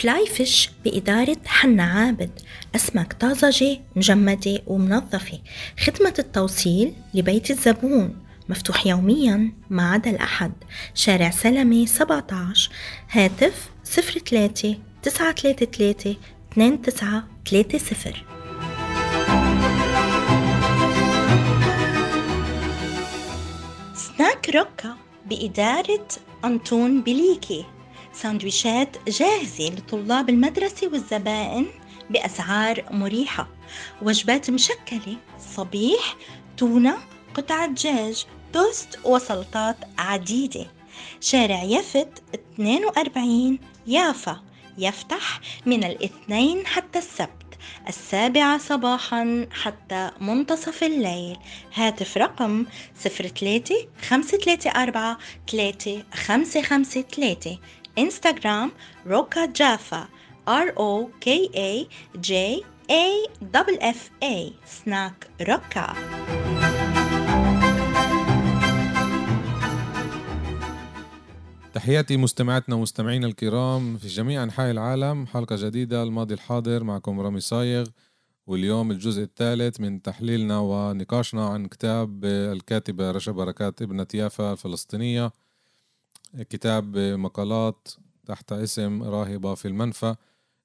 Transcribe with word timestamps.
فلاي 0.00 0.26
فيش 0.26 0.70
بإدارة 0.84 1.36
حنا 1.46 1.82
عابد. 1.82 2.30
أسماك 2.76 3.12
طازجة 3.12 3.80
مجمدة 3.96 4.62
ومنظفة. 4.66 5.38
خدمة 5.80 6.14
التوصيل 6.18 6.94
لبيت 7.14 7.50
الزبون. 7.50 8.16
مفتوح 8.48 8.86
يوميا 8.86 9.52
ما 9.70 9.90
عدا 9.90 10.10
الأحد. 10.10 10.52
شارع 10.94 11.30
سلمة 11.30 11.86
17 11.86 12.70
هاتف 13.10 13.70
03 13.84 14.76
933 15.02 16.16
2930 16.56 18.14
سناك 23.94 24.50
روكا 24.54 24.96
بإدارة 25.26 26.08
أنطون 26.44 27.02
بليكي. 27.02 27.64
ساندويشات 28.22 29.08
جاهزة 29.08 29.68
لطلاب 29.68 30.28
المدرسة 30.30 30.88
والزبائن 30.88 31.66
بأسعار 32.10 32.84
مريحة. 32.90 33.48
وجبات 34.02 34.50
مشكلة 34.50 35.16
صبيح 35.56 36.16
تونة 36.56 36.98
قطعة 37.34 37.66
دجاج 37.66 38.26
توست 38.52 38.98
وسلطات 39.04 39.76
عديدة. 39.98 40.66
شارع 41.20 41.62
يفت 41.62 42.22
42 42.34 43.58
يافا. 43.86 44.42
يفتح 44.78 45.40
من 45.66 45.84
الاثنين 45.84 46.66
حتى 46.66 46.98
السبت. 46.98 47.30
السابعة 47.88 48.58
صباحا 48.58 49.46
حتى 49.50 50.10
منتصف 50.20 50.84
الليل. 50.84 51.36
هاتف 51.74 52.16
رقم 52.16 52.66
03 53.04 53.74
534 54.08 56.04
3553 56.16 57.58
انستغرام 58.00 58.72
روكا 59.06 59.46
جافا 59.46 60.08
R 60.48 60.68
O 60.78 61.06
K 61.24 61.28
A 61.56 61.86
J 62.16 62.32
A 62.90 63.04
F 63.80 64.24
A 64.24 64.52
سناك 64.66 65.30
روكا 65.48 65.94
تحياتي 71.74 72.16
مستمعاتنا 72.16 72.76
ومستمعينا 72.76 73.26
الكرام 73.26 73.96
في 73.96 74.08
جميع 74.08 74.42
أنحاء 74.42 74.70
العالم. 74.70 75.26
حلقة 75.26 75.56
جديدة 75.58 76.02
الماضي 76.02 76.34
الحاضر 76.34 76.84
معكم 76.84 77.20
رامي 77.20 77.40
صايغ 77.40 77.86
واليوم 78.46 78.90
الجزء 78.90 79.22
الثالث 79.22 79.80
من 79.80 80.02
تحليلنا 80.02 80.58
ونقاشنا 80.58 81.48
عن 81.48 81.66
كتاب 81.66 82.24
الكاتبة 82.24 83.10
رشا 83.10 83.32
بركات 83.32 83.82
ابنة 83.82 84.06
يافا 84.14 84.52
الفلسطينية. 84.52 85.32
كتاب 86.38 86.98
مقالات 86.98 87.88
تحت 88.26 88.52
اسم 88.52 89.02
راهبة 89.02 89.54
في 89.54 89.68
المنفى. 89.68 90.14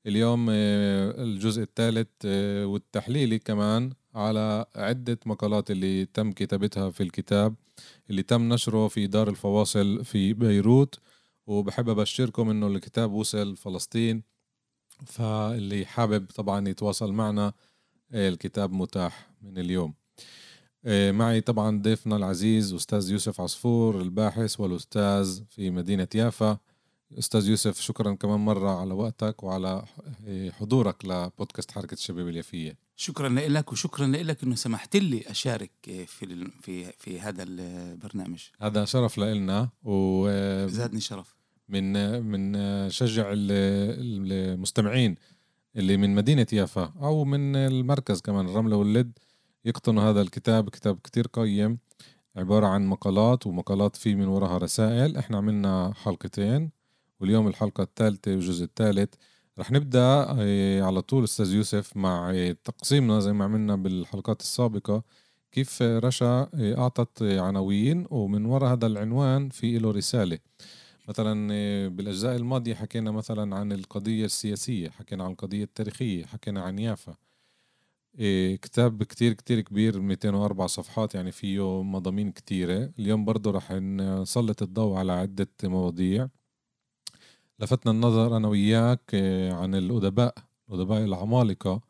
اليوم 0.08 0.48
آه، 0.50 1.24
الجزء 1.24 1.62
الثالث 1.62 2.08
آه، 2.26 2.66
والتحليلي 2.66 3.40
كمان 3.40 3.94
على 4.16 4.66
عدة 4.76 5.20
مقالات 5.26 5.72
اللي 5.72 6.06
تم 6.06 6.32
كتابتها 6.32 6.90
في 6.90 7.04
الكتاب 7.04 7.56
اللي 8.10 8.24
تم 8.24 8.54
نشره 8.54 8.88
في 8.88 9.08
دار 9.08 9.30
الفواصل 9.30 10.06
في 10.06 10.34
بيروت. 10.34 11.00
وبحب 11.48 11.90
أبشركم 11.90 12.50
إنه 12.50 12.68
الكتاب 12.68 13.12
وصل 13.12 13.56
فلسطين 13.56 14.24
فاللي 15.06 15.86
حابب 15.86 16.26
طبعا 16.36 16.68
يتواصل 16.70 17.14
معنا 17.14 17.54
آه، 18.12 18.30
الكتاب 18.30 18.74
متاح 18.74 19.30
من 19.42 19.58
اليوم. 19.58 19.94
معي 20.88 21.42
طبعا 21.42 21.82
ضيفنا 21.82 22.16
العزيز 22.16 22.74
أستاذ 22.74 23.12
يوسف 23.12 23.42
عصفور 23.42 24.02
الباحث 24.02 24.60
والأستاذ 24.60 25.42
في 25.50 25.70
مدينة 25.70 26.08
يافا. 26.16 26.58
أستاذ 27.20 27.48
يوسف 27.50 27.82
شكرا 27.82 28.14
كمان 28.14 28.40
مرة 28.40 28.70
على 28.70 28.94
وقتك 28.94 29.44
وعلى 29.44 29.86
حضورك 30.52 31.06
لبودكاست 31.06 31.72
حركة 31.72 31.94
الشباب 31.94 32.28
اليافية. 32.28 32.78
شكرا 32.96 33.30
لك 33.30 33.72
وشكرا 33.72 34.08
لك 34.08 34.44
إنه 34.44 34.56
سمحت 34.56 34.96
لي 34.96 35.24
أشارك 35.28 35.72
في 35.86 36.48
في 36.62 36.92
في 37.00 37.20
هذا 37.20 37.44
البرنامج. 37.44 38.44
هذا 38.62 38.86
شرف 38.86 39.18
لنا 39.18 39.70
و 39.84 40.28
زادني 40.68 41.00
شرف. 41.00 41.36
من 41.70 42.22
من 42.24 42.54
شجع 42.90 43.26
المستمعين 43.32 45.16
اللي 45.76 45.98
من 45.98 46.16
مدينة 46.16 46.48
يافا 46.54 46.94
أو 47.02 47.26
من 47.26 47.56
المركز 47.56 48.22
كمان 48.22 48.46
الرملة 48.46 48.76
واللد. 48.76 49.20
يقطنوا 49.66 50.04
هذا 50.04 50.22
الكتاب 50.22 50.70
كتاب 50.70 51.00
كتير 51.04 51.28
قيم 51.28 51.78
عبارة 52.36 52.68
عن 52.68 52.86
مقالات 52.86 53.48
ومقالات 53.48 53.96
فيه 53.96 54.16
من 54.16 54.28
وراها 54.28 54.58
رسائل. 54.58 55.18
إحنا 55.18 55.38
عملنا 55.38 55.94
حلقتين 56.04 56.72
واليوم 57.20 57.48
الحلقة 57.48 57.84
الثالثة 57.84 58.32
والجزء 58.32 58.64
الثالث. 58.64 59.14
رح 59.60 59.72
نبدأ 59.72 60.26
آه، 60.40 60.82
على 60.82 61.02
طول 61.02 61.24
أستاذ 61.24 61.54
يوسف 61.54 61.98
مع 61.98 62.32
آه، 62.36 62.52
تقسيمنا 62.64 63.20
زي 63.20 63.34
ما 63.34 63.46
عملنا 63.46 63.76
بالحلقات 63.76 64.42
السابقة. 64.42 65.04
كيف 65.52 65.82
رشا 65.82 66.50
آه، 66.54 66.78
أعطت 66.78 67.24
عناوين 67.24 68.08
ومن 68.10 68.46
وراء 68.46 68.74
هذا 68.74 68.88
العنوان 68.88 69.50
في 69.50 69.78
له 69.78 69.92
رسالة. 69.92 70.40
مثلا 71.10 71.48
بالأجزاء 71.88 72.36
الماضية 72.36 72.74
حكينا 72.76 73.12
مثلا 73.12 73.56
عن 73.56 73.72
القضية 73.72 74.26
السياسية 74.26 74.90
حكينا 74.90 75.24
عن 75.24 75.32
القضية 75.32 75.64
التاريخية 75.64 76.26
حكينا 76.26 76.62
عن 76.62 76.80
يافا. 76.80 77.16
كتاب 78.62 79.04
كتير 79.04 79.34
كتير 79.34 79.62
كبير 79.62 80.00
204 80.02 80.68
صفحات 80.68 81.16
يعني 81.16 81.32
فيه 81.32 81.84
مضامين 81.84 82.32
كتيرة. 82.32 82.92
اليوم 83.00 83.26
برضه 83.26 83.52
رح 83.52 83.72
نسلط 83.72 84.62
الضوء 84.62 84.98
على 84.98 85.12
عدة 85.12 85.48
مواضيع. 85.64 86.28
لفتنا 87.60 87.92
النظر 87.92 88.38
أنا 88.38 88.48
وياك 88.48 89.02
آه، 89.14 89.54
عن 89.54 89.76
الأدباء 89.76 90.36
الأدباء 90.70 91.04
العمالقة. 91.04 91.82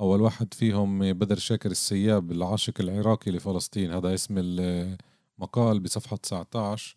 أول 0.00 0.20
واحد 0.20 0.54
فيهم 0.54 1.12
بدر 1.12 1.38
شاكر 1.38 1.70
السياب 1.70 2.32
العاشق 2.32 2.80
العراقي 2.80 3.30
لفلسطين. 3.30 3.92
هذا 3.92 4.14
اسم 4.14 4.34
المقال 4.38 5.80
بصفحة 5.80 6.16
19 6.16 6.96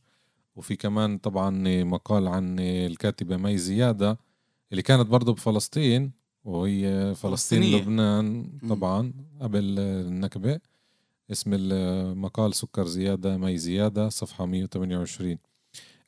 وفي 0.56 0.76
كمان 0.76 1.18
طبعا 1.18 1.84
مقال 1.84 2.28
عن 2.28 2.60
الكاتبة 2.60 3.38
مي 3.38 3.58
زيادة 3.58 4.18
اللي 4.72 4.82
كانت 4.82 5.08
برضه 5.08 5.34
بفلسطين. 5.34 6.23
وهي 6.46 7.16
فلسطين 7.16 7.62
فلسطينية. 7.62 7.82
لبنان 7.82 8.50
طبعا 8.70 9.14
قبل 9.42 9.80
النكبة. 9.80 10.60
اسم 11.32 11.52
المقال 11.54 12.56
سكر 12.56 12.88
زيادة 12.88 13.38
مي 13.38 13.58
زيادة 13.58 14.10
صفحة 14.10 14.46
128 14.46 15.38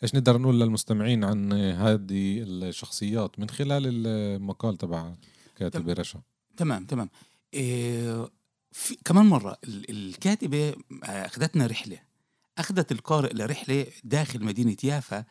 إيش 0.03 0.15
نقدر 0.15 0.37
نقول 0.37 0.59
للمستمعين 0.59 1.23
عن 1.23 1.53
هذه 1.53 2.43
الشخصيات 2.47 3.39
من 3.39 3.49
خلال 3.49 3.83
المقال 4.07 4.77
تبع 4.77 5.15
كاتبة 5.55 5.93
رشا؟ 5.93 6.21
تمام 6.57 6.85
تمام. 6.85 7.09
إيه 7.53 8.29
في 8.71 8.97
كمان 9.05 9.25
مرة 9.25 9.57
الكاتبة 9.89 10.73
أخذتنا 11.03 11.67
رحلة 11.67 11.99
أخذت 12.57 12.91
القارئ 12.91 13.33
لرحلة 13.33 13.85
داخل 14.03 14.43
مدينة 14.43 14.77
يافا 14.83 15.25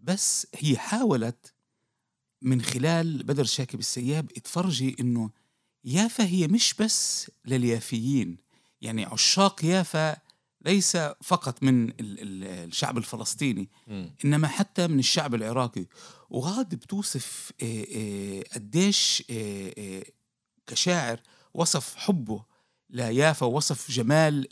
بس 0.00 0.46
هي 0.54 0.76
حاولت 0.76 1.52
من 2.42 2.62
خلال 2.62 3.22
بدر 3.22 3.44
شاكب 3.44 3.78
السياب 3.78 4.26
تفرجي 4.32 4.96
إنه 5.00 5.30
يافا 5.84 6.24
هي 6.24 6.48
مش 6.48 6.74
بس 6.74 7.30
لليافيين 7.44 8.36
يعني 8.80 9.04
عشاق 9.04 9.64
يافا 9.64 10.16
ليس 10.64 10.96
فقط 11.22 11.62
من 11.62 11.92
الشعب 12.00 12.98
الفلسطيني. 12.98 13.68
إنما 14.24 14.48
حتى 14.48 14.86
من 14.86 14.98
الشعب 14.98 15.34
العراقي 15.34 15.86
وغاد 16.30 16.74
بتوصف 16.74 17.52
قديش 18.54 19.22
كشاعر 20.66 21.20
وصف 21.54 21.94
حبه 21.96 22.44
ليافا 22.90 23.46
ووصف 23.46 23.90
جمال 23.90 24.46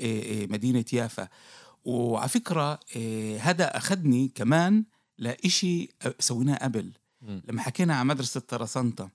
مدينة 0.50 0.84
يافا 0.92 1.28
وعلى 1.84 2.28
فكرة 2.28 2.80
هذا 3.40 3.76
أخذني 3.76 4.28
كمان 4.28 4.84
لإشي 5.18 5.88
سويناه 6.18 6.56
قبل. 6.56 6.92
لما 7.22 7.62
حكينا 7.62 7.94
عن 7.96 8.06
مدرسة 8.06 8.40
ترسانتا 8.40 9.10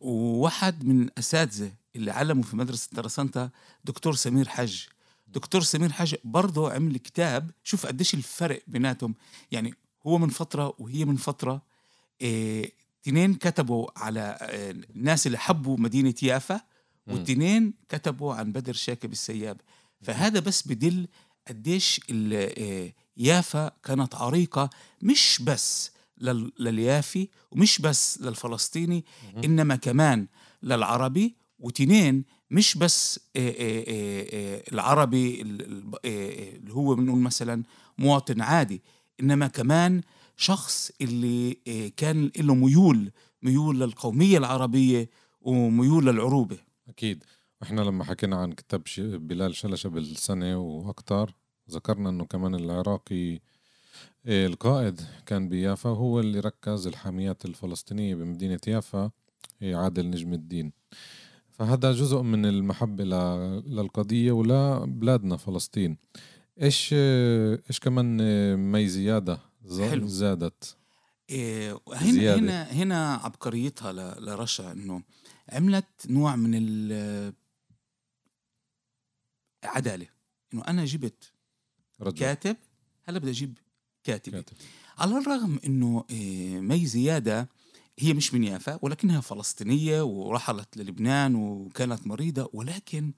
وواحد 0.00 0.84
من 0.84 1.02
الأساتذة 1.02 1.72
اللي 1.96 2.10
علموا 2.10 2.42
في 2.44 2.56
مدرسة 2.56 2.88
ترسانتا 2.96 3.50
دكتور 3.84 4.14
سمير 4.14 4.48
حج 4.48 4.80
دكتور 5.26 5.62
سمير 5.62 5.92
حاج 5.92 6.14
برضه 6.24 6.72
عمل 6.72 6.96
كتاب 6.96 7.50
شوف 7.64 7.86
قديش 7.86 8.14
الفرق 8.14 8.62
بيناتهم. 8.66 9.14
يعني 9.50 9.74
هو 10.06 10.18
من 10.18 10.28
فترة 10.28 10.74
وهي 10.78 11.04
من 11.04 11.16
فترة 11.16 11.62
إيه 12.20 12.72
تنين 13.02 13.34
كتبوا 13.34 13.86
على 13.96 14.38
آه، 14.40 14.70
الناس 14.70 15.26
اللي 15.26 15.38
حبوا 15.38 15.76
مدينة 15.78 16.14
يافا. 16.22 16.60
والتنين 17.06 17.74
كتبوا 17.88 18.34
عن 18.34 18.52
بدر 18.52 18.72
شاكب 18.72 19.12
السياب. 19.12 19.60
فهذا 20.02 20.40
بس 20.40 20.68
بدل 20.68 21.08
قديش 21.48 22.00
ال- 22.10 22.52
آه، 22.58 22.92
يافا 23.16 23.68
كانت 23.84 24.14
عريقة 24.14 24.70
مش 25.02 25.42
بس 25.46 25.90
لليافي 26.58 27.28
ومش 27.50 27.80
بس 27.80 28.20
للفلسطيني. 28.22 29.04
إنما 29.44 29.76
كمان 29.76 30.26
للعربي 30.62 31.36
وتنين 31.58 32.24
مش 32.50 32.78
بس 32.78 33.20
العربي 34.72 35.42
ال- 35.42 35.62
ال- 35.62 35.98
اللي 36.56 36.72
هو 36.74 36.94
بنقول 36.94 37.18
مثلا 37.20 37.62
مواطن 37.98 38.40
عادي 38.40 38.82
إنما 39.20 39.46
كمان 39.46 40.00
شخص 40.36 40.90
اللي 41.00 41.54
كان 41.96 42.30
له 42.38 42.54
ميول 42.54 43.10
ميول 43.42 43.80
للقومية 43.80 44.38
العربية 44.38 45.10
وميول 45.40 46.06
للعروبة 46.06 46.58
أكيد 46.88 47.24
وإحنا 47.60 47.80
لما 47.80 48.04
حكينا 48.04 48.36
عن 48.36 48.52
كتاب 48.52 48.82
بلال 48.98 49.56
شلشة 49.56 49.88
بالسنة 49.88 50.58
وأكثر 50.58 51.34
ذكرنا 51.70 52.08
إنه 52.10 52.24
كمان 52.24 52.54
العراقي 52.54 53.40
القائد 54.26 55.00
كان 55.26 55.48
بيافا 55.48 55.90
هو 55.90 56.20
اللي 56.20 56.40
ركز 56.40 56.86
الحاميات 56.86 57.44
الفلسطينية 57.44 58.14
بمدينة 58.14 58.60
يافا 58.66 59.10
إيه، 59.62 59.76
عادل 59.76 60.10
نجم 60.10 60.32
الدين. 60.32 60.72
فهذا 61.50 61.92
جزء 61.92 62.22
من 62.22 62.46
المحبة 62.46 63.04
للقضية 63.04 64.32
ولبلادنا 64.32 65.36
فلسطين. 65.36 65.96
إيش 66.62 66.94
إيش 67.70 67.80
كمان 67.80 68.20
إيه، 68.20 68.56
مي 68.56 68.88
زيادة 68.88 69.38
حلو. 69.90 70.06
زادت؟ 70.06 70.76
إيه، 71.30 71.80
هنا 71.92 72.12
زيادة. 72.12 72.38
هنا 72.40 72.62
هنا 72.62 73.14
عبقريتها 73.14 73.92
لرشا 74.20 74.72
إنه 74.72 75.02
عملت 75.48 76.06
نوع 76.10 76.36
من 76.36 76.54
العداله 79.64 80.06
إنه 80.54 80.62
أنا 80.68 80.84
جبت 80.84 81.32
رجل. 82.00 82.18
كاتب 82.18 82.56
هلا 83.04 83.18
بدي 83.18 83.30
أجيب 83.30 83.58
كاتبة. 84.04 84.40
كاتب 84.40 84.56
على 84.98 85.18
الرغم 85.18 85.60
إنه 85.66 86.04
إيه، 86.10 86.60
مي 86.60 86.86
زيادة 86.86 87.48
هي 87.98 88.12
مش 88.14 88.34
من 88.34 88.44
يافا 88.44 88.78
ولكنها 88.82 89.20
فلسطينية 89.20 90.02
ورحلت 90.02 90.76
للبنان 90.76 91.34
وكانت 91.34 92.06
مريضة 92.06 92.50
ولكن 92.52 93.12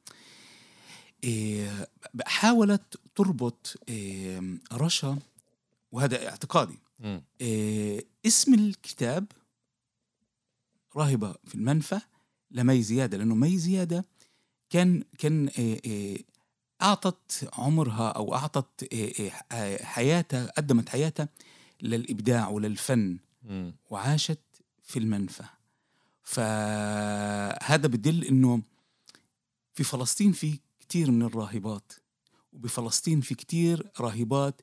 إيه، 1.24 1.88
حاولت 2.26 3.00
تربط 3.14 3.76
إيه، 3.88 4.58
رشا 4.72 5.18
وهذا 5.92 6.28
اعتقادي 6.28 6.78
اسم 8.26 8.54
الكتاب 8.54 9.26
راهبة 10.96 11.34
في 11.44 11.54
المنفى 11.54 12.00
لمي 12.50 12.82
زيادة 12.82 13.18
لأنه 13.18 13.34
مي 13.34 13.58
زيادة 13.58 14.04
كان 14.70 15.04
كان 15.18 15.50
أعطت 16.82 17.50
عمرها 17.52 18.08
أو 18.08 18.34
أعطت 18.34 18.94
حياتها 19.82 20.46
قدمت 20.46 20.88
حياتها 20.88 21.28
للإبداع 21.82 22.48
وللفن. 22.48 23.18
وعاشت 23.90 24.40
في 24.82 24.98
المنفى 24.98 25.44
فهذا 26.22 27.86
بدل 27.86 28.24
إنه 28.24 28.62
في 29.74 29.84
فلسطين 29.84 30.32
في 30.32 30.58
كتير 30.80 31.10
من 31.10 31.22
الراهبات 31.22 31.92
وبفلسطين 32.52 33.20
في 33.20 33.34
كتير 33.34 33.90
راهبات 34.00 34.60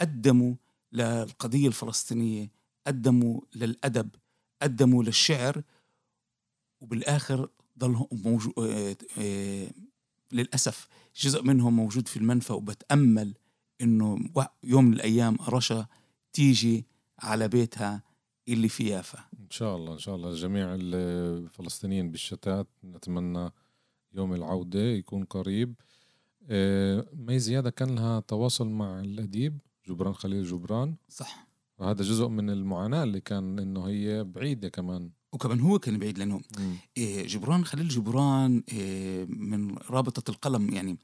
قدموا 0.00 0.54
للقضية 0.92 1.68
الفلسطينية 1.68 2.50
قدموا 2.86 3.40
للأدب 3.54 4.08
قدموا 4.62 5.02
للشعر 5.04 5.62
وبالآخر 6.80 7.48
ضلهم 7.78 8.08
موجو... 8.12 8.52
للأسف 10.32 10.88
جزء 11.16 11.42
منهم 11.42 11.76
موجود 11.76 12.08
في 12.08 12.16
المنفى 12.16 12.52
وبتأمل 12.52 13.34
إنه 13.80 14.18
يوم 14.64 14.84
من 14.84 14.92
الأيام 14.92 15.36
رشا 15.48 15.86
تيجي 16.32 16.86
على 17.18 17.48
بيتها 17.48 18.02
اللي 18.48 18.68
في 18.68 18.88
يافا. 18.88 19.18
إن 19.40 19.50
شاء 19.50 19.76
الله 19.76 19.92
إن 19.92 19.98
شاء 19.98 20.14
الله. 20.14 20.34
جميع 20.34 20.74
الفلسطينيين 20.74 22.10
بالشتات 22.10 22.66
نتمنى 22.84 23.50
يوم 24.12 24.34
العودة 24.34 24.80
يكون 24.80 25.24
قريب. 25.24 25.74
آه، 26.50 27.06
مي 27.12 27.38
زيادة 27.38 27.70
كان 27.70 27.94
لها 27.94 28.20
تواصل 28.20 28.68
مع 28.68 29.00
الأديب 29.00 29.58
جبران 29.88 30.14
خليل 30.14 30.44
جبران. 30.44 30.96
صح. 31.08 31.48
وهذا 31.78 32.02
جزء 32.02 32.28
من 32.28 32.50
المعاناة 32.50 33.02
اللي 33.02 33.20
كان 33.20 33.58
إنه 33.58 33.88
هي 33.88 34.24
بعيدة 34.24 34.68
كمان. 34.68 35.10
وكمان 35.32 35.60
هو 35.60 35.78
كان 35.78 35.98
بعيد 35.98 36.18
لأنه 36.18 36.40
مم. 36.58 36.76
إيه، 36.96 37.26
جبران 37.26 37.64
خليل 37.64 37.88
جبران 37.88 38.62
إيه، 38.72 39.24
من 39.24 39.76
رابطة 39.78 40.30
القلم 40.30 40.74
يعني 40.74 40.96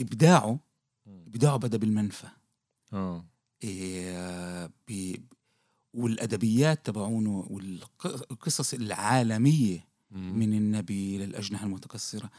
إبداعه 0.00 0.58
مم. 1.06 1.24
إبداعه 1.26 1.56
بدأ 1.56 1.76
بالمنفى 1.78 2.26
آه 2.92 3.24
إيه، 3.64 4.70
والأدبيات 5.94 6.86
تبعونه 6.86 7.46
والقصص 7.50 8.74
العالمية 8.74 9.84
مم. 10.10 10.38
من 10.38 10.54
النبي 10.54 11.18
للأجنحة 11.18 11.64
المتكسرة 11.66 12.30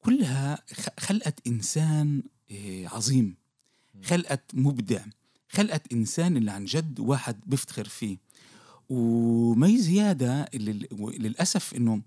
كلها 0.00 0.58
خلقت 0.98 1.46
إنسان 1.46 2.22
إيه، 2.50 2.88
عظيم 2.88 3.36
خلقت 4.04 4.54
مبدع 4.54 5.04
خلقت 5.48 5.92
إنسان 5.92 6.36
اللي 6.36 6.50
عن 6.50 6.64
جد 6.64 7.00
واحد 7.00 7.40
بيفتخر 7.46 7.84
فيه 7.88 8.16
ومي 8.92 9.78
زيادة 9.78 10.42
اللي 10.54 10.88
للأسف 11.18 11.74
إنه 11.74 12.02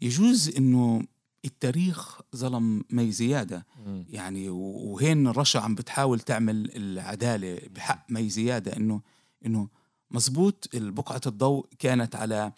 يجوز 0.00 0.56
إنه 0.56 1.02
التاريخ 1.44 2.20
ظلم 2.36 2.84
مي 2.90 3.12
زيادة. 3.12 3.66
يعني 4.08 4.48
وهين 4.48 5.28
رشا 5.28 5.60
عم 5.60 5.74
بتحاول 5.74 6.20
تعمل 6.20 6.76
العدالة 6.76 7.60
بحق 7.74 8.06
مي 8.10 8.28
زيادة 8.28 8.76
إنه 8.76 9.00
إنه 9.46 9.68
مزبوط 10.10 10.68
بقعة 10.74 11.20
الضوء 11.26 11.66
كانت 11.78 12.16
على 12.16 12.52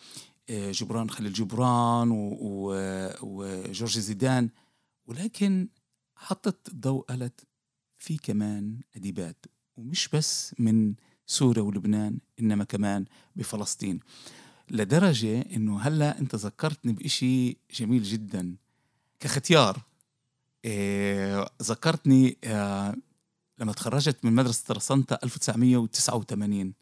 آه، 0.49 0.71
جبران 0.71 1.11
خليل 1.11 1.33
جبران 1.33 2.11
وجورج 3.23 3.99
زيدان 3.99 4.49
ولكن 5.07 5.69
حطت 6.17 6.69
الضوء 6.69 7.05
قالت 7.05 7.41
في 7.99 8.17
كمان 8.17 8.81
أديبات 8.97 9.47
ومش 9.77 10.09
بس 10.09 10.55
من 10.59 10.95
سوريا 11.27 11.63
ولبنان 11.63 12.19
إنما 12.41 12.65
كمان 12.65 13.05
بفلسطين. 13.37 14.01
لدرجة 14.71 15.41
إنه 15.41 15.81
هلأ 15.81 16.19
أنت 16.19 16.35
ذكرتني 16.35 16.93
بإشي 16.93 17.57
جميل 17.75 18.03
جدا. 18.03 18.57
كختيار 19.21 19.83
إيه 20.65 21.47
ذكرتني 21.63 22.39
آه 22.45 22.97
لما 23.59 23.73
تخرجت 23.73 24.25
من 24.25 24.33
مدرسة 24.33 24.65
ترسانتا 24.67 25.19
1989 25.25 26.75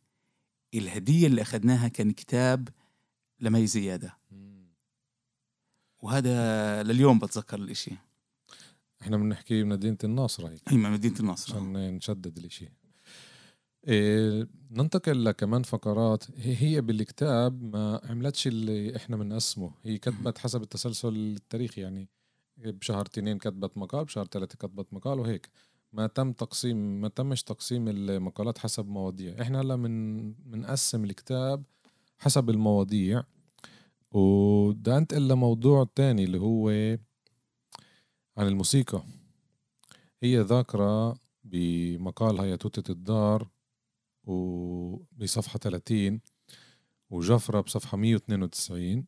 الهدية 0.74 1.26
اللي 1.26 1.42
أخذناها 1.42 1.88
كان 1.88 2.10
كتاب 2.10 2.68
لمي 3.40 3.66
زيادة. 3.66 4.16
وهذا 6.00 6.82
لليوم 6.82 7.18
بتذكر 7.18 7.58
الإشي. 7.58 7.90
إحنا 9.02 9.16
بنحكي 9.16 9.62
بمدينة 9.62 9.98
الناصرة 10.04 10.48
هيك. 10.48 10.62
هي 10.68 10.76
من 10.76 10.90
مدينة 10.90 11.20
النصر 11.20 11.54
عشان 11.54 11.96
نشدد 11.96 12.38
الإشي. 12.38 12.64
إيه 12.64 12.81
ننتقل 14.70 15.24
لكمان 15.24 15.62
فقرات. 15.62 16.24
هي 16.36 16.80
بالكتاب 16.80 17.62
ما 17.62 18.00
عملتش 18.04 18.46
اللي 18.46 18.96
إحنا 18.96 19.16
بنقسمه. 19.16 19.74
هي 19.82 19.98
كتبت 19.98 20.38
حسب 20.38 20.62
التسلسل 20.62 21.08
التاريخي 21.16 21.80
يعني 21.80 22.08
بشهر 22.56 23.06
اثنين 23.06 23.38
كتبت 23.38 23.78
مقال 23.78 24.04
بشهر 24.04 24.26
ثلاثة 24.26 24.56
كتبت 24.56 24.94
مقال 24.94 25.18
وهيك. 25.20 25.50
ما 25.92 26.06
تم 26.06 26.32
تقسيم 26.32 27.00
ما 27.00 27.08
تمش 27.08 27.42
تقسيم 27.42 27.88
المقالات 27.88 28.58
حسب 28.58 28.86
مواضيع. 28.88 29.42
إحنا 29.42 29.60
هلا 29.60 29.76
من 29.76 30.32
بنقسم 30.32 31.04
الكتاب 31.04 31.64
حسب 32.18 32.50
المواضيع. 32.50 33.24
وده 34.10 34.98
أنتقل 34.98 35.28
لموضوع 35.28 35.88
تاني 35.94 36.24
اللي 36.24 36.38
هو 36.38 36.68
عن 38.36 38.46
الموسيقى. 38.46 39.02
هي 40.22 40.40
ذاكرة 40.40 41.16
بمقالها 41.44 42.44
يا 42.44 42.56
توتة 42.56 42.92
الدار. 42.92 43.48
وبصفحة 44.24 45.58
30 45.58 46.20
وجفرة 47.10 47.60
بصفحة 47.60 47.96
192 47.96 49.04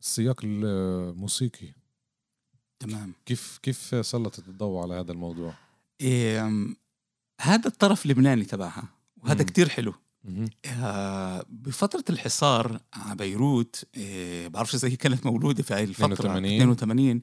السياق 0.00 0.40
الموسيقي 0.44 1.74
تمام 2.78 3.14
كيف 3.26 3.58
كيف 3.62 4.06
سلطت 4.06 4.48
الضوء 4.48 4.82
على 4.82 4.94
هذا 4.94 5.12
الموضوع؟ 5.12 5.54
إيه 6.00 6.52
هذا 7.40 7.66
الطرف 7.68 8.04
اللبناني 8.04 8.44
تبعها 8.44 8.88
وهذا. 9.16 9.42
كتير 9.42 9.68
حلو. 9.68 9.94
آه، 10.66 11.46
بفترة 11.48 12.04
الحصار 12.10 12.80
على 12.92 13.16
بيروت 13.16 13.84
إيه 13.96 14.48
بعرفش 14.48 14.74
إذا 14.74 14.88
هي 14.88 14.96
كانت 14.96 15.26
مولودة 15.26 15.62
في 15.62 15.74
هاي 15.74 15.84
الفترة 15.84 16.12
82. 16.12 16.72
82 16.72 17.22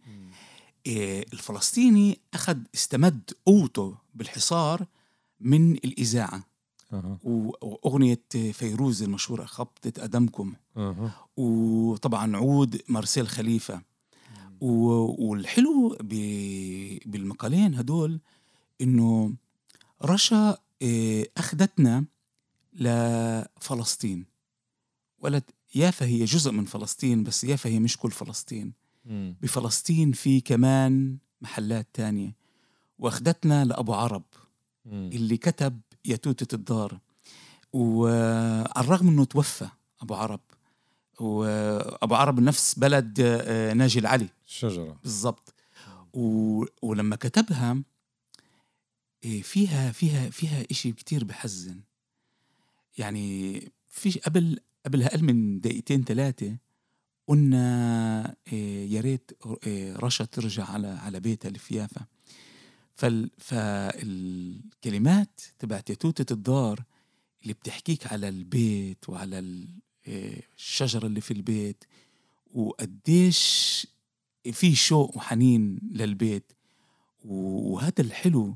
إيه 0.85 1.25
الفلسطيني 1.33 2.19
أخذ 2.33 2.57
استمد 2.75 3.31
قوته 3.45 3.97
بالحصار 4.13 4.85
من 5.39 5.71
الإذاعة. 5.71 6.43
و- 7.23 7.51
وأغنية 7.61 8.21
فيروز 8.51 9.03
المشهورة 9.03 9.45
خبطة 9.45 9.93
أدمكم. 10.03 10.53
أها. 10.77 11.11
وطبعا 11.37 12.37
عود 12.37 12.81
مارسيل 12.89 13.27
خليفة. 13.27 13.81
و- 14.61 15.27
والحلو 15.29 15.97
ب- 16.01 16.97
بالمقالين 17.05 17.75
هدول 17.75 18.19
إنه 18.81 19.33
رشا 20.05 20.57
إيه، 20.81 21.31
أخذتنا 21.37 22.05
لفلسطين. 22.73 24.25
ولد 25.19 25.43
يافا 25.75 26.05
هي 26.05 26.25
جزء 26.25 26.51
من 26.51 26.65
فلسطين 26.65 27.23
بس 27.23 27.43
يافا 27.43 27.69
هي 27.69 27.79
مش 27.79 27.97
كل 27.97 28.11
فلسطين. 28.11 28.73
مم. 29.05 29.35
بفلسطين 29.41 30.11
في 30.11 30.41
كمان 30.41 31.17
محلات 31.41 31.87
تانية. 31.93 32.35
واخدتنا 32.99 33.65
لأبو 33.65 33.93
عرب. 33.93 34.23
اللي 34.91 35.37
كتب 35.37 35.81
يتوتة 36.05 36.55
الدار. 36.55 36.99
وعلى 37.73 38.71
الرغم 38.77 39.07
إنه 39.07 39.25
توفى 39.25 39.67
أبو 40.01 40.15
عرب 40.15 40.39
وأبو 41.19 42.15
عرب 42.15 42.39
نفس 42.39 42.79
بلد 42.79 43.19
آه، 43.21 43.73
ناجي 43.73 43.99
العلي. 43.99 44.29
الشجرة 44.47 44.99
بالضبط. 45.03 45.53
و... 46.13 46.63
ولما 46.81 47.15
كتبها 47.15 47.83
إيه، 49.23 49.41
فيها 49.41 49.91
فيها 49.91 50.29
فيها 50.29 50.65
إشي 50.71 50.91
كتير 50.91 51.23
بحزن. 51.23 51.81
يعني 52.97 53.59
في 53.89 54.19
قبل 54.19 54.59
قبل 54.85 55.03
أقل 55.03 55.23
من 55.23 55.59
دقيقتين 55.59 56.03
ثلاثة 56.03 56.57
قلنا 57.27 58.35
إيه، 58.53 58.93
يا 58.93 59.01
ريت 59.01 59.31
إيه، 59.65 59.95
رشا 59.97 60.25
ترجع 60.25 60.65
على 60.65 60.87
على 60.87 61.19
بيتها 61.19 61.47
اللي 61.47 61.59
في 61.59 61.75
يافا 61.75 62.05
فال 62.97 63.29
فالكلمات 63.37 65.41
تبعت 65.59 65.89
يتوتة 65.89 66.33
الدار 66.33 66.83
اللي 67.43 67.53
بتحكيك 67.53 68.07
على 68.07 68.29
البيت 68.29 69.09
وعلى 69.09 69.67
إيه، 70.07 70.41
الشجرة 70.57 71.07
اللي 71.07 71.21
في 71.21 71.31
البيت 71.31 71.83
وقديش 72.53 73.87
في 74.51 74.75
شوق 74.75 75.17
وحنين 75.17 75.79
للبيت 75.91 76.51
وهذا 77.25 77.93
الحلو 78.01 78.55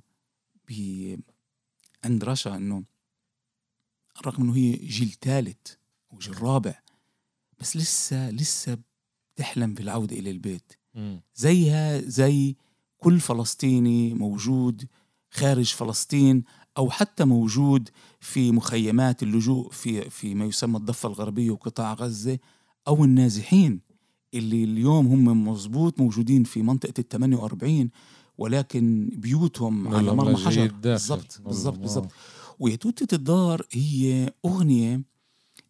ب 0.70 0.72
عند 2.04 2.24
رشا 2.24 2.56
إنه 2.56 2.84
رغم 4.26 4.44
إنه 4.44 4.56
هي 4.56 4.72
جيل 4.72 5.12
ثالث 5.22 5.74
وجيل 6.12 6.42
رابع 6.42 6.80
بس 7.60 7.78
لسه 7.78 8.30
لسه 8.32 8.78
بتحلم 9.36 9.74
بالعودة 9.74 10.16
إلى 10.20 10.32
البيت. 10.32 10.74
زيها 11.36 12.02
زي 12.02 12.56
كل 13.04 13.20
فلسطيني 13.20 14.14
موجود 14.14 14.88
خارج 15.32 15.66
فلسطين 15.66 16.44
أو 16.78 16.90
حتى 16.90 17.26
موجود 17.26 17.90
في 18.20 18.52
مخيمات 18.52 19.24
اللجوء 19.24 19.72
في 19.72 20.10
في 20.10 20.36
ما 20.36 20.46
يسمى 20.46 20.78
الضفة 20.78 21.10
الغربية 21.10 21.52
وقطاع 21.52 21.94
غزة 21.94 22.40
أو 22.88 23.04
النازحين 23.04 23.80
اللي 24.34 24.64
اليوم 24.64 25.08
هم 25.08 25.48
مظبوط 25.48 26.00
موجودين 26.00 26.44
في 26.44 26.62
منطقة 26.62 26.94
ال 27.00 27.08
48 27.08 27.90
ولكن 28.38 29.10
بيوتهم 29.14 29.88
على 29.96 30.16
مرمى 30.16 30.38
حجر. 30.38 30.72
بالضبط 30.74 31.42
بالضبط 31.46 31.78
بالضبط. 31.78 32.12
ويتوتة 32.60 33.16
الدار 33.16 33.66
هي 33.72 34.34
أغنية 34.46 35.02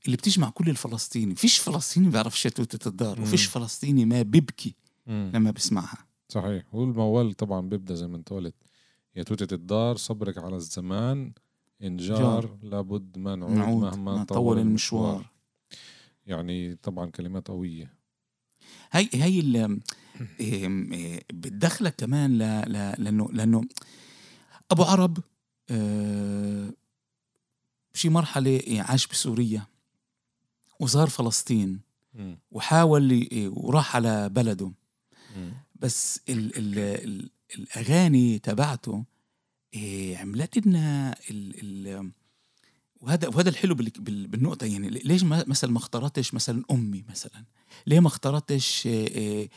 اللي 0.06 0.18
بتجمع 0.18 0.50
كل 0.50 0.70
الفلسطيني 0.70 1.36
فيش 1.36 1.58
فلسطيني 1.58 2.10
بيعرف 2.10 2.46
يتوتة 2.46 2.88
الدار. 2.88 3.22
وفيش 3.22 3.46
فلسطيني 3.46 4.06
ما 4.06 4.22
بيبكي. 4.22 4.76
لما 5.08 5.52
بيسمعها 5.52 6.11
صحيح. 6.32 6.76
والموال 6.76 7.34
طبعا 7.34 7.62
بيبدأ 7.70 7.96
زي 7.96 8.08
ما 8.08 8.18
أنت 8.18 8.30
قلت. 8.30 8.56
يا 9.16 9.24
توتة 9.24 9.54
الدار 9.54 9.96
صبرك 9.98 10.38
على 10.38 10.56
الزمان. 10.56 11.34
إن 11.84 11.98
جار. 11.98 12.58
لابد 12.64 13.18
ما 13.18 13.36
نعود, 13.36 13.52
نعود 13.52 13.84
مهما 13.84 14.16
ما 14.16 14.24
طول 14.24 14.60
المشوار. 14.60 15.26
يعني 16.28 16.76
طبعا 16.76 17.10
كلمات 17.10 17.48
قوية. 17.48 17.94
هي 18.92 19.10
هي 19.14 19.78
بتدخلك 21.34 21.96
كمان 21.96 22.38
ل... 22.38 22.72
ل... 22.72 23.04
لأنه 23.04 23.30
لأنه 23.32 23.62
أبو 24.72 24.84
عرب 24.84 25.18
آه، 25.70 26.74
بشي 27.94 28.10
مرحلة 28.10 28.62
عاش 28.80 29.08
بسوريا 29.08 29.66
وزار 30.80 31.10
فلسطين. 31.10 31.80
وحاول 32.52 33.12
ي- 33.12 33.48
وراح 33.54 33.96
على 33.96 34.30
بلده. 34.30 34.72
بس 35.82 36.22
ال 36.30 36.58
ال 36.58 36.80
ال 36.80 37.30
الأغاني 37.56 38.40
تبعته 38.40 39.04
إيه 39.74 40.18
عملت 40.18 40.68
لنا 40.68 41.16
ال 41.30 41.54
ال 41.64 42.12
وهذا 43.02 43.28
وهذا 43.28 43.50
الحلو 43.50 43.76
بال- 43.76 43.90
بال- 44.00 44.28
بالنقطة 44.28 44.66
يعني 44.66 44.90
ليش 44.90 45.24
مثلا 45.24 45.72
ما 45.72 45.78
اخترتش 45.78 46.34
مثلا 46.34 46.64
أمي 46.72 47.04
مثلا؟ 47.10 47.44
ليه 47.88 48.00
ما 48.00 48.08
اخترتش 48.08 48.88
إيه، 48.88 49.08
إيه، 49.08 49.50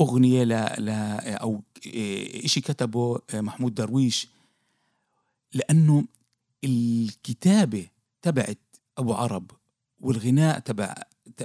أغنية 0.00 0.44
ل 0.44 0.48
ل 0.78 0.88
أو 1.30 1.62
إيه، 1.86 2.46
شيء 2.46 2.62
كتبه 2.62 3.18
محمود 3.34 3.74
درويش؟ 3.74 4.28
لأنه 5.54 6.04
الكتابة 6.64 7.86
تبعت 8.22 8.58
أبو 8.98 9.14
عرب 9.14 9.50
والغناء 10.00 10.58
تبع 10.58 10.94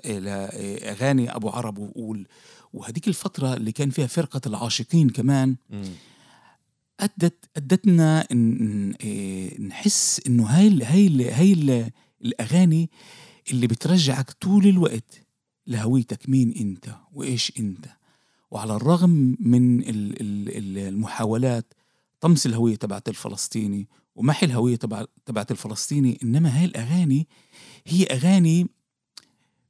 لاغاني 0.05 1.35
أبو 1.35 1.49
عرب 1.49 1.77
وال- 1.95 2.27
وهذيك 2.73 3.07
الفترة 3.07 3.53
اللي 3.53 3.71
كان 3.71 3.89
فيها 3.89 4.07
فرقة 4.07 4.41
العاشقين 4.45 5.09
كمان. 5.09 5.55
ادت 6.99 7.45
أدتنا 7.57 8.23
إن- 8.23 8.95
إيه، 9.03 9.61
نحس 9.61 10.21
إنه 10.27 10.43
هاي 10.45 10.67
ال 10.67 10.83
هاي 10.83 11.07
ال 11.07 11.21
هاي 11.21 11.53
ال 11.53 11.91
الأغاني 12.25 12.89
اللي 13.51 13.67
بترجعك 13.67 14.31
طول 14.31 14.67
الوقت 14.67 15.21
لهويتك. 15.67 16.29
مين 16.29 16.51
أنت 16.59 16.95
وإيش 17.13 17.53
أنت؟ 17.59 17.85
وعلى 18.51 18.75
الرغم 18.75 19.37
من 19.39 19.79
ال- 19.79 19.89
ال- 20.21 20.57
ال- 20.57 20.77
المحاولات 20.77 21.73
طمس 22.21 22.45
الهوية 22.45 22.75
تبعت 22.75 23.09
الفلسطيني 23.09 23.87
ومحي 24.15 24.45
الهوية 24.45 24.75
تبع 24.75 25.05
تبعت 25.25 25.51
الفلسطيني 25.51 26.19
إنما 26.23 26.59
هاي 26.59 26.65
الأغاني 26.65 27.27
هي 27.87 28.03
أغاني 28.05 28.67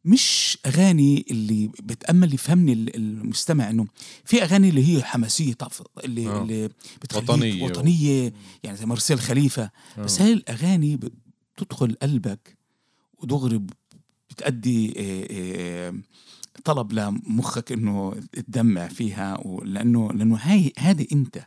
مش 0.05 0.57
أغاني 0.65 1.25
اللي 1.31 1.67
بتأمل 1.67 2.33
يفهمني 2.33 2.74
ال- 2.74 2.95
المستمع 2.95 3.69
إنه 3.69 3.86
في 4.25 4.43
أغاني 4.43 4.69
اللي 4.69 4.88
هي 4.98 5.03
حماسية 5.03 5.53
طف 5.53 5.81
اللي, 6.03 6.27
آه. 6.27 6.41
اللي 6.41 6.69
بتخليك 7.01 7.29
وطنية. 7.29 7.63
وطنية 7.63 8.33
يعني 8.63 8.77
زي 8.77 8.86
مارسيل 8.86 9.19
خليفة 9.19 9.69
بس 9.98 10.22
آه. 10.22 10.25
هاي 10.25 10.33
الأغاني 10.33 11.00
بتدخل 11.57 11.95
قلبك 12.01 12.57
ودغري 13.19 13.62
بتأدي 14.29 14.95
إيه، 14.95 15.29
إيه، 15.29 15.93
طلب 16.65 16.93
لمخك 16.93 17.72
إنه 17.72 18.13
تدمع 18.33 18.88
فيها 18.88 19.38
لأنه 19.65 20.12
لأنه 20.12 20.36
هاي 20.41 20.74
هذه 20.79 21.07
انت. 21.12 21.45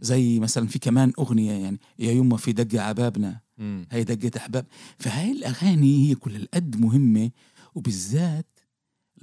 زي 0.00 0.38
مثلا 0.40 0.66
في 0.68 0.78
كمان 0.78 1.12
أغنية 1.18 1.52
يعني 1.52 1.80
يا 1.98 2.12
يما 2.12 2.36
في 2.36 2.52
دق 2.52 2.82
عبابنا. 2.82 3.40
هي 3.90 4.04
دقة 4.04 4.30
أحباب 4.38 4.66
فهاي 4.98 5.32
الأغاني 5.32 6.08
هي 6.10 6.14
كل 6.14 6.36
القد 6.36 6.80
مهمة 6.80 7.30
وبالذات 7.78 8.46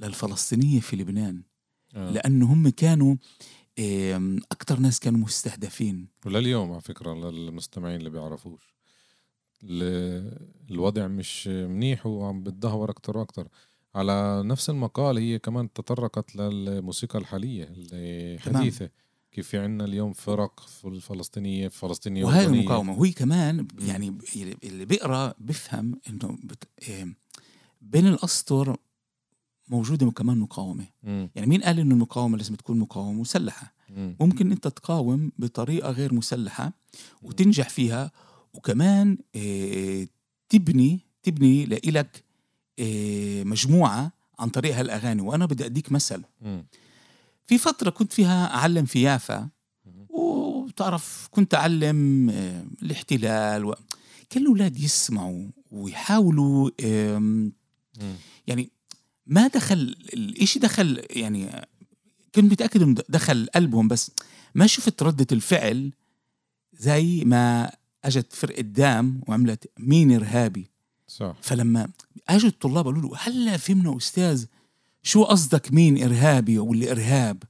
للفلسطينية 0.00 0.80
في 0.80 0.96
لبنان 0.96 1.42
آه. 1.94 2.10
لأنه 2.10 2.52
هم 2.52 2.68
كانوا 2.68 3.16
أكثر 4.52 4.78
ناس 4.80 5.00
كانوا 5.00 5.20
مستهدفين 5.20 6.08
ولليوم 6.26 6.72
على 6.72 6.80
فكرة 6.80 7.14
للمستمعين 7.30 7.96
اللي 7.96 8.10
بيعرفوش 8.10 8.74
ال- 9.64 10.48
الوضع 10.70 11.06
مش 11.06 11.46
منيح 11.48 12.06
وعم 12.06 12.42
بتدهور 12.42 12.90
أكتر 12.90 13.18
وأكتر 13.18 13.48
على 13.94 14.42
نفس 14.44 14.70
المقال 14.70 15.18
هي 15.18 15.38
كمان 15.38 15.72
تطرقت 15.72 16.36
للموسيقى 16.36 17.18
الحالية 17.18 17.64
اللي 17.64 18.38
تمام. 18.44 18.62
كيف 19.32 19.48
في 19.48 19.58
عنا 19.58 19.84
اليوم 19.84 20.12
فرق 20.12 20.60
فلسطينية 21.00 21.68
فلسطينية 21.68 22.24
وهي 22.24 22.44
وطنية. 22.46 22.60
المقاومة 22.60 22.98
وهي 23.00 23.12
كمان 23.12 23.68
يعني 23.80 24.18
اللي 24.64 24.84
بيقرأ 24.84 25.34
بيفهم 25.38 26.00
إنه 26.08 26.38
بت... 26.44 26.64
بين 27.90 28.06
الأسطر 28.06 28.76
موجودة 29.68 30.10
كمان 30.10 30.38
مقاومة 30.38 30.86
مم. 31.02 31.30
يعني 31.34 31.48
مين 31.48 31.62
قال 31.62 31.78
إنه 31.78 31.94
المقاومة 31.94 32.36
لازم 32.36 32.54
تكون 32.54 32.78
مقاومة 32.78 33.20
مسلحه 33.20 33.74
مم. 33.96 34.16
ممكن 34.20 34.52
أنت 34.52 34.68
تقاوم 34.68 35.32
بطريقة 35.38 35.90
غير 35.90 36.14
مسلحة 36.14 36.72
وتنجح 37.22 37.68
فيها 37.68 38.12
وكمان 38.54 39.18
إيه، 39.34 40.08
تبني 40.48 41.00
تبني 41.22 41.66
لإلك 41.66 42.24
إيه، 42.78 43.44
مجموعة 43.44 44.12
عن 44.38 44.48
طريق 44.48 44.76
هالأغاني 44.76 45.22
وأنا 45.22 45.46
بدي 45.46 45.66
أديك 45.66 45.92
مثل 45.92 46.22
مم. 46.40 46.66
في 47.46 47.58
فترة 47.58 47.90
كنت 47.90 48.12
فيها 48.12 48.54
أعلم 48.54 48.84
في 48.84 49.02
يافا. 49.02 49.48
وبتعرف 50.08 51.28
كنت 51.30 51.54
أعلم 51.54 52.30
آه، 52.30 52.64
الاحتلال 52.82 53.64
و... 53.64 53.74
كان 54.30 54.42
الاولاد 54.42 54.80
يسمعوا 54.80 55.48
ويحاولوا. 55.70 56.70
يعني 58.46 58.70
ما 59.26 59.46
دخل 59.46 59.96
الإشي 60.14 60.58
دخل 60.58 61.02
يعني 61.10 61.66
كنت 62.34 62.52
متأكد 62.52 62.82
إنه 62.82 63.02
دخل 63.08 63.48
قلبهم 63.54 63.88
بس 63.88 64.10
ما 64.54 64.66
شفت 64.66 65.02
ردة 65.02 65.26
الفعل 65.32 65.92
زي 66.72 67.24
ما 67.24 67.72
أجت 68.04 68.32
فرقة 68.32 68.62
دام 68.62 69.20
وعملت 69.26 69.70
مين 69.78 70.12
إرهابي. 70.12 70.70
صح. 71.08 71.36
فلما 71.42 71.88
أجوا 72.28 72.48
الطلاب 72.48 72.84
قالوا 72.84 73.02
له 73.02 73.12
هلأ 73.18 73.56
فهمنا 73.56 73.96
أستاذ 73.96 74.44
شو 75.02 75.24
قصدك 75.24 75.72
مين 75.72 76.02
إرهابي 76.02 76.58
واللي 76.58 76.90
إرهاب 76.90 77.42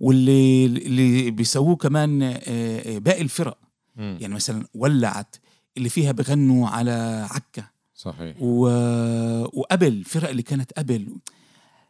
واللي 0.00 0.66
اللي 0.66 1.30
بيسووه 1.30 1.76
كمان 1.76 2.22
آه، 2.22 2.38
آه، 2.46 2.98
باقي 2.98 3.22
الفرق؟ 3.22 3.58
مم. 3.96 4.18
يعني 4.20 4.34
مثلا 4.34 4.66
ولعت 4.74 5.36
اللي 5.76 5.88
فيها 5.88 6.12
بغنوا 6.12 6.68
على 6.68 7.26
عكا. 7.30 7.64
صحيح. 7.98 8.36
و... 8.40 8.68
وقبل 9.52 9.86
الفرق 9.86 10.28
اللي 10.28 10.42
كانت 10.42 10.72
قبل 10.72 11.16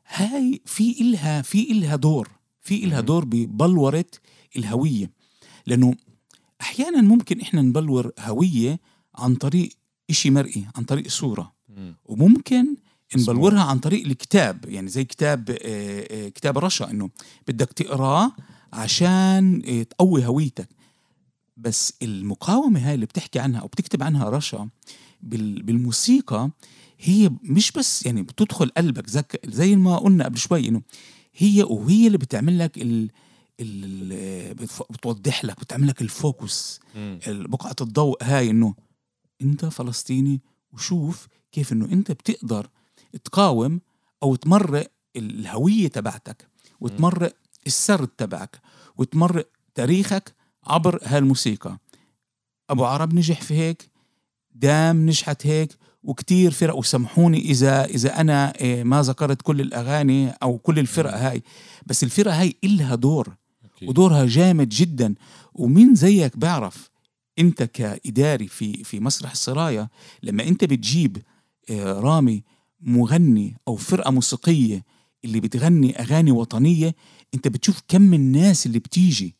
هاي 0.07 0.61
في 0.67 1.01
إلها 1.01 1.43
في 1.43 1.73
إلها 1.73 1.97
دور 1.97 2.29
في 2.61 2.85
إلها. 2.85 3.01
دور 3.01 3.25
ببلورة 3.25 4.05
الهوية. 4.57 5.11
لأنه 5.67 5.95
أحيانا 6.61 7.01
ممكن 7.01 7.41
إحنا 7.41 7.63
نبلور 7.63 8.13
هوية 8.21 8.81
عن 9.15 9.35
طريق 9.35 9.71
إشي 10.11 10.31
مرئي 10.31 10.67
عن 10.77 10.85
طريق 10.85 11.09
صورة. 11.09 11.53
مم. 11.69 11.97
وممكن 12.05 12.77
نبلورها 13.17 13.63
عن 13.63 13.79
طريق 13.79 14.07
الكتاب 14.07 14.65
يعني 14.69 14.89
زي 14.89 15.05
كتاب 15.05 15.51
آه، 15.51 15.57
آه، 16.11 16.29
كتاب 16.29 16.59
رشا 16.59 16.91
إنه 16.91 17.11
بدك 17.49 17.73
تقراه 17.73 18.33
عشان 18.73 19.63
آه، 19.69 19.83
تقوي 19.83 20.27
هويتك. 20.27 20.69
بس 21.57 21.95
المقاومة 22.03 22.89
هاي 22.89 22.95
اللي 22.95 23.07
بتحكي 23.07 23.39
عنها 23.39 23.61
أو 23.61 23.67
بتكتب 23.67 24.03
عنها 24.03 24.31
رشا 24.31 24.69
بالموسيقى 25.21 26.51
هي 26.99 27.31
مش 27.43 27.73
بس 27.73 28.07
يعني 28.07 28.23
بتدخل 28.23 28.69
قلبك 28.69 29.11
زك 29.11 29.41
زي 29.47 29.77
ما 29.77 29.97
قلنا 29.97 30.25
قبل 30.25 30.39
شوي 30.39 30.69
إنه 30.69 30.83
هي 31.37 31.63
وهي 31.63 32.07
اللي 32.07 32.19
بتعمل 32.19 32.59
لك 32.59 32.79
ال 32.79 33.11
بتوضح 34.91 35.45
لك 35.45 35.61
بتعمل 35.61 35.89
لك 35.89 36.03
الفوكس 36.03 36.81
مم. 36.95 37.19
بقعة 37.27 37.77
الضوء 37.81 38.17
هاي 38.23 38.51
إنه 38.51 38.75
أنت 39.43 39.65
فلسطيني 39.65 40.41
وشوف 40.73 41.29
كيف 41.53 41.73
إنه 41.73 41.85
أنت 41.85 42.13
بتقدر 42.13 42.69
تقاوم 43.25 43.81
أو 44.23 44.35
تمرق 44.35 44.91
الهوية 45.17 45.89
تبعتك 45.89 46.49
وتمرق 46.81 47.37
السرد 47.67 48.09
تبعك 48.09 48.61
وتمرق 48.97 49.49
تاريخك 49.75 50.35
عبر 50.67 51.01
هالموسيقى 51.03 51.79
أبو 52.71 52.85
عرب 52.85 53.15
نجح 53.15 53.43
في 53.43 53.55
هيك 53.55 53.91
دام 54.59 55.07
نجحت 55.07 55.47
هيك 55.47 55.77
وكتير 56.03 56.51
فرق. 56.51 56.77
وسامحوني 56.77 57.39
إذا 57.39 57.85
إذا 57.85 58.21
أنا 58.21 58.61
إيه، 58.61 58.85
ما 58.85 59.03
ذكرت 59.03 59.43
كل 59.43 59.61
الأغاني 59.61 60.31
أو 60.31 60.59
كل 60.59 60.79
الفرق 60.79 61.15
هاي. 61.15 61.43
بس 61.87 62.05
الفرقه 62.05 62.41
هاي 62.41 62.55
إلها 62.65 62.95
دور. 62.95 63.37
ودورها 63.83 64.27
جامد 64.27 64.69
جدا. 64.69 65.15
ومين 65.55 65.95
زيك 65.95 66.37
بعرف؟ 66.37 66.91
أنت 67.39 67.63
كإداري 67.63 68.49
في 68.49 68.85
في 68.85 69.01
مسرح 69.01 69.31
السرايا 69.31 69.89
لما 70.23 70.49
أنت 70.49 70.65
بتجيب 70.65 71.19
آه، 71.71 71.93
رامي 71.93 72.43
مغني 72.81 73.57
أو 73.69 73.77
فرقة 73.77 74.11
موسيقية 74.11 74.85
اللي 75.25 75.41
بتغني 75.41 76.01
أغاني 76.01 76.33
وطنية 76.33 76.95
أنت 77.35 77.49
بتشوف 77.49 77.83
كم 77.89 78.15
الناس 78.15 78.67
اللي 78.67 78.79
بتيجي. 78.79 79.35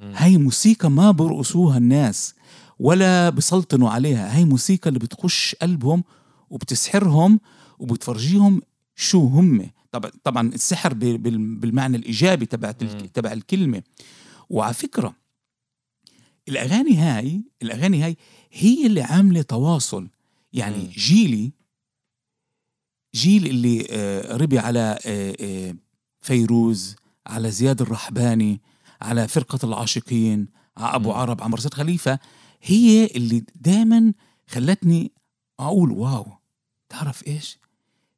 هاي 0.00 0.36
موسيقى 0.36 0.90
ما 0.90 1.10
برقصوها 1.10 1.78
الناس. 1.78 2.34
ولا 2.78 3.30
بسلطنوا 3.30 3.90
عليها 3.90 4.36
هاي 4.36 4.44
موسيقى 4.44 4.88
اللي 4.88 4.98
بتخش 4.98 5.54
قلبهم 5.54 6.04
وبتسحرهم 6.50 7.40
وبتفرجيهم 7.78 8.62
شو 8.96 9.26
هم 9.26 9.70
طبعا 9.92 10.10
طبعا 10.24 10.48
السحر 10.48 10.94
بالمعنى 10.94 11.96
الإيجابي 11.96 12.46
تبع. 12.46 12.72
تبع 13.14 13.32
الكلمة 13.32 13.82
وعلى 14.50 14.74
فكرة 14.74 15.14
الأغاني 16.48 16.96
هاي 16.96 17.42
الأغاني 17.62 18.04
هاي 18.04 18.16
هي 18.52 18.86
اللي 18.86 19.02
عاملة 19.02 19.42
تواصل 19.42 20.08
يعني 20.52 20.76
مم. 20.76 20.90
جيلي 20.96 21.52
جيل 23.14 23.46
اللي 23.46 23.86
آه، 23.90 24.36
ربي 24.36 24.58
على 24.58 24.98
آه، 25.06 25.36
آه، 25.40 25.74
فيروز 26.20 26.96
على 27.26 27.50
زياد 27.50 27.80
الرحباني 27.80 28.60
على 29.00 29.28
فرقة 29.28 29.58
العاشقين 29.64 30.48
على 30.76 30.94
أبو 30.94 31.08
مم. 31.08 31.16
عرب 31.16 31.40
على 31.40 31.50
مرسيد 31.50 31.74
خليفة 31.74 32.18
هي 32.64 33.06
اللي 33.06 33.44
دائما 33.54 34.12
خلتني 34.46 35.12
أقول 35.60 35.90
واو. 35.90 36.26
تعرف 36.88 37.26
إيش؟ 37.26 37.58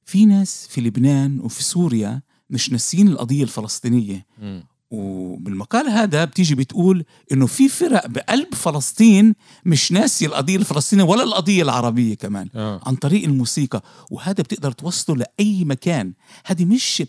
في 0.04 0.26
ناس 0.26 0.66
في 0.70 0.80
لبنان 0.80 1.40
وفي 1.40 1.64
سوريا 1.64 2.22
مش 2.50 2.72
ناسيين 2.72 3.08
القضية 3.08 3.42
الفلسطينية. 3.42 4.26
مم. 4.42 4.64
وبالمقال 4.90 5.88
هذا 5.88 6.24
بتيجي 6.24 6.54
بتقول 6.54 7.04
إنه 7.32 7.46
في 7.46 7.68
فرق 7.68 8.06
بقلب 8.06 8.54
فلسطين 8.54 9.34
مش 9.64 9.92
ناسي 9.92 10.26
القضية 10.26 10.56
الفلسطينية 10.56 11.04
ولا 11.04 11.22
القضية 11.22 11.62
العربية 11.62 12.14
كمان 12.14 12.48
آه. 12.54 12.80
عن 12.86 12.96
طريق 12.96 13.24
الموسيقى. 13.24 13.82
وهذا 14.10 14.42
بتقدر 14.42 14.72
توصله 14.72 15.16
لأي 15.16 15.64
مكان. 15.64 16.12
هذه 16.44 16.64
مش 16.64 17.02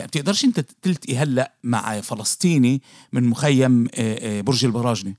يعني 0.00 0.08
بتقدرش 0.08 0.44
انت 0.44 0.60
تلتقي 0.60 1.16
هلأ 1.16 1.52
مع 1.64 2.00
فلسطيني 2.00 2.82
من 3.12 3.24
مخيم 3.24 3.84
آه، 3.84 3.88
آه، 3.94 4.40
برج 4.40 4.64
البراجنه. 4.64 5.14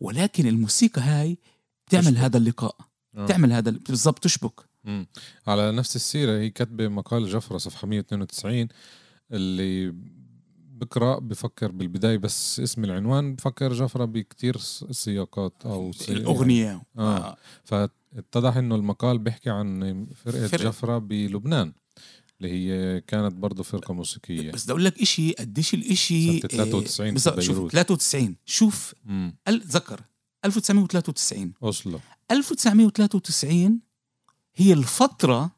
ولكن 0.00 0.46
الموسيقى 0.46 1.02
هاي 1.02 1.38
بتعمل 1.86 2.04
تشبك. 2.04 2.18
هذا 2.18 2.38
اللقاء 2.38 2.76
آه. 3.16 3.24
بتعمل 3.24 3.52
هذا 3.52 3.70
بالضبط 3.70 4.18
تشبك 4.18 4.60
مم. 4.84 5.06
على 5.46 5.72
نفس 5.72 5.96
السيرة 5.96 6.38
هي 6.38 6.50
كاتبة 6.50 6.88
مقال 6.88 7.28
جفرة 7.28 7.58
صفحة 7.58 7.86
192 7.86 8.68
اللي 9.32 9.94
بقرأ 10.74 11.18
بفكر 11.18 11.70
بالبداية 11.72 12.18
بس 12.18 12.60
اسم 12.60 12.84
العنوان 12.84 13.34
بفكر 13.34 13.72
جفرة 13.72 14.04
بكتير 14.04 14.58
سياقات 14.90 15.52
أو 15.66 15.92
سي... 15.92 16.12
الأغنية 16.12 16.82
آه. 16.98 17.36
فاتضح 17.64 18.56
إنه 18.56 18.74
المقال 18.74 19.18
بيحكي 19.18 19.50
عن 19.50 20.06
فرقة 20.14 20.46
فرقة. 20.46 20.64
جفرة 20.64 20.98
بلبنان 20.98 21.72
اللي 22.44 22.70
هي 22.70 23.00
كانت 23.00 23.34
برضه 23.34 23.62
فرقة 23.62 23.94
موسيقية. 23.94 24.50
بس 24.52 24.62
بدي 24.64 24.72
أقول 24.72 24.84
لك 24.84 25.04
شيء 25.04 25.34
قديش 25.38 25.74
الإشي 25.74 26.40
سنة 26.40 26.48
93 26.48 27.06
في 27.08 27.12
بالضبط 27.12 27.40
شوف 27.40 27.56
بيروت. 27.56 27.72
93 27.72 28.36
شوف 28.44 28.94
ذكر 29.48 30.00
1993 30.44 31.52
أوسلو 31.62 32.00
1993 32.30 33.80
هي 34.54 34.72
الفترة 34.72 35.50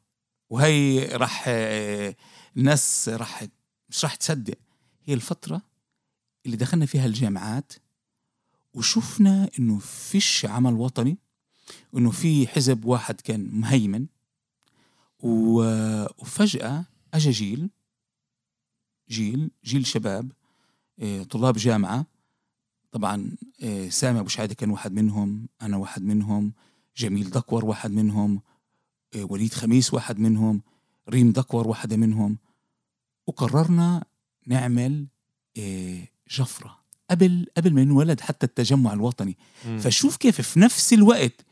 وهي 0.51 1.05
راح 1.05 1.45
آه، 1.49 2.17
الناس 2.57 3.09
راح 3.09 3.45
مش 3.89 4.05
راح 4.05 4.15
تصدق 4.15 4.59
هي 5.05 5.15
الفترة 5.15 5.63
اللي 6.47 6.57
دخلنا 6.57 6.87
فيها 6.87 7.07
الجامعات 7.07 7.73
وشفنا 8.75 9.51
إنه 9.59 9.79
فيش 9.79 10.47
عمل 10.47 10.75
وطني 10.75 11.19
وإنه 11.93 12.11
في 12.11 12.47
حزب 12.47 12.85
واحد 12.85 13.21
كان 13.21 13.51
مهيمن. 13.53 14.07
وفجأة 15.23 16.85
اجى 17.15 17.31
جيل 17.31 17.71
جيل 19.11 19.51
جيل 19.65 19.87
شباب 19.87 20.33
آه، 20.99 21.23
طلاب 21.23 21.57
جامعة. 21.57 22.07
طبعا 22.93 23.31
آه، 23.63 23.89
سامي 23.89 24.21
أبو 24.21 24.29
شعيدة 24.29 24.55
كان 24.55 24.71
واحد 24.71 24.93
منهم 24.93 25.49
أنا 25.63 25.77
واحد 25.77 26.03
منهم 26.03 26.53
جميل 26.97 27.31
دكور 27.31 27.65
واحد 27.65 27.91
منهم 27.91 28.41
آه، 29.15 29.25
وليد 29.25 29.55
خميس 29.55 29.95
واحد 29.95 30.19
منهم 30.19 30.63
ريم 31.09 31.33
دكور 31.33 31.69
واحدة 31.69 31.97
منهم. 31.97 32.39
وقررنا 33.27 34.05
نعمل 34.47 35.07
جفرة 36.31 36.79
قبل 37.11 37.47
قبل 37.57 37.73
ما 37.75 37.81
ينولد 37.83 38.21
حتى 38.21 38.47
التجمع 38.47 38.93
الوطني. 38.93 39.37
مم. 39.67 39.79
فشوف 39.79 40.17
كيف 40.17 40.41
في 40.41 40.61
نفس 40.61 40.93
الوقت 40.93 41.45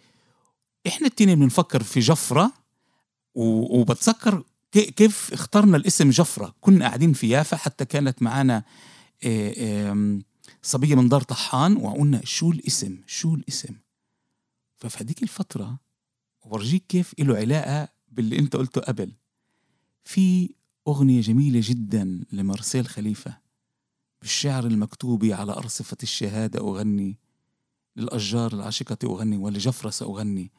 إحنا 0.87 1.07
التنين 1.07 1.41
بنفكر 1.41 1.83
في 1.83 2.01
جفرة 2.01 2.53
وبتذكر 3.35 4.45
كي- 4.73 4.91
كيف 4.91 5.33
اخترنا 5.33 5.77
الاسم 5.77 6.11
جفرة. 6.11 6.55
كنا 6.61 6.85
قاعدين 6.87 7.13
في 7.13 7.29
يافا 7.29 7.57
حتى 7.57 7.85
كانت 7.85 8.23
معنا 8.23 8.63
آه، 9.25 10.19
صبية 10.63 10.95
من 10.95 11.09
دار 11.09 11.23
طحان 11.23 11.77
وقلنا 11.77 12.21
شو 12.25 12.51
الاسم 12.51 12.99
شو 13.07 13.35
الاسم. 13.35 13.75
ففي 14.77 15.05
هذيك 15.05 15.23
الفترة 15.23 15.79
ورجيك 16.45 16.85
كيف 16.89 17.15
له 17.19 17.37
علاقة 17.37 17.89
باللي 18.13 18.39
أنت 18.39 18.57
قلته 18.57 18.81
قبل. 18.81 19.13
في 20.05 20.51
أغنية 20.89 21.21
جميلة 21.21 21.61
جدا 21.65 22.25
لمارسيل 22.33 22.87
خليفة 22.87 23.39
بالشعر 24.21 24.67
المكتوب 24.67 25.25
على 25.25 25.53
أرصفة 25.53 25.97
الشهادة 26.03 26.61
أغني 26.61 27.19
للأشجار 27.97 28.53
العاشقة 28.53 28.99
أغني 29.05 29.37
ولجفرة 29.37 29.91
سأغني. 29.91 30.51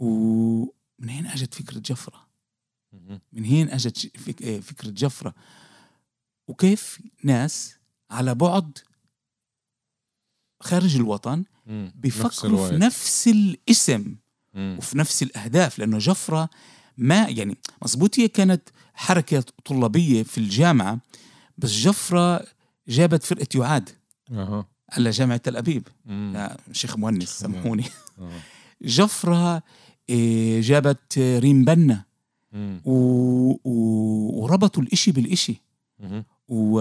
مم. 0.00 0.68
ومن 0.98 1.08
هين 1.08 1.26
أجت 1.26 1.54
فكرة 1.54 1.78
جفرة 1.78 2.26
مم. 2.92 3.20
من 3.32 3.44
هين 3.44 3.70
أجت 3.70 3.98
ش- 3.98 4.06
فك- 4.06 4.42
آه، 4.42 4.60
فكرة 4.60 4.90
جفرة 4.90 5.34
وكيف 6.48 7.00
ناس 7.24 7.74
على 8.10 8.34
بعد 8.34 8.78
خارج 10.60 10.96
الوطن 10.96 11.44
مم. 11.66 11.84
نفس 11.84 11.96
بيفكروا 11.96 12.68
في. 12.68 12.76
نفس 12.76 13.28
الاسم 13.28 14.16
مم. 14.54 14.74
وفي 14.78 14.98
نفس 14.98 15.22
الأهداف 15.22 15.78
لأنه 15.78 15.98
جفرة 15.98 16.50
ما 16.96 17.28
يعني 17.28 17.56
مزبوط 17.82 18.18
هي 18.18 18.28
كانت 18.28 18.68
حركة 18.94 19.44
طلابية 19.64 20.22
في 20.22 20.38
الجامعة 20.38 20.98
بس 21.58 21.70
جفرة 21.70 22.46
جابت 22.88 23.22
فرقة 23.22 23.46
يعاد 23.60 23.90
على 24.92 25.10
جامعة 25.10 25.36
تل. 25.36 25.84
يا 26.06 26.56
شيخ 26.72 26.96
مونس 26.96 27.28
سامحوني 27.28 27.84
إيه، 28.80 29.87
جابت 30.60 31.18
ريم 31.18 31.64
بنا. 31.64 32.04
و... 32.84 32.92
و... 33.64 34.42
وربطوا 34.42 34.82
الإشي 34.82 35.12
بالإشي. 35.12 35.62
و 36.48 36.80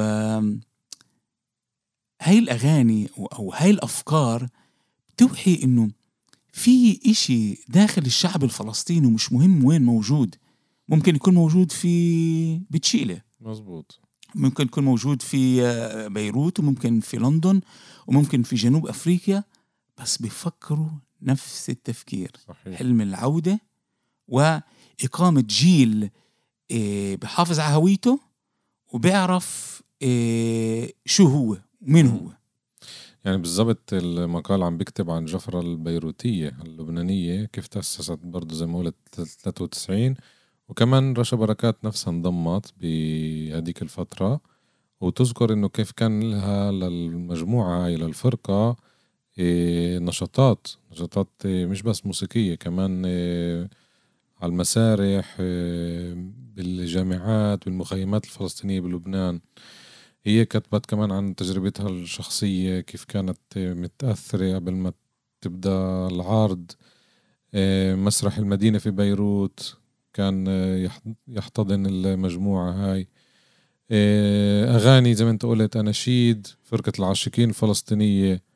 هاي 2.21 2.39
الأغاني 2.39 3.09
أو 3.17 3.53
هاي 3.53 3.69
الأفكار 3.69 4.47
توحي 5.17 5.59
إنه 5.63 5.89
في 6.53 6.99
إشي 7.05 7.63
داخل 7.69 8.01
الشعب 8.01 8.43
الفلسطيني 8.43 9.07
ومش 9.07 9.31
مهم 9.33 9.65
وين 9.65 9.81
موجود 9.81 10.35
ممكن 10.89 11.15
يكون 11.15 11.33
موجود 11.33 11.71
في 11.71 12.61
بتشيلة 12.69 13.21
مزبوط 13.41 13.99
ممكن 14.35 14.63
يكون 14.63 14.83
موجود 14.83 15.21
في 15.21 15.65
آه، 15.65 16.07
بيروت 16.07 16.59
وممكن 16.59 16.99
في 16.99 17.17
لندن 17.17 17.61
وممكن 18.07 18.43
في 18.43 18.55
جنوب 18.55 18.87
أفريقيا 18.87 19.43
بس 19.97 20.17
بيفكروا 20.17 20.89
نفس 21.21 21.69
التفكير 21.69 22.31
صحيح. 22.47 22.77
حلم 22.77 23.01
العودة 23.01 23.59
وإقامة 24.27 25.43
جيل 25.47 26.09
آه، 26.71 27.15
بحافظ 27.15 27.59
على 27.59 27.75
هويته 27.75 28.19
وبيعرف 28.93 29.81
آه، 30.03 30.89
شو 31.05 31.27
هو 31.27 31.57
ومين 31.81 32.07
هو. 32.07 32.29
يعني 33.25 33.37
بالضبط 33.37 33.93
المقال 33.93 34.63
عم 34.63 34.77
بيكتب 34.77 35.09
عن 35.09 35.25
جفرة 35.25 35.59
البيروتية 35.61 36.57
اللبنانية 36.65 37.45
كيف 37.45 37.67
تأسست 37.67 38.19
برضه 38.23 38.55
زي 38.55 38.65
ما 38.65 38.79
قلت 38.79 38.95
93 39.11 40.15
وكمان 40.69 41.13
رشا 41.13 41.37
بركات 41.37 41.85
نفسها 41.85 42.11
انضمت 42.11 42.73
بهديك 42.81 43.81
الفترة 43.81 44.39
وتذكر 45.01 45.53
إنه 45.53 45.69
كيف 45.69 45.91
كان 45.91 46.19
لها 46.31 46.71
للمجموعة 46.71 47.85
هاي 47.85 47.95
للفرقة 47.95 48.75
نشاطات 49.99 50.67
نشاطات 50.91 51.27
إيه، 51.45 51.65
مش 51.65 51.81
بس 51.81 52.05
موسيقية 52.05 52.55
كمان 52.55 53.05
إيه، 53.05 53.69
على 54.41 54.49
المسارح 54.49 55.37
إيه، 55.39 56.13
بالجامعات 56.55 57.65
بالمخيمات 57.65 58.25
الفلسطينية 58.25 58.79
بلبنان. 58.81 59.39
هي 60.25 60.45
كتبت 60.45 60.85
كمان 60.85 61.11
عن 61.11 61.35
تجربتها 61.35 61.89
الشخصية 61.89 62.79
كيف 62.81 63.03
كانت 63.05 63.37
متأثرة 63.57 64.55
قبل 64.55 64.71
ما 64.73 64.93
تبدأ 65.41 66.07
العرض. 66.07 66.71
مسرح 67.95 68.37
المدينة 68.37 68.77
في 68.79 68.91
بيروت 68.91 69.77
كان 70.13 70.47
يح- 70.85 71.01
يحتضن 71.27 71.85
المجموعة 71.85 72.71
هاي. 72.71 73.07
أغاني 74.75 75.13
زي 75.15 75.25
ما 75.25 75.31
أنت 75.31 75.45
قلت 75.45 75.75
أناشيد 75.77 76.47
فرقة 76.63 76.91
العاشقين 76.99 77.49
الفلسطينية. 77.49 78.46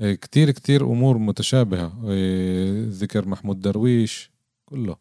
كتير 0.00 0.50
كتير 0.50 0.84
أمور 0.84 1.18
متشابهة. 1.18 1.92
آه، 2.04 2.86
ذكر 2.88 3.28
محمود 3.28 3.60
درويش 3.60 4.30
كله. 4.64 4.96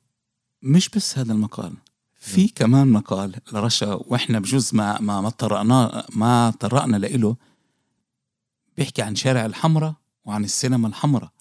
مش 0.61 0.89
بس 0.89 1.17
هذا 1.17 1.33
المقال 1.33 1.73
في 2.15 2.47
كمان 2.47 2.87
مقال 2.87 3.35
لرشا 3.53 3.93
وإحنا 3.93 4.39
بجوز 4.39 4.75
ما 4.75 5.01
ما 5.01 5.21
ما 5.21 5.29
طرقنا 5.29 6.05
ما 6.15 6.53
طرقنا 6.59 6.97
لإله 6.97 7.35
بيحكي 8.77 9.01
عن 9.01 9.15
شارع 9.15 9.45
الحمراء 9.45 9.93
وعن 10.25 10.43
السينما 10.43 10.87
الحمراء 10.87 11.31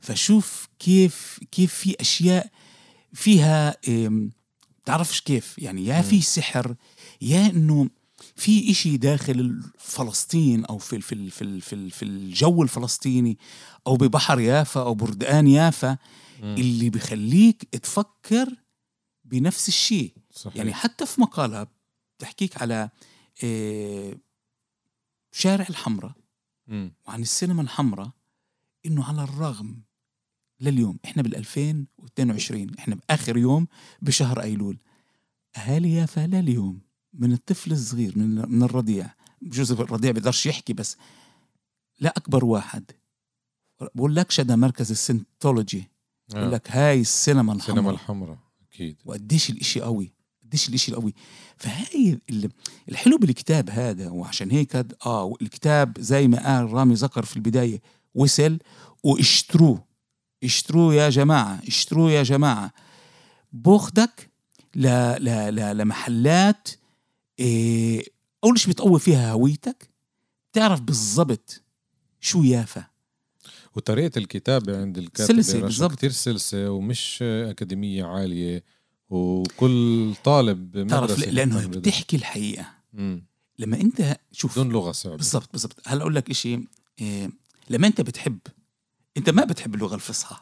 فشوف 0.00 0.68
كيف 0.78 1.40
كيف 1.50 1.74
في 1.74 1.96
أشياء 2.00 2.50
فيها 3.12 3.76
بتعرفش 4.82 5.20
كيف؟ 5.20 5.58
يعني 5.58 5.86
يا 5.86 6.02
في 6.02 6.20
سحر 6.20 6.74
يا 7.22 7.46
إنه 7.50 7.88
في 8.38 8.70
إشي 8.70 8.96
داخل 8.96 9.62
فلسطين 9.78 10.64
أو 10.64 10.78
في 10.78 11.00
في 11.00 11.30
في 11.30 11.60
في, 11.60 11.90
في 11.90 12.02
الجو 12.04 12.62
الفلسطيني 12.62 13.38
أو 13.86 13.96
ببحر 13.96 14.40
يافا 14.40 14.80
أو 14.80 14.94
بردقان 14.94 15.46
يافا 15.46 15.98
اللي 16.42 16.90
بخليك 16.90 17.62
تفكر 17.64 18.48
بنفس 19.24 19.68
الشيء. 19.68 20.12
صحيح. 20.32 20.56
يعني 20.56 20.74
حتى 20.74 21.06
في 21.06 21.20
مقالها 21.20 21.66
بتحكيك 22.18 22.62
على 22.62 22.90
إيه، 23.42 24.18
شارع 25.32 25.66
الحمراء. 25.70 26.12
وعن 27.06 27.22
السينما 27.22 27.62
الحمراء 27.62 28.10
إنه 28.86 29.04
على 29.04 29.22
الرغم 29.22 29.82
لليوم 30.60 30.98
إحنا 31.04 31.22
بال 31.22 31.36
2022 31.36 32.74
إحنا 32.78 32.94
بآخر 32.94 33.36
يوم 33.36 33.66
بشهر 34.02 34.42
أيلول. 34.42 34.78
أهالي 35.56 35.92
يافا 35.94 36.26
لليوم 36.26 36.87
من 37.12 37.32
الطفل 37.32 37.72
الصغير 37.72 38.18
من 38.18 38.50
من 38.50 38.62
الرضيع. 38.62 39.10
بجوز 39.42 39.72
الرضيع 39.72 40.10
بيقدرش 40.10 40.46
يحكي 40.46 40.72
بس. 40.72 40.96
لا 42.00 42.14
أكبر 42.16 42.44
واحد. 42.44 42.84
بقول 43.94 44.16
لك 44.16 44.30
شدا 44.30 44.56
مركز 44.56 44.90
السنتولوجي 44.90 45.88
بقول 46.30 46.42
آه. 46.44 46.48
لك 46.50 46.70
هاي 46.70 47.00
السينما 47.00 47.52
السينما 47.52 47.80
الحمراء 47.80 47.94
الحمراء 47.94 48.38
أكيد. 48.72 48.96
وقديش 49.04 49.50
الإشي 49.50 49.80
قوي 49.80 50.12
قديش 50.44 50.68
الإشي 50.68 50.90
القوي. 50.92 51.14
فهاي 51.56 52.18
ال- 52.30 52.50
الحلو 52.88 53.18
بالكتاب 53.18 53.70
هذا 53.70 54.08
وعشان 54.10 54.50
هيك 54.50 54.76
هاد- 54.76 54.94
آه 55.06 55.34
الكتاب 55.42 56.00
زي 56.00 56.28
ما 56.28 56.46
قال 56.56 56.72
رامي 56.72 56.94
ذكر 56.94 57.24
في 57.24 57.36
البداية 57.36 57.80
وصل 58.14 58.58
واشتروه. 59.04 59.84
اشتروه 60.44 60.94
يا 60.94 61.10
جماعة 61.10 61.60
اشتروه 61.68 62.10
يا 62.10 62.22
جماعة. 62.22 62.72
باخدك 63.52 64.30
ل 64.74 64.86
ل 65.20 65.54
ل 65.54 65.76
لمحلات 65.78 66.68
اول 68.44 68.58
شيء 68.58 68.72
بتقوي 68.72 69.00
فيها 69.00 69.32
هويتك؟ 69.32 69.90
تعرف 70.52 70.80
بالضبط 70.80 71.62
شو 72.20 72.42
يافا. 72.42 72.84
وطريقة 73.74 74.18
الكتابة 74.18 74.80
عند 74.80 74.98
الكاتب 74.98 75.38
رشا 75.38 75.60
بالضبط. 75.60 75.92
كتير 75.92 76.10
سلسة 76.10 76.70
ومش 76.70 77.18
أكاديمية 77.22 78.04
عالية 78.04 78.64
وكل 79.10 80.14
طالب 80.24 80.86
تعرف 80.88 81.10
بمدرسة 81.10 81.30
لأنه. 81.30 81.66
بتحكي 81.66 82.16
الحقيقة. 82.16 82.66
مم. 82.92 83.24
لما 83.58 83.80
أنت 83.80 84.18
شوف 84.32 84.52
بدون 84.52 84.68
لغة 84.72 84.92
صعبة. 84.92 85.16
بالضبط 85.16 85.48
بالضبط. 85.52 85.76
هلأ 85.86 86.02
أقول 86.02 86.14
لك 86.14 86.32
شيء 86.32 86.64
إيه 87.00 87.30
لما 87.70 87.86
أنت 87.86 88.00
بتحب 88.00 88.38
أنت 89.16 89.30
ما 89.30 89.44
بتحب 89.44 89.74
اللغة 89.74 89.94
الفصحى. 89.94 90.36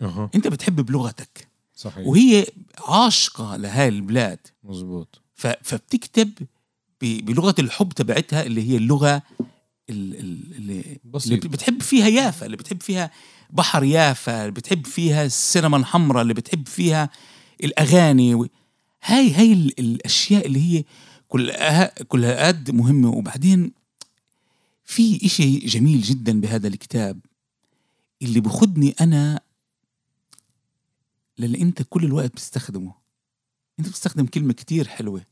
أها. 0.00 0.30
أنت 0.34 0.48
بتحب 0.48 0.80
بلغتك. 0.80 1.48
صحيح. 1.74 2.06
وهي 2.06 2.46
عاشقة 2.78 3.56
لهاي 3.56 3.88
البلاد. 3.88 4.38
مزبوط. 4.64 5.22
فبتكتب 5.62 6.32
بلغة 7.00 7.54
الحب 7.58 7.92
تبعتها 7.92 8.42
اللي 8.42 8.70
هي 8.70 8.76
اللغة 8.76 9.22
ال- 9.90 10.14
ال- 10.20 10.54
اللي, 10.56 10.98
اللي 11.26 11.36
بتحب 11.48 11.82
فيها 11.82 12.08
يافا 12.08 12.46
اللي 12.46 12.56
بتحب 12.56 12.82
فيها 12.82 13.10
بحر 13.50 13.84
يافا 13.84 14.40
اللي 14.40 14.50
بتحب 14.52 14.86
فيها 14.86 15.24
السينما 15.24 15.76
الحمراء 15.76 16.22
اللي 16.22 16.34
بتحب 16.34 16.68
فيها 16.68 17.10
الأغاني. 17.64 18.34
هاي 19.04 19.32
هاي 19.32 19.52
ال- 19.52 19.80
الأشياء 19.80 20.46
اللي 20.46 20.60
هي 20.60 20.84
كلها 21.28 22.02
كلها 22.04 22.46
قد 22.46 22.70
مهمة 22.70 23.10
وبعدين 23.10 23.72
في 24.84 25.26
إشي 25.26 25.58
جميل 25.58 26.00
جدا 26.00 26.40
بهذا 26.40 26.68
الكتاب 26.68 27.20
اللي 28.22 28.40
بخدني 28.40 28.94
أنا 29.00 29.40
للي 31.38 31.60
أنت 31.62 31.82
كل 31.82 32.04
الوقت 32.04 32.32
بتستخدمه 32.32 32.94
انت 33.78 33.88
بتستخدم 33.88 34.26
كلمة 34.26 34.52
كتير 34.52 34.88
حلوة. 34.88 35.22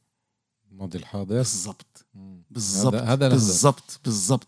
الماضي 0.73 0.99
الحاضر. 0.99 1.37
بالضبط. 1.37 2.07
مم. 2.15 2.43
بالضبط. 2.51 2.95
هذا. 2.95 3.29
بالضبط. 3.29 4.01
بالضبط. 4.05 4.47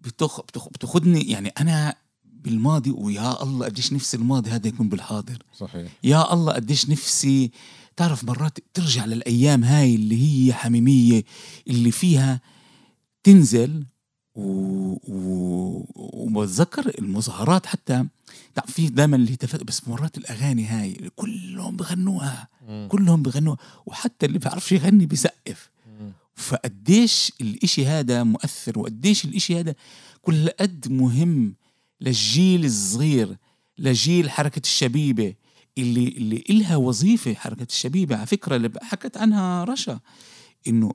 بتخ... 0.00 0.40
بتخ... 0.40 0.68
بتاخدني 0.68 1.30
يعني 1.30 1.48
أنا 1.48 1.94
بالماضي 2.24 2.90
ويا 2.90 3.42
الله 3.42 3.66
قديش 3.66 3.92
نفسي 3.92 4.16
الماضي 4.16 4.50
هذا 4.50 4.68
يكون 4.68 4.88
بالحاضر. 4.88 5.42
صحيح. 5.56 5.92
يا 6.04 6.32
الله 6.32 6.52
قديش 6.52 6.88
نفسي. 6.90 7.50
تعرف 7.96 8.24
مرات 8.24 8.58
ترجع 8.74 9.04
للأيام 9.04 9.64
هاي 9.64 9.94
اللي 9.94 10.48
هي 10.48 10.52
حميمية 10.52 11.24
اللي 11.68 11.90
فيها 11.90 12.40
تنزل 13.22 13.84
و... 14.34 14.42
و... 15.08 15.84
وبتذكر 15.96 16.92
المظاهرات 16.98 17.66
حتى 17.66 18.06
في 18.66 18.88
دائما 18.88 19.16
الهتافات 19.16 19.62
بس 19.62 19.88
مرات 19.88 20.18
الأغاني 20.18 20.66
هاي 20.66 21.10
كلهم 21.16 21.76
بغنوها 21.76 22.48
مم. 22.68 22.88
كلهم 22.90 23.22
بغنوها 23.22 23.58
وحتى 23.86 24.26
اللي 24.26 24.38
بيعرفش 24.38 24.72
يغني 24.72 25.06
بيسقف. 25.06 25.70
فقديش 26.34 27.32
الإشي 27.40 27.86
هذا 27.86 28.22
مؤثر 28.22 28.78
وقديش 28.78 29.24
الإشي 29.24 29.60
هذا 29.60 29.74
كل 30.22 30.48
قد 30.48 30.92
مهم 30.92 31.54
للجيل 32.00 32.64
الصغير 32.64 33.36
لجيل 33.78 34.30
حركة 34.30 34.60
الشبيبة 34.64 35.34
اللي 35.78 36.08
اللي 36.08 36.44
إلها 36.50 36.76
وظيفة 36.76 37.34
حركة 37.34 37.66
الشبيبة 37.70 38.16
على 38.16 38.26
فكرة 38.26 38.56
اللي 38.56 38.70
حكت 38.82 39.16
عنها 39.16 39.64
رشا 39.64 40.00
إنه 40.66 40.92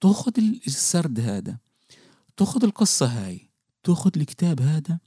تاخذ 0.00 0.32
السرد 0.66 1.20
هذا 1.20 1.56
تاخذ 2.40 2.64
القصة 2.64 3.06
هاي 3.06 3.48
تاخذ 3.82 4.10
الكتاب 4.16 4.60
هذا 4.60 4.98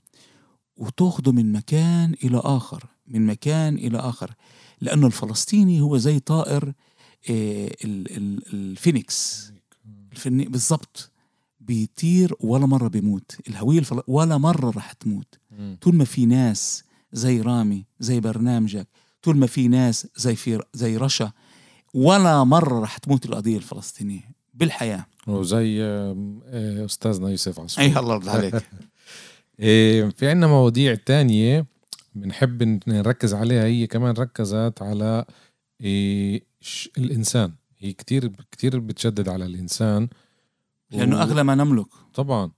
وتاخده 0.76 1.32
من 1.32 1.52
مكان 1.52 2.14
إلى 2.24 2.40
آخر 2.44 2.84
من 3.06 3.26
مكان 3.26 3.74
إلى 3.74 3.98
آخر 3.98 4.34
لأنه 4.80 5.06
الفلسطيني 5.06 5.80
هو 5.80 5.96
زي 5.96 6.18
طائر 6.18 6.64
آه، 7.30 7.66
ال- 7.84 8.16
ال- 8.16 8.42
الفينيكس. 8.54 9.52
بالضبط. 10.24 11.10
بيطير 11.60 12.34
ولا 12.40 12.66
مرة 12.66 12.88
بيموت. 12.88 13.36
الهوية 13.48 13.78
الفل... 13.78 14.00
ولا 14.06 14.38
مرة 14.38 14.70
رح 14.70 14.92
تموت. 14.92 15.38
طول 15.80 15.94
ما 15.94 16.04
في 16.04 16.26
ناس 16.26 16.84
زي 17.12 17.40
رامي 17.40 17.86
زي 18.00 18.20
برنامجك 18.20 18.88
طول 19.22 19.36
ما 19.36 19.46
في 19.46 19.68
ناس 19.68 20.06
زي 20.16 20.36
في 20.36 20.60
زي 20.74 20.96
رشا 20.96 21.32
ولا 21.94 22.44
مرة 22.44 22.80
رح 22.80 22.98
تموت 22.98 23.26
القضية 23.26 23.56
الفلسطينية. 23.56 24.33
بالحياة. 24.54 25.06
وزي 25.26 25.82
آه، 25.82 26.84
أستاذنا 26.84 27.28
يوسف 27.30 27.60
عصفور. 27.60 27.84
أي 27.84 27.98
الله 27.98 28.14
يرضى 28.14 28.30
عليك. 28.30 28.54
إيه، 29.60 30.08
في 30.08 30.28
عنا 30.30 30.46
مواضيع 30.46 30.94
تانية 30.94 31.66
بنحب 32.14 32.80
نركز 32.88 33.34
عليها. 33.34 33.64
هي 33.64 33.86
كمان 33.86 34.14
ركزت 34.14 34.74
على 34.82 35.24
إيه، 35.80 36.42
الإنسان. 36.98 37.52
هي 37.78 37.92
كتير 37.92 38.32
كتير 38.52 38.78
بتشدد 38.78 39.28
على 39.28 39.46
الإنسان. 39.46 40.08
لأنه 40.90 41.16
و- 41.16 41.20
أغلى 41.20 41.42
ما 41.44 41.54
نملك. 41.54 41.86
طبعا. 42.14 42.50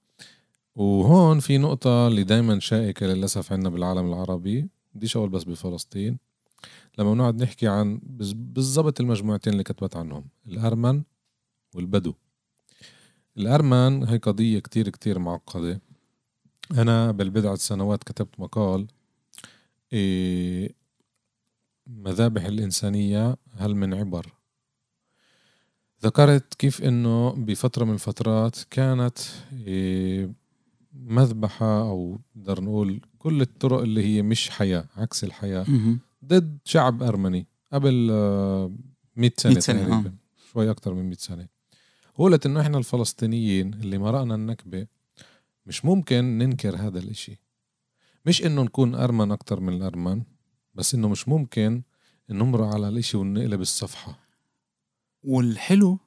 وهون 0.76 1.40
في 1.40 1.58
نقطة 1.58 2.06
اللي 2.08 2.24
دايما 2.24 2.60
شائكة 2.60 3.06
للأسف 3.06 3.52
عنا 3.52 3.68
بالعالم 3.68 4.08
العربي. 4.08 4.68
بديش 4.94 5.16
أقول 5.16 5.28
بس 5.28 5.44
بفلسطين. 5.44 6.18
لما 6.98 7.12
بنقعد 7.14 7.42
نحكي 7.42 7.68
عن 7.68 8.00
بالضبط 8.02 9.00
المجموعتين 9.00 9.52
اللي 9.52 9.64
كتبت 9.64 9.96
عنهم. 9.96 10.24
الأرمن 10.48 11.02
والبدو. 11.76 12.14
الأرمن 13.38 14.08
هي 14.08 14.16
قضية 14.16 14.58
كتير 14.58 14.88
كتير 14.88 15.18
معقدة. 15.18 15.80
أنا 16.72 17.10
بالبضعة 17.12 17.54
سنوات 17.54 18.04
كتبت 18.04 18.40
مقال 18.40 18.86
إيه 19.92 20.70
مذابح 21.86 22.44
الإنسانية 22.44 23.36
هل 23.54 23.74
من 23.74 23.94
عبر؟ 23.94 24.32
ذكرت 26.04 26.54
كيف 26.54 26.82
إنه 26.82 27.32
بفترة 27.32 27.84
من 27.84 27.94
الفترات 27.94 28.56
كانت 28.70 29.18
إيه، 29.52 30.32
مذبحة 30.92 31.80
أو 31.80 32.20
نقدر 32.36 32.60
نقول 32.64 33.00
كل 33.18 33.40
الطرق 33.40 33.80
اللي 33.80 34.04
هي 34.04 34.22
مش 34.22 34.50
حياة 34.50 34.84
عكس 34.96 35.24
الحياة. 35.24 35.64
ضد 36.24 36.58
شعب 36.64 37.02
أرمني 37.02 37.46
قبل 37.72 38.08
آه، 38.12 38.72
100 39.16 39.30
سنة, 39.36 39.52
100 39.52 39.60
سنة، 39.60 39.78
تقريبا. 39.88 40.14
شوي 40.52 40.70
أكثر 40.70 40.94
من 40.94 41.04
100 41.04 41.16
سنة. 41.16 41.48
قولت 42.16 42.46
إنه 42.46 42.60
إحنا 42.60 42.78
الفلسطينيين 42.78 43.74
اللي 43.74 43.98
مرقنا 43.98 44.34
النكبة 44.34 44.86
مش 45.66 45.84
ممكن 45.84 46.38
ننكر 46.38 46.76
هذا 46.76 46.98
الإشي. 46.98 47.36
مش 48.26 48.44
إنه 48.44 48.62
نكون 48.62 48.94
أرمن 48.94 49.32
أكثر 49.32 49.60
من 49.60 49.72
الأرمن 49.72 50.22
بس 50.74 50.94
إنه 50.94 51.08
مش 51.08 51.28
ممكن 51.28 51.82
نمر 52.30 52.64
على 52.64 52.88
الإشي 52.88 53.16
ونقلب 53.16 53.60
الصفحة. 53.60 54.18
والحلو 55.22 55.98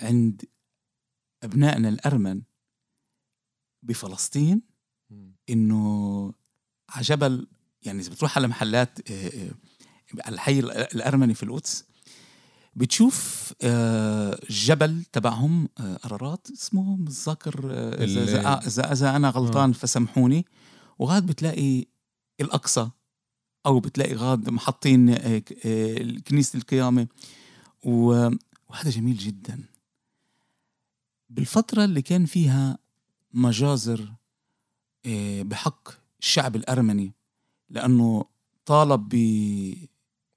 عند 0.00 0.44
أبنائنا 1.42 1.88
الأرمن 1.88 2.42
بفلسطين 3.82 4.62
إنه 5.50 6.32
على 6.88 7.02
جبل 7.02 7.46
يعني 7.82 8.00
إذا 8.00 8.10
بتروح 8.10 8.38
على 8.38 8.48
محلات 8.48 9.10
آه، 9.10 9.26
آه، 9.28 9.50
على 10.24 10.34
الحي 10.34 10.58
ال- 10.60 10.70
الأرمني 10.70 11.34
في 11.34 11.42
القدس 11.42 11.84
بتشوف 12.76 13.52
آه، 13.62 14.38
الجبل 14.50 15.04
تبعهم 15.12 15.68
آه، 15.80 15.96
قرارات 15.96 16.48
اسمه 16.50 16.96
متذكر 16.96 17.60
آه، 17.72 18.04
اذا 18.66 18.92
اذا 18.92 19.16
أنا 19.16 19.30
غلطان 19.30 19.72
فسامحوني. 19.72 20.44
وغاد 20.98 21.26
بتلاقي 21.26 21.84
الأقصى 22.40 22.90
أو 23.66 23.80
بتلاقي 23.80 24.14
غاد 24.14 24.50
محطين 24.50 25.08
آه، 25.08 25.42
آه، 25.66 26.18
كنيسه 26.28 26.56
القيامة. 26.56 27.06
وهذا 27.82 28.90
جميل 28.90 29.16
جدا. 29.16 29.64
بالفترة 31.30 31.84
اللي 31.84 32.02
كان 32.02 32.26
فيها 32.26 32.78
مجازر 33.34 34.12
آه، 35.06 35.42
بحق 35.42 35.88
الشعب 36.20 36.56
الأرمني 36.56 37.12
لأنه 37.70 38.24
طالب 38.66 39.08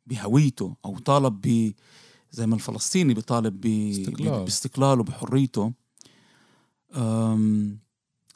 بهويته 0.07 0.75
أو 0.85 0.99
طالب 0.99 1.41
ب 1.41 1.73
زي 2.31 2.47
ما 2.47 2.55
الفلسطيني 2.55 3.13
بيطالب 3.13 3.61
ب- 3.61 3.91
استقلال. 3.91 4.43
باستقلاله 4.43 5.03
بحريته. 5.03 5.73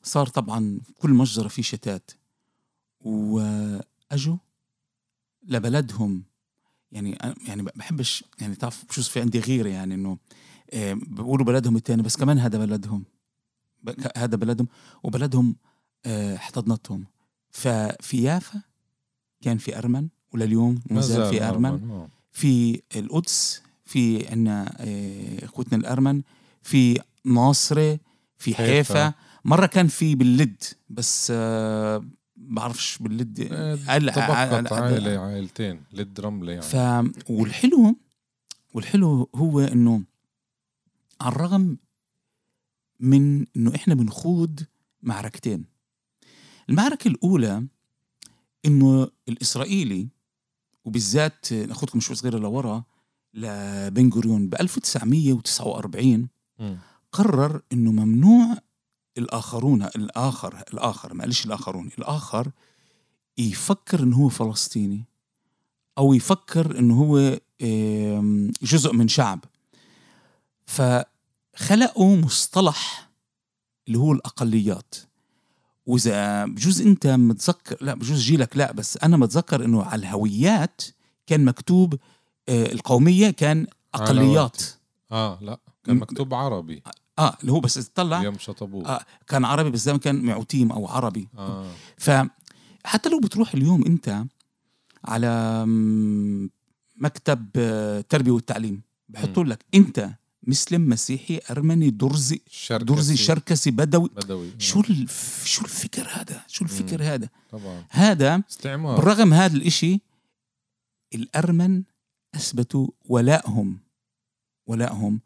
صار 0.03 0.27
طبعا 0.27 0.79
كل 0.99 1.09
مجزرة 1.09 1.47
في 1.47 1.63
شتات. 1.63 2.11
وأجوا 3.01 4.37
لبلدهم. 5.43 6.23
يعني 6.91 7.17
يعني 7.47 7.63
بحبش 7.63 8.23
يعني 8.41 8.55
تعرف 8.55 8.85
بشوف 8.85 9.07
في 9.07 9.21
عندي 9.21 9.39
غيرة 9.39 9.69
يعني 9.69 9.95
إنه 9.95 10.17
آه، 10.73 10.93
بيقولوا 10.93 11.45
بلدهم 11.45 11.75
التاني 11.75 12.01
بس 12.01 12.17
كمان 12.17 12.39
هذا 12.39 12.57
بلدهم. 12.65 13.03
هذا 14.17 14.35
بلدهم. 14.35 14.67
وبلدهم 15.03 15.55
آه، 16.05 16.35
احتضنتهم. 16.35 17.05
ففي 17.51 18.23
يافا 18.23 18.61
كان 19.41 19.57
في 19.57 19.77
أرمن 19.77 20.07
ولليوم 20.33 20.81
ما 20.89 21.01
زال 21.01 21.29
في 21.29 21.43
أرمن 21.43 21.89
آه. 21.91 22.07
في 22.31 22.81
القدس 22.95 23.61
في 23.91 24.27
عنا 24.27 24.75
آه، 24.79 25.45
إخوتنا 25.45 25.77
الأرمن 25.77 26.21
في 26.63 26.99
ناصرة 27.25 27.99
في 28.37 28.55
حيفا. 28.55 29.13
مرة 29.45 29.65
كان 29.65 29.87
في 29.87 30.15
باللد 30.15 30.63
بس 30.89 31.31
آه، 31.35 32.05
بعرفش 32.35 32.97
باللد. 32.97 33.47
آه، 33.51 33.75
قال- 33.87 34.01
تبقت 34.11 34.19
قال- 34.29 34.73
عائلة 34.73 35.19
عائلتين 35.19 35.83
لد 35.93 36.19
رملة 36.19 36.51
يعني. 36.51 36.63
ف 36.63 36.75
والحلو 37.29 37.95
والحلو 38.73 39.29
هو 39.35 39.59
إنه 39.59 40.03
على 41.21 41.35
الرغم 41.35 41.77
من 42.99 43.45
إنه 43.55 43.75
إحنا 43.75 43.93
بنخوض 43.95 44.59
معركتين. 45.03 45.65
المعركة 46.69 47.07
الأولى 47.07 47.65
إنه 48.65 49.07
الإسرائيلي 49.29 50.07
وبالذات 50.85 51.53
ناخدكم 51.53 51.99
شوي 51.99 52.15
صغيرة 52.15 52.37
لورا 52.37 52.83
لبن 53.33 54.09
غوريون 54.09 54.47
ب 54.49 54.55
1949 54.55 56.27
مم. 56.59 56.77
قرر 57.11 57.61
إنه 57.73 57.91
ممنوع 57.91 58.57
الآخرون 59.17 59.83
الآخر 59.83 60.63
الآخر 60.73 61.13
ما 61.13 61.23
قالش 61.23 61.45
الآخرون 61.45 61.89
الآخر 61.99 62.51
يفكر 63.37 64.03
إنه 64.03 64.17
هو 64.17 64.29
فلسطيني 64.29 65.05
أو 65.97 66.13
يفكر 66.13 66.79
إنه 66.79 66.99
هو 67.01 67.39
جزء 68.63 68.93
من 68.93 69.07
شعب 69.07 69.39
فخلقوا 70.65 72.17
مصطلح 72.17 73.09
اللي 73.87 73.99
هو 73.99 74.11
الأقليات 74.11 74.95
وإذا 75.85 76.45
بجوز 76.45 76.81
أنت 76.81 77.07
متذكر 77.07 77.77
لا 77.81 77.93
بجوز 77.93 78.19
جيلك 78.19 78.57
لا 78.57 78.71
بس 78.71 78.97
أنا 78.97 79.17
متذكر 79.17 79.65
إنه 79.65 79.83
على 79.83 79.99
الهويات 79.99 80.81
كان 81.27 81.45
مكتوب 81.45 81.99
القومية 82.51 83.29
كان 83.29 83.67
أقليات. 83.93 84.61
آه 85.11 85.39
لا 85.41 85.59
كان 85.83 85.95
مكتوب 85.95 86.33
عربي. 86.33 86.83
آه 87.19 87.37
اللي 87.41 87.51
هو 87.51 87.59
بس 87.59 87.73
تطلع 87.73 88.23
يوم 88.23 88.37
شطبوه 88.37 88.87
آه 88.87 89.05
كان 89.27 89.45
عربي 89.45 89.69
بس 89.69 89.79
زمان 89.79 89.99
كان 89.99 90.25
معوتيم 90.25 90.71
أو 90.71 90.87
عربي. 90.87 91.27
آه. 91.37 91.71
فحتى 91.97 93.09
لو 93.09 93.19
بتروح 93.19 93.53
اليوم 93.53 93.85
أنت 93.85 94.23
على 95.05 95.63
مكتب 96.95 97.47
آه، 97.55 97.99
التربية 97.99 98.31
والتعليم 98.31 98.81
بحطوا 99.09 99.43
لك 99.43 99.65
أنت 99.75 100.09
مسلم 100.43 100.89
مسيحي 100.89 101.39
أرمني 101.51 101.89
درزي 101.89 102.41
الشركسي 102.47 102.85
درزي 102.85 103.17
شركسي 103.17 103.71
بدوي. 103.71 104.09
بدوي 104.15 104.47
آه، 104.47 104.59
شو 104.59 104.79
الف... 104.79 105.43
شو 105.45 105.65
الفكر 105.65 106.07
هذا؟ 106.11 106.43
شو 106.47 106.63
الفكر 106.65 107.03
هذا؟ 107.03 107.29
طبعا. 107.51 107.85
هذا 107.89 108.43
استعمار. 108.49 108.95
بالرغم 108.95 109.33
هذا 109.33 109.57
الإشي 109.57 110.01
الأرمن 111.15 111.83
أثبتوا 112.35 112.87
ولائهم 113.05 113.77
ولائهم 114.67 115.19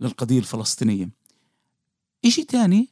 للقضية 0.00 0.38
الفلسطينية. 0.38 1.10
إشي 2.24 2.44
تاني 2.44 2.88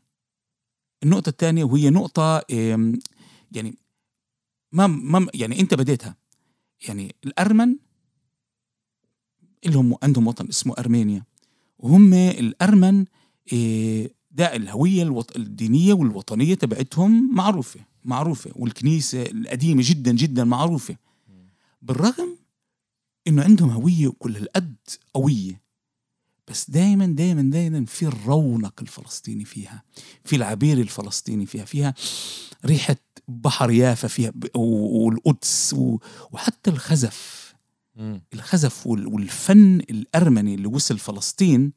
النقطة 1.02 1.28
الثانية 1.28 1.64
وهي 1.64 1.90
نقطة 1.90 2.42
إم، 2.52 2.98
يعني 3.52 3.74
ما 4.72 4.86
ما 4.86 5.26
يعني 5.34 5.60
أنت 5.60 5.74
بديتها. 5.74 6.16
يعني 6.88 7.14
الأرمن 7.24 7.76
لهم 9.66 9.94
عندهم 10.02 10.26
وطن 10.26 10.48
اسمه 10.48 10.74
أرمينيا 10.78 11.24
وهم 11.78 12.14
الأرمن 12.14 13.04
إيه، 13.52 14.12
ده 14.30 14.56
الهوية 14.56 15.02
الوط... 15.02 15.36
الدينية 15.36 15.94
والوطنية 15.94 16.54
تبعتهم 16.54 17.34
معروفة 17.34 17.80
معروفة 18.04 18.50
والكنيسة 18.56 19.22
القديمة 19.22 19.82
جدا 19.86 20.12
جدا 20.12 20.44
معروفة. 20.44 20.96
بالرغم 21.82 22.36
إنه 23.26 23.42
عندهم 23.42 23.70
هوية 23.70 24.08
كل 24.18 24.36
هالقد 24.36 24.74
قوية. 25.14 25.64
بس 26.48 26.70
دائما 26.70 27.06
دائما 27.06 27.42
دائما 27.42 27.84
في 27.84 28.06
الرونق 28.06 28.74
الفلسطيني 28.82 29.44
فيها 29.44 29.82
في 30.24 30.36
العبير 30.36 30.78
الفلسطيني 30.78 31.46
فيها 31.46 31.64
فيها 31.64 31.94
ريحة 32.64 32.96
بحر 33.28 33.70
يافا 33.70 34.08
فيها 34.08 34.32
والقدس 34.54 35.74
وحتى 36.32 36.70
الخزف. 36.70 37.54
الخزف 38.34 38.86
وال- 38.86 39.06
والفن 39.06 39.80
الأرمني 39.90 40.54
اللي 40.54 40.66
وصل 40.66 40.98
فلسطين 40.98 41.72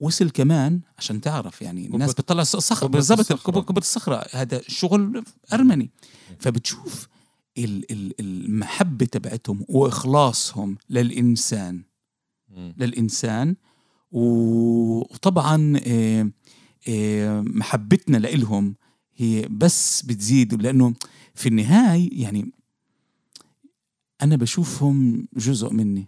وصل 0.00 0.30
كمان 0.30 0.80
عشان 0.98 1.20
تعرف 1.20 1.62
يعني 1.62 1.86
الناس 1.86 2.12
بتطلع 2.12 2.42
صخر 2.42 2.86
بالضبط 2.86 3.32
قبة 3.32 3.78
الصخرة. 3.78 4.26
هذا 4.30 4.60
شغل 4.68 5.24
أرمني. 5.52 5.90
فبتشوف 6.38 7.08
المحبة 7.58 9.06
تبعتهم 9.06 9.64
وإخلاصهم 9.68 10.76
للإنسان. 10.90 11.82
للإنسان 12.78 13.56
وطبعا 14.10 15.80
آه، 15.86 16.30
آه، 16.88 17.40
محبتنا 17.40 18.16
لإلهم 18.16 18.74
هي 19.16 19.48
بس 19.50 20.02
بتزيد 20.02 20.62
لأنه 20.62 20.94
في 21.34 21.48
النهاية 21.48 22.22
يعني 22.22 22.52
أنا 24.22 24.36
بشوفهم 24.36 25.28
جزء 25.36 25.72
مني. 25.72 26.06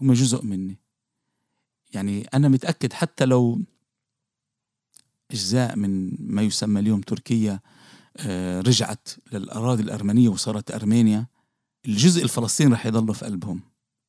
هم 0.00 0.12
جزء 0.12 0.44
مني 0.44 0.78
يعني 1.94 2.22
أنا 2.34 2.48
متأكد 2.48 2.92
حتى 2.92 3.24
لو 3.24 3.60
أجزاء 5.30 5.76
من 5.76 6.16
ما 6.32 6.42
يسمى 6.42 6.80
اليوم 6.80 7.00
تركيا 7.00 7.52
آه، 7.52 7.60
رجعت 8.60 9.08
للأراضي 9.32 9.82
الأرمنية 9.82 10.28
وصارت 10.28 10.70
أرمينيا. 10.70 11.26
الجزء 11.86 12.22
الفلسطيني 12.24 12.72
رح 12.72 12.86
يضل 12.86 13.14
في 13.14 13.24
قلبهم 13.24 13.60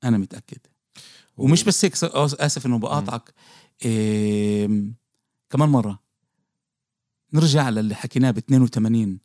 أنا 0.04 0.18
متأكد. 0.18 0.58
ومش 1.38 1.64
بس 1.64 1.86
هيك 1.86 1.96
س- 1.96 2.04
آسف 2.34 2.66
إنه 2.66 2.80
بقاطعك. 2.80 3.34
كمان 5.50 5.70
مرة 5.70 6.00
نرجع 7.34 7.70
للي 7.70 7.96
حكيناه 7.96 8.32
ب 8.32 8.38
82 8.38 9.20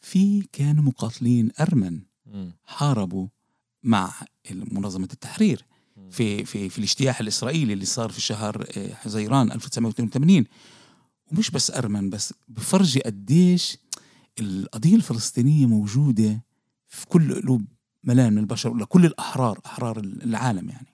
في 0.00 0.42
كانوا 0.52 0.84
مقاتلين 0.84 1.50
أرمن. 1.60 2.00
حاربوا 2.64 3.28
مع 3.82 4.12
منظمة 4.50 5.08
التحرير. 5.12 5.64
في 6.10 6.44
في 6.44 6.68
في 6.68 6.78
الاجتياح 6.78 7.20
الإسرائيلي 7.20 7.72
اللي 7.72 7.84
صار 7.84 8.10
في 8.12 8.20
شهر 8.20 8.66
آه، 8.76 8.94
حزيران 8.94 9.52
1982 9.52 10.44
ومش 11.32 11.50
بس 11.50 11.70
أرمن 11.70 12.10
بس 12.10 12.34
بفرجي 12.48 13.00
قديش 13.00 13.76
القضية 14.40 14.96
الفلسطينية 14.96 15.66
موجودة 15.66 16.44
في 16.88 17.06
كل 17.06 17.34
قلوب 17.34 17.64
ملايين 18.04 18.32
من 18.32 18.38
البشر 18.38 18.70
ولا 18.70 18.84
كل 18.84 19.06
الأحرار 19.06 19.60
أحرار 19.66 19.98
العالم 19.98 20.68
يعني. 20.68 20.86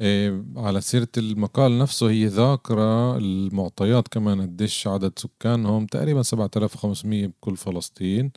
إيه 0.00 0.44
على 0.56 0.80
سيرة 0.80 1.08
المقال 1.16 1.78
نفسه 1.78 2.10
هي 2.10 2.26
ذاكرة 2.26 3.16
المعطيات 3.18 4.08
كمان 4.08 4.40
قديش 4.40 4.86
عدد 4.86 5.12
سكانهم 5.18 5.86
تقريبا 5.86 6.22
7500 6.22 7.26
بكل 7.26 7.56
فلسطين. 7.56 8.30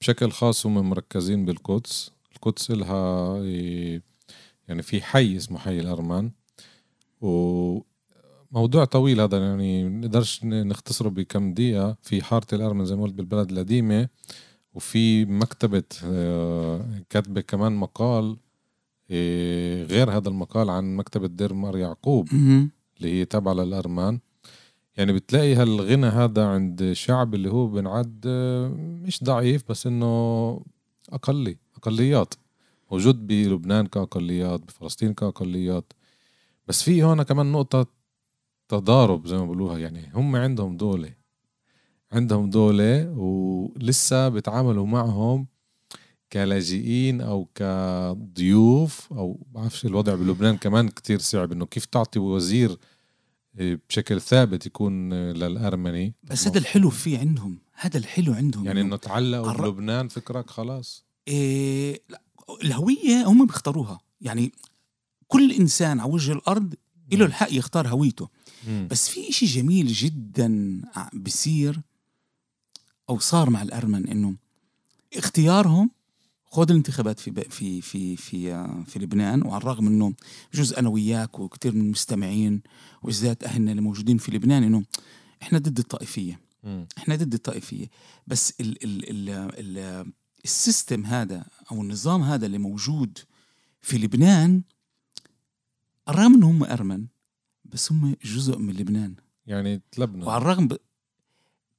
بشكل 0.00 0.30
خاص 0.30 0.66
هم 0.66 0.90
مركزين 0.90 1.44
بالقدس. 1.44 2.10
القدس 2.32 2.70
لها 2.70 3.36
إيه، 3.36 4.02
يعني 4.68 4.82
في 4.82 5.02
حي 5.02 5.36
اسمه 5.36 5.58
حي 5.58 5.80
الأرمان. 5.80 6.30
وموضوع 8.52 8.84
طويل 8.84 9.20
هذا 9.20 9.38
يعني 9.38 9.88
نقدرش 9.88 10.44
نختصره 10.44 11.08
بكم 11.08 11.54
دقيقة. 11.54 11.96
في 12.02 12.22
حارة 12.22 12.46
الأرمن 12.52 12.84
زي 12.84 12.96
ما 12.96 13.02
قلت 13.02 13.14
بالبلد 13.14 13.50
القديمة 13.50 14.08
وفي 14.74 15.24
مكتبة 15.24 15.82
آه، 16.04 16.84
كاتبة 17.10 17.40
كمان 17.40 17.72
مقال 17.72 18.36
إيه، 19.10 19.84
غير 19.84 20.10
هذا 20.10 20.28
المقال 20.28 20.70
عن 20.70 20.96
مكتبة 20.96 21.26
دير 21.26 21.54
مار 21.54 21.76
يعقوب 21.76 22.28
اللي 22.98 23.20
هي 23.20 23.24
تابعة 23.24 23.52
للأرمان. 23.52 24.18
يعني 24.96 25.12
بتلاقي 25.12 25.54
هالغنى 25.54 26.06
هذا 26.06 26.46
عند 26.46 26.92
شعب 26.92 27.34
اللي 27.34 27.50
هو 27.50 27.66
بنعد 27.66 28.24
آه، 28.26 28.68
مش 28.78 29.24
ضعيف 29.24 29.62
بس 29.70 29.86
إنه 29.86 30.06
أقلي 31.12 31.56
أقليات. 31.76 32.34
موجود 32.92 33.26
بلبنان 33.26 33.86
كأقليات 33.86 34.60
بفلسطين 34.60 35.14
كأقليات. 35.14 35.92
بس 36.68 36.82
في 36.82 37.02
هون 37.02 37.22
كمان 37.22 37.52
نقطة 37.52 37.97
تضارب 38.68 39.26
زي 39.26 39.36
ما 39.36 39.44
بقولوها 39.44 39.78
يعني 39.78 40.10
هم 40.14 40.36
عندهم 40.36 40.76
دولة 40.76 41.14
عندهم 42.12 42.50
دولة 42.50 43.10
ولسه 43.10 44.28
بيتعاملوا 44.28 44.86
معهم 44.86 45.46
كلاجئين 46.32 47.20
أو 47.20 47.48
كضيوف 47.54 49.12
أو 49.12 49.40
بعرفش 49.50 49.84
الوضع 49.86 50.14
بلبنان 50.14 50.56
كمان 50.56 50.88
كتير 50.88 51.18
صعب 51.18 51.52
إنه 51.52 51.66
كيف 51.66 51.84
تعطي 51.84 52.18
وزير 52.18 52.76
إيه، 53.58 53.80
بشكل 53.88 54.20
ثابت 54.20 54.66
يكون 54.66 55.12
آه، 55.12 55.32
للأرمني؟ 55.32 56.14
بس 56.22 56.46
هذا 56.48 56.58
الحلو 56.58 56.90
فيه 56.90 57.18
عندهم 57.18 57.58
هذا 57.74 57.98
الحلو 57.98 58.32
عندهم 58.32 58.66
يعني 58.66 58.80
إنه 58.80 58.96
تعلقوا 58.96 59.50
عر- 59.50 59.70
بلبنان 59.70 60.08
فكرك 60.08 60.50
خلاص؟ 60.50 61.04
إيه 61.28 62.00
لا 62.08 62.22
الهوية 62.64 63.24
هم 63.26 63.46
بيختاروها. 63.46 64.00
يعني 64.20 64.52
كل 65.28 65.52
إنسان 65.52 66.00
على 66.00 66.12
وجه 66.12 66.32
الأرض 66.32 66.74
له 67.12 67.24
الحق 67.26 67.48
يختار 67.52 67.88
هويته. 67.88 68.28
مم. 68.66 68.88
بس 68.90 69.08
في 69.08 69.28
إشي 69.28 69.46
جميل 69.46 69.86
جدا 69.86 70.80
بصير 71.14 71.80
أو 73.10 73.18
صار 73.18 73.50
مع 73.50 73.62
الأرمن 73.62 74.08
إنه 74.08 74.34
اختيارهم 75.16 75.90
خذ 76.50 76.70
الانتخابات 76.70 77.20
في 77.20 77.32
في 77.50 77.80
في 77.80 78.16
في 78.16 78.52
آه، 78.52 78.84
في 78.86 78.98
لبنان 78.98 79.42
وعلى 79.46 79.62
الرغم 79.62 79.86
إنه 79.86 80.14
جزء 80.54 80.78
أنا 80.78 80.88
وياك 80.88 81.38
وكثير 81.38 81.74
من 81.74 81.80
المستمعين 81.80 82.62
وبالذات 83.02 83.44
أهلنا 83.44 83.70
اللي 83.70 83.82
موجودين 83.82 84.18
في 84.18 84.32
لبنان 84.32 84.62
إنه 84.62 84.84
إحنا 85.42 85.58
ضد 85.58 85.78
الطائفية. 85.78 86.40
إحنا 86.98 87.16
ضد 87.16 87.34
الطائفية 87.34 87.90
بس 88.26 88.54
ال 88.60 88.84
ال 88.84 89.10
ال 89.10 89.30
ال 89.58 90.12
السيستم 90.44 91.06
هذا 91.06 91.46
أو 91.72 91.82
النظام 91.82 92.22
هذا 92.22 92.46
اللي 92.46 92.58
موجود 92.58 93.18
في 93.82 93.98
لبنان 93.98 94.62
الرغم 96.08 96.34
إنهم 96.34 96.64
أرمن 96.64 97.06
بس 97.68 97.92
هم 97.92 98.16
جزء 98.24 98.58
من 98.58 98.74
لبنان 98.74 99.14
يعني 99.46 99.80
تلبنى 99.92 100.24
وعلى 100.24 100.42
الرغم 100.42 100.68
ب... 100.68 100.76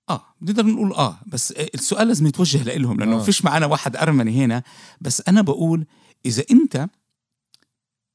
آه 0.10 0.26
بنقدر 0.42 0.66
نقول 0.66 0.94
آه 0.94 1.20
بس 1.28 1.52
السؤال 1.52 2.08
لازم 2.08 2.28
يتوجه 2.28 2.78
لهم 2.78 3.00
لأنه 3.00 3.16
آه. 3.16 3.24
فيش 3.24 3.46
معنا 3.46 3.66
واحد 3.66 3.96
أرمني 3.96 4.46
هنا 4.46 4.64
بس 5.02 5.24
أنا 5.28 5.42
بقول 5.42 5.86
إذا 6.26 6.44
أنت 6.52 6.90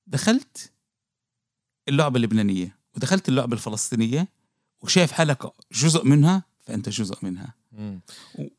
دخلت 0.06 0.72
اللعبة 1.88 2.16
اللبنانية 2.16 2.78
ودخلت 2.96 3.28
اللعبة 3.28 3.54
الفلسطينية 3.54 4.28
وشايف 4.82 5.12
حالك 5.12 5.52
جزء 5.72 6.04
منها 6.04 6.44
فأنت 6.60 6.88
جزء 6.88 7.16
منها 7.22 7.54
مم. 7.72 8.00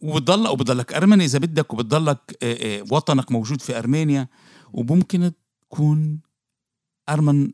وبتضل 0.01 0.47
وبتضلك 0.47 0.93
أرمني 0.93 1.25
إذا 1.25 1.39
بدك 1.39 1.73
وبتضلك 1.73 2.37
آه، 2.43 2.79
آه، 2.79 2.85
وطنك 2.91 3.31
موجود 3.31 3.61
في 3.61 3.77
أرمينيا 3.77 4.27
وممكن 4.73 5.31
تكون 5.61 6.19
أرمن 7.09 7.51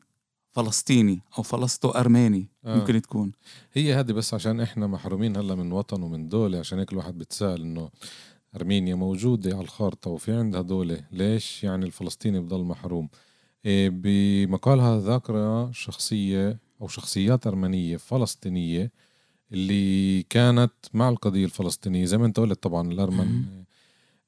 فلسطيني 0.52 1.22
أو 1.38 1.44
فلسطو 1.44 1.90
أرماني 1.90 2.48
آه. 2.66 2.76
ممكن 2.76 3.02
تكون. 3.02 3.32
هي 3.74 3.94
هذه 3.94 4.12
بس 4.12 4.34
عشان 4.34 4.60
إحنا 4.60 4.88
محرومين 4.88 5.38
هلأ 5.38 5.56
من 5.56 5.72
وطن 5.72 6.04
ومن 6.04 6.30
دولة 6.30 6.60
عشان 6.60 6.80
هيك 6.80 6.92
الواحد 6.94 7.18
بتسأل 7.18 7.62
إنه 7.62 7.90
أرمينيا 8.56 8.96
موجودة 8.96 9.56
على 9.56 9.64
الخارطة 9.64 10.10
وفي 10.12 10.32
عندها 10.32 10.62
دولة؟ 10.62 11.04
ليش 11.12 11.64
يعني 11.64 11.86
الفلسطيني 11.86 12.40
بضل 12.40 12.64
محروم؟ 12.64 13.10
إيه 13.66 13.90
بمقالها 13.90 15.00
ذاكرة 15.00 15.72
شخصية 15.72 16.60
أو 16.82 16.88
شخصيات 16.88 17.48
أرمنية 17.48 17.98
فلسطينية 17.98 18.92
اللي 19.52 20.24
كانت 20.24 20.72
مع 20.94 21.10
القضية 21.10 21.46
الفلسطينية. 21.46 22.06
زي 22.06 22.18
ما 22.18 22.26
أنت 22.26 22.40
قلت 22.40 22.64
طبعا 22.64 22.92
الأرمن. 22.92 23.44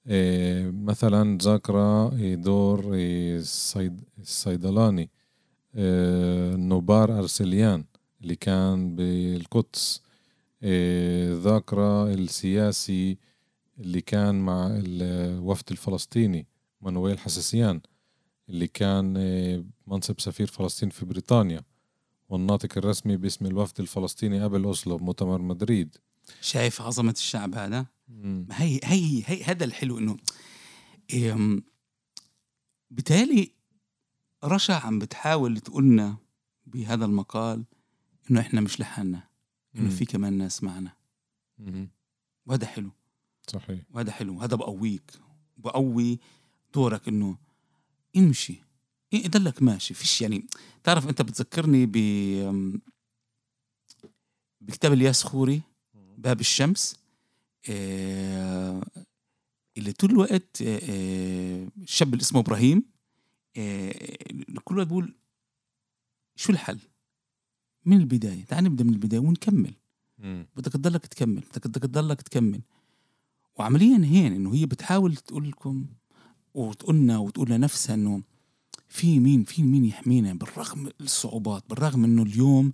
إيه 0.08 0.72
مثلا 0.72 1.38
ذاكرة 1.38 2.16
إيه 2.16 2.36
دور 2.36 2.92
الصيد 2.94 4.02
الصيدلاني 4.20 5.02
إيه 5.02 5.23
نوبار 5.76 7.20
أرسليان 7.20 7.86
اللي 8.22 8.36
كان 8.36 8.96
بالقدس. 8.96 10.02
إيه، 10.64 11.34
ذاكرة 11.34 12.14
السياسي 12.14 13.18
اللي 13.80 14.02
كان 14.02 14.36
مع 14.36 14.68
الوفد 14.72 15.72
الفلسطيني 15.72 16.48
مانويل 16.82 17.20
حساسيان 17.20 17.82
اللي 18.50 18.68
كان 18.68 19.18
إيه، 19.18 19.64
منصب 19.88 20.20
سفير 20.20 20.48
فلسطين 20.48 20.90
في 20.90 21.06
بريطانيا 21.06 21.62
والناطق 22.30 22.78
الرسمي 22.78 23.18
باسم 23.18 23.46
الوفد 23.46 23.80
الفلسطيني 23.80 24.44
قبل 24.44 24.64
أوسلو 24.64 24.98
بمؤتمر 24.98 25.42
مدريد. 25.42 25.98
شايف 26.42 26.82
عظمة 26.82 27.12
الشعب 27.12 27.56
هذا؟ 27.56 27.86
مم. 28.08 28.48
هي 28.52 28.80
هي 28.84 29.24
هي 29.26 29.44
هذا 29.44 29.66
الحلو 29.66 29.98
إنه 29.98 30.18
إم، 31.14 31.64
بالتالي 32.92 33.52
رشا 34.44 34.74
عم 34.74 35.00
بتحاول 35.00 35.60
تقولنا 35.60 36.18
بهذا 36.66 37.06
المقال 37.06 37.64
إنه 38.32 38.40
إحنا 38.40 38.62
مش 38.62 38.80
لحالنا 38.80 39.24
إنه. 39.76 39.90
في 39.90 40.06
كمان 40.06 40.34
ناس 40.34 40.64
معنا. 40.64 40.94
وهذا 42.46 42.68
حلو. 42.68 42.92
صحيح. 43.48 43.82
وهذا 43.94 44.12
حلو. 44.12 44.42
هذا 44.42 44.56
بقويك 44.56 45.12
بقوي 45.58 46.20
دورك 46.74 47.08
إنه 47.08 47.38
امشي. 48.18 48.62
إيه 49.14 49.28
ضلك 49.28 49.64
ماشي. 49.64 49.94
فيش 49.94 50.22
يعني 50.22 50.48
تعرف 50.84 51.10
أنت 51.10 51.22
بتذكرني 51.22 51.86
ب 51.86 51.98
بكتاب 54.62 54.94
الياس 54.94 55.24
خوري 55.24 55.62
باب 56.18 56.40
الشمس. 56.40 56.96
آه، 57.70 58.84
اللي 59.78 59.92
طول 59.92 60.12
الوقت 60.12 60.62
آه، 60.62 60.80
آه، 60.84 61.68
الشاب 61.78 62.14
اللي 62.14 62.22
اسمه 62.22 62.40
إبراهيم. 62.40 62.93
كل 64.64 64.78
وقت 64.78 64.88
بيقول 64.88 65.16
شو 66.36 66.52
الحل؟ 66.52 66.80
من 67.86 67.98
البداية. 67.98 68.46
تعال 68.46 68.64
نبدأ 68.64 68.84
من 68.84 68.94
البداية 68.94 69.20
ونكمل. 69.20 69.74
بدك 70.56 70.72
تضلك 70.72 71.06
تكمل. 71.06 71.44
بدك 71.58 71.82
تضلك 71.84 72.22
تكمل. 72.22 72.62
وعمليا 73.56 73.98
هين 73.98 74.34
إنه 74.34 74.54
هي 74.54 74.66
بتحاول 74.66 75.16
تقول 75.16 75.50
لكم 75.50 75.86
وتقولنا 76.54 77.18
وتقول 77.18 77.50
لنفسها 77.50 77.96
إنه 77.96 78.24
في 78.88 79.20
مين 79.20 79.44
في 79.44 79.64
مين 79.64 79.86
يحمينا 79.86 80.34
بالرغم 80.34 80.90
الصعوبات 81.02 81.64
بالرغم 81.70 82.04
إنه 82.04 82.24
اليوم 82.24 82.74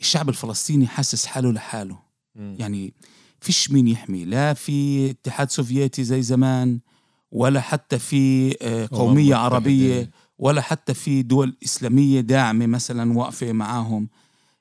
الشعب 0.00 0.28
الفلسطيني 0.28 0.86
حاسس 0.86 1.26
حاله 1.26 1.52
لحاله. 1.52 1.98
مم. 2.34 2.56
يعني 2.58 2.94
فيش 3.40 3.70
مين 3.70 3.88
يحمي. 3.88 4.24
لا 4.24 4.54
في 4.54 5.10
اتحاد 5.10 5.50
سوفيتي 5.50 6.04
زي 6.04 6.22
زمان. 6.22 6.80
ولا 7.32 7.60
حتى 7.60 7.98
في 7.98 8.54
آه، 8.62 8.88
قومية 8.92 9.34
عربية. 9.34 10.10
ولا 10.38 10.60
حتى 10.60 10.94
في 10.94 11.22
دول 11.22 11.56
إسلامية 11.64 12.20
داعمة 12.20 12.66
مثلا 12.66 13.18
واقفة 13.18 13.52
معاهم 13.52 14.08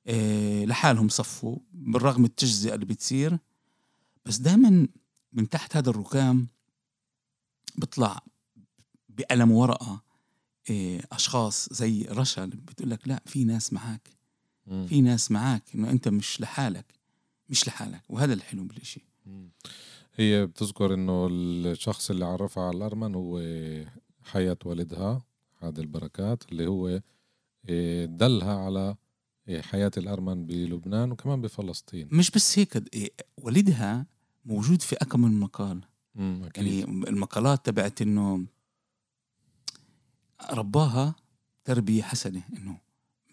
آه، 0.07 0.65
لحالهم 0.65 1.09
صفوا 1.09 1.57
بالرغم 1.73 2.25
التجزئة 2.25 2.73
اللي 2.75 2.85
بتصير 2.85 3.37
بس 4.25 4.37
دائما 4.37 4.87
من 5.33 5.49
تحت 5.49 5.77
هذا 5.77 5.89
الركام 5.89 6.47
بيطلع 7.75 8.21
بقلم 9.09 9.51
ورقة 9.51 10.01
آه، 10.71 11.01
أشخاص 11.11 11.73
زي 11.73 12.01
رشا 12.09 12.45
بتقول 12.45 12.89
لك 12.89 13.07
لا 13.07 13.21
في 13.25 13.43
ناس 13.43 13.73
معك. 13.73 14.09
في 14.87 15.01
ناس 15.01 15.31
معك 15.31 15.63
إنه 15.75 15.89
أنت 15.89 16.07
مش 16.07 16.41
لحالك 16.41 16.85
مش 17.49 17.67
لحالك 17.67 18.01
وهذا 18.09 18.33
الحلو 18.33 18.63
بالإشي. 18.63 19.05
هي 20.19 20.45
بتذكر 20.45 20.93
إنه 20.93 21.27
الشخص 21.31 22.09
اللي 22.09 22.25
عرفها 22.25 22.63
على 22.63 22.77
الأرمن 22.77 23.15
هو 23.15 23.39
حياة 24.23 24.57
والدها 24.65 25.23
هذا 25.59 25.81
البركات 25.81 26.43
اللي 26.51 26.67
هو 26.67 27.01
إيه، 27.69 28.05
دلها 28.05 28.55
على 28.55 28.95
إيه، 29.47 29.61
حياة 29.61 29.91
الأرمن 29.97 30.45
بلبنان 30.45 31.11
وكمان 31.11 31.41
بفلسطين. 31.41 32.09
مش 32.11 32.31
بس 32.31 32.59
هيك 32.59 32.93
إيه، 32.93 33.11
والدها 33.37 34.05
موجود 34.45 34.81
في 34.81 34.95
أكم 34.95 35.21
من 35.21 35.39
مقال 35.39 35.81
يعني 36.55 36.83
المقالات 36.83 37.65
تبعت 37.65 38.01
إنه 38.01 38.45
رباها 40.51 41.15
تربية 41.65 42.03
حسنة 42.03 42.43
إنه 42.57 42.77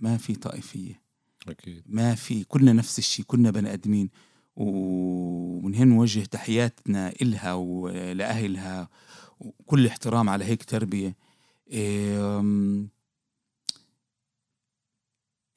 ما 0.01 0.17
في 0.17 0.35
طائفية. 0.35 1.03
أكيد. 1.49 1.83
ما 1.87 2.15
في 2.15 2.45
كلنا 2.45 2.73
نفس 2.73 2.99
الشيء 2.99 3.25
كلنا 3.25 3.51
بني 3.51 3.73
آدمين. 3.73 4.11
ومن 4.57 5.75
هنا 5.75 5.95
نوجه 5.95 6.21
تحياتنا 6.25 7.13
إلها 7.23 7.53
ولأهلها 7.55 8.89
وكل 9.41 9.87
احترام 9.87 10.29
على 10.29 10.45
هيك 10.45 10.65
تربية 10.65 11.17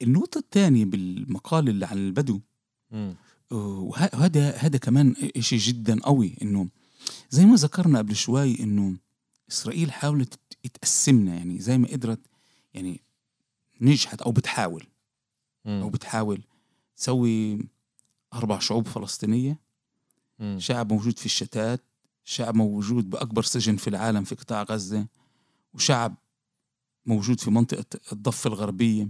النقطة 0.02 0.38
الثانية 0.38 0.84
بالمقال 0.84 1.68
اللي 1.68 1.86
عن 1.86 1.96
البدو. 1.98 2.40
وه- 3.50 4.10
وهذا 4.14 4.50
هذا 4.56 4.78
كمان 4.78 5.14
إشي 5.36 5.56
جدا 5.56 6.00
قوي 6.00 6.36
إنه 6.42 6.68
زي 7.30 7.44
ما 7.46 7.54
ذكرنا 7.56 7.98
قبل 7.98 8.16
شوي 8.16 8.60
إنه 8.60 8.96
إسرائيل 9.50 9.92
حاولت 9.92 10.38
تقسمنا 10.74 11.34
يعني 11.34 11.58
زي 11.58 11.78
ما 11.78 11.88
قدرت 11.88 12.20
يعني 12.74 13.00
نجحت 13.80 14.22
أو 14.22 14.32
بتحاول. 14.32 14.86
أو 15.82 15.88
بتحاول 15.90 16.42
تسوي 16.96 17.58
أربع 18.34 18.58
شعوب 18.58 18.86
فلسطينية 18.86 19.60
مم. 20.38 20.58
شعب 20.60 20.92
موجود 20.92 21.18
في 21.18 21.26
الشتات 21.26 21.84
شعب 22.24 22.54
موجود 22.54 23.10
بأكبر 23.10 23.42
سجن 23.42 23.76
في 23.76 23.88
العالم 23.88 24.24
في 24.24 24.34
قطاع 24.34 24.62
غزة 24.62 25.06
وشعب 25.74 26.16
موجود 27.06 27.40
في 27.40 27.50
منطقة 27.50 28.00
الضفة 28.12 28.48
الغربية 28.48 29.08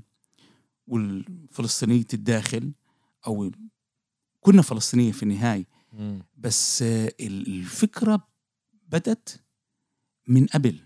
والفلسطينية 0.87 2.07
الداخل 2.15 2.73
أو 3.27 3.51
كنا 4.41 4.63
فلسطينية 4.63 5.13
في 5.13 5.23
النهاية. 5.23 5.67
بس 6.39 6.83
آه، 6.83 7.13
ال- 7.21 7.47
الفكرة 7.47 8.29
بدت 8.89 9.41
من 10.29 10.47
قبل 10.47 10.81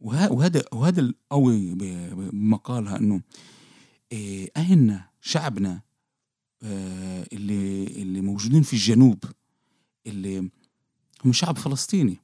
وه- 0.00 0.32
وهذا 0.32 0.64
وهذا 0.72 1.00
القوي 1.00 1.74
بمقالها 1.74 2.96
إنه 2.96 3.22
إيه، 4.12 4.50
أهلنا 4.56 5.10
شعبنا 5.20 5.72
آه، 5.72 5.82
اللي 7.32 7.86
اللي 7.86 8.20
موجودين 8.20 8.62
في 8.62 8.72
الجنوب 8.72 9.24
اللي 10.06 10.50
هم 11.24 11.32
شعب 11.32 11.58
فلسطيني 11.58 12.16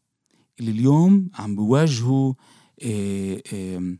اللي 0.60 0.70
اليوم 0.70 1.30
عم 1.34 1.56
بيواجهوا 1.56 2.34
إيه، 2.82 3.96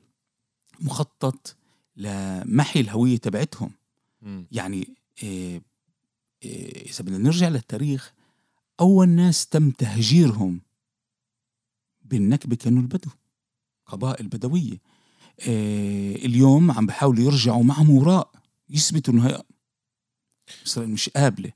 مخطط 0.81 1.57
لمحي 1.97 2.81
الهوية 2.81 3.17
تبعتهم. 3.17 3.71
يعني 4.53 4.89
إيه 5.23 5.63
إذا 6.87 7.05
بدنا 7.05 7.19
نرجع 7.19 7.49
للتاريخ 7.49 8.13
أول 8.81 9.09
ناس 9.09 9.47
تم 9.47 9.71
تهجيرهم 9.71 10.61
بالنكبة 12.05 12.57
كانوا 12.57 12.83
البدو 12.83 13.11
قبائل 13.87 14.29
بدوية 14.29 14.79
إيه 15.39 16.27
اليوم 16.27 16.71
عم 16.71 16.87
بحاولوا 16.87 17.25
يرجعوا 17.25 17.65
معهم 17.65 17.91
وراء 17.91 18.33
يثبتوا 18.71 19.15
هي 19.15 19.43
إسرائيل 20.67 20.93
مش 20.93 21.09
قابلة. 21.09 21.53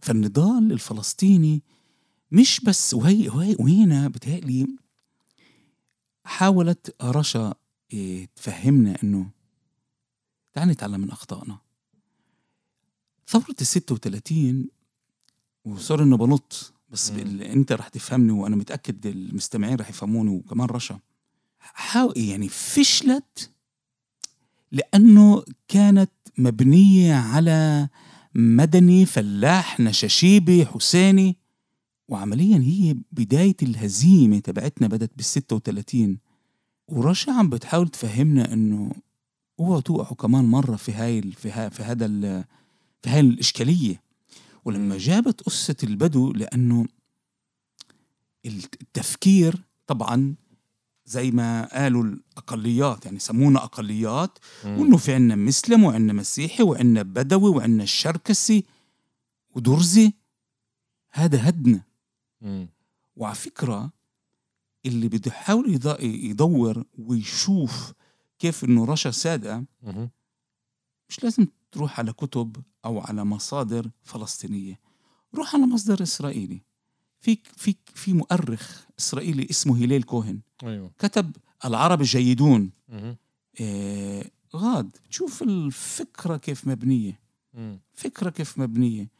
فالنضال 0.00 0.72
الفلسطيني 0.72 1.62
مش 2.32 2.60
بس 2.60 2.94
وهي 2.94 3.28
وهي 3.28 3.56
وهنا 3.58 4.08
بتهيألي 4.08 4.66
حاولت 6.24 6.96
رشا 7.02 7.54
إيه 7.92 8.28
تفهمنا 8.36 8.96
إنه 9.02 9.30
تعال 10.52 10.68
نتعلم 10.68 11.00
من 11.00 11.10
أخطائنا. 11.10 11.58
ثورة 13.28 13.54
ال 13.60 13.66
36 13.66 14.68
وصار 15.64 16.02
إنه 16.02 16.16
بنط 16.16 16.72
بس. 16.90 17.10
أنت 17.10 17.72
رح 17.72 17.88
تفهمني 17.88 18.32
وأنا 18.32 18.56
متأكد 18.56 19.06
المستمعين 19.06 19.76
رح 19.76 19.88
يفهموني 19.88 20.30
وكمان 20.30 20.66
رشا. 20.68 21.00
حاول 21.58 22.18
يعني 22.18 22.48
فشلت 22.48 23.50
لأنه 24.72 25.44
كانت 25.68 26.10
مبنية 26.38 27.14
على 27.14 27.88
مدني 28.38 29.06
فلاح 29.06 29.80
نشاشيبي 29.80 30.66
حسيني. 30.66 31.36
وعمليا 32.08 32.58
هي 32.58 32.96
بداية 33.12 33.56
الهزيمة 33.62 34.38
تبعتنا 34.38 34.86
بدت 34.88 35.10
بال 35.16 35.24
36 35.24 36.18
ورشا 36.88 37.32
عم 37.32 37.50
بتحاول 37.50 37.88
تفهمنا 37.88 38.52
إنه 38.52 38.92
اوعوا 39.60 39.80
توقعوا 39.80 40.14
كمان 40.14 40.44
مرة 40.44 40.76
في 40.76 40.92
هاي 40.92 41.22
في, 41.22 41.50
ها 41.50 41.68
في 41.68 41.82
هذا 41.82 42.06
في 43.02 43.10
هاي 43.10 43.20
الإشكالية. 43.20 44.02
ولما. 44.64 44.98
جابت 44.98 45.40
قصة 45.40 45.76
البدو 45.82 46.32
لأنه 46.32 46.86
التفكير 48.46 49.64
طبعا 49.86 50.34
زي 51.08 51.30
ما 51.30 51.66
قالوا 51.72 52.02
الأقليات 52.04 53.04
يعني 53.06 53.18
سمونا 53.18 53.64
أقليات. 53.64 54.38
وإنه 54.64 54.96
في 54.96 55.14
عنا 55.14 55.36
مسلم 55.36 55.84
وعنا 55.84 56.12
مسيحي 56.12 56.62
وعنا 56.62 57.02
بدوي 57.02 57.50
وعنا 57.50 57.82
الشركسي 57.82 58.64
ودرزي 59.54 60.12
هذا 61.10 61.48
هدنا. 61.48 61.80
وعلى 63.16 63.34
فكرة 63.34 63.90
اللي 64.86 65.08
بده 65.08 65.22
يحاول 65.30 65.80
يدور 66.00 66.84
ويشوف 66.98 67.92
كيف 68.38 68.64
إنه 68.64 68.84
رشا 68.84 69.10
صادقة 69.10 69.64
مم. 69.82 70.10
مش 71.08 71.24
لازم 71.24 71.46
تروح 71.72 71.98
على 72.00 72.12
كتب 72.12 72.56
أو 72.84 73.00
على 73.00 73.24
مصادر 73.24 73.90
فلسطينية 74.02 74.80
روح 75.34 75.54
على 75.54 75.66
مصدر 75.66 76.02
إسرائيلي 76.02 76.60
في 77.20 77.38
في 77.56 77.74
في 77.94 78.12
مؤرخ 78.12 78.84
إسرائيلي 78.98 79.46
اسمه 79.50 79.76
هلال 79.78 80.02
كوهن 80.02 80.40
أيوه. 80.62 80.90
كتب 80.98 81.36
العرب 81.64 82.00
الجيدون. 82.00 82.70
آه 83.60 84.24
غاد 84.56 84.90
تشوف 85.10 85.42
الفكرة 85.42 86.36
كيف 86.36 86.66
مبنية. 86.68 87.20
مم. 87.54 87.80
فكرة 87.94 88.30
كيف 88.30 88.58
مبنية. 88.58 89.10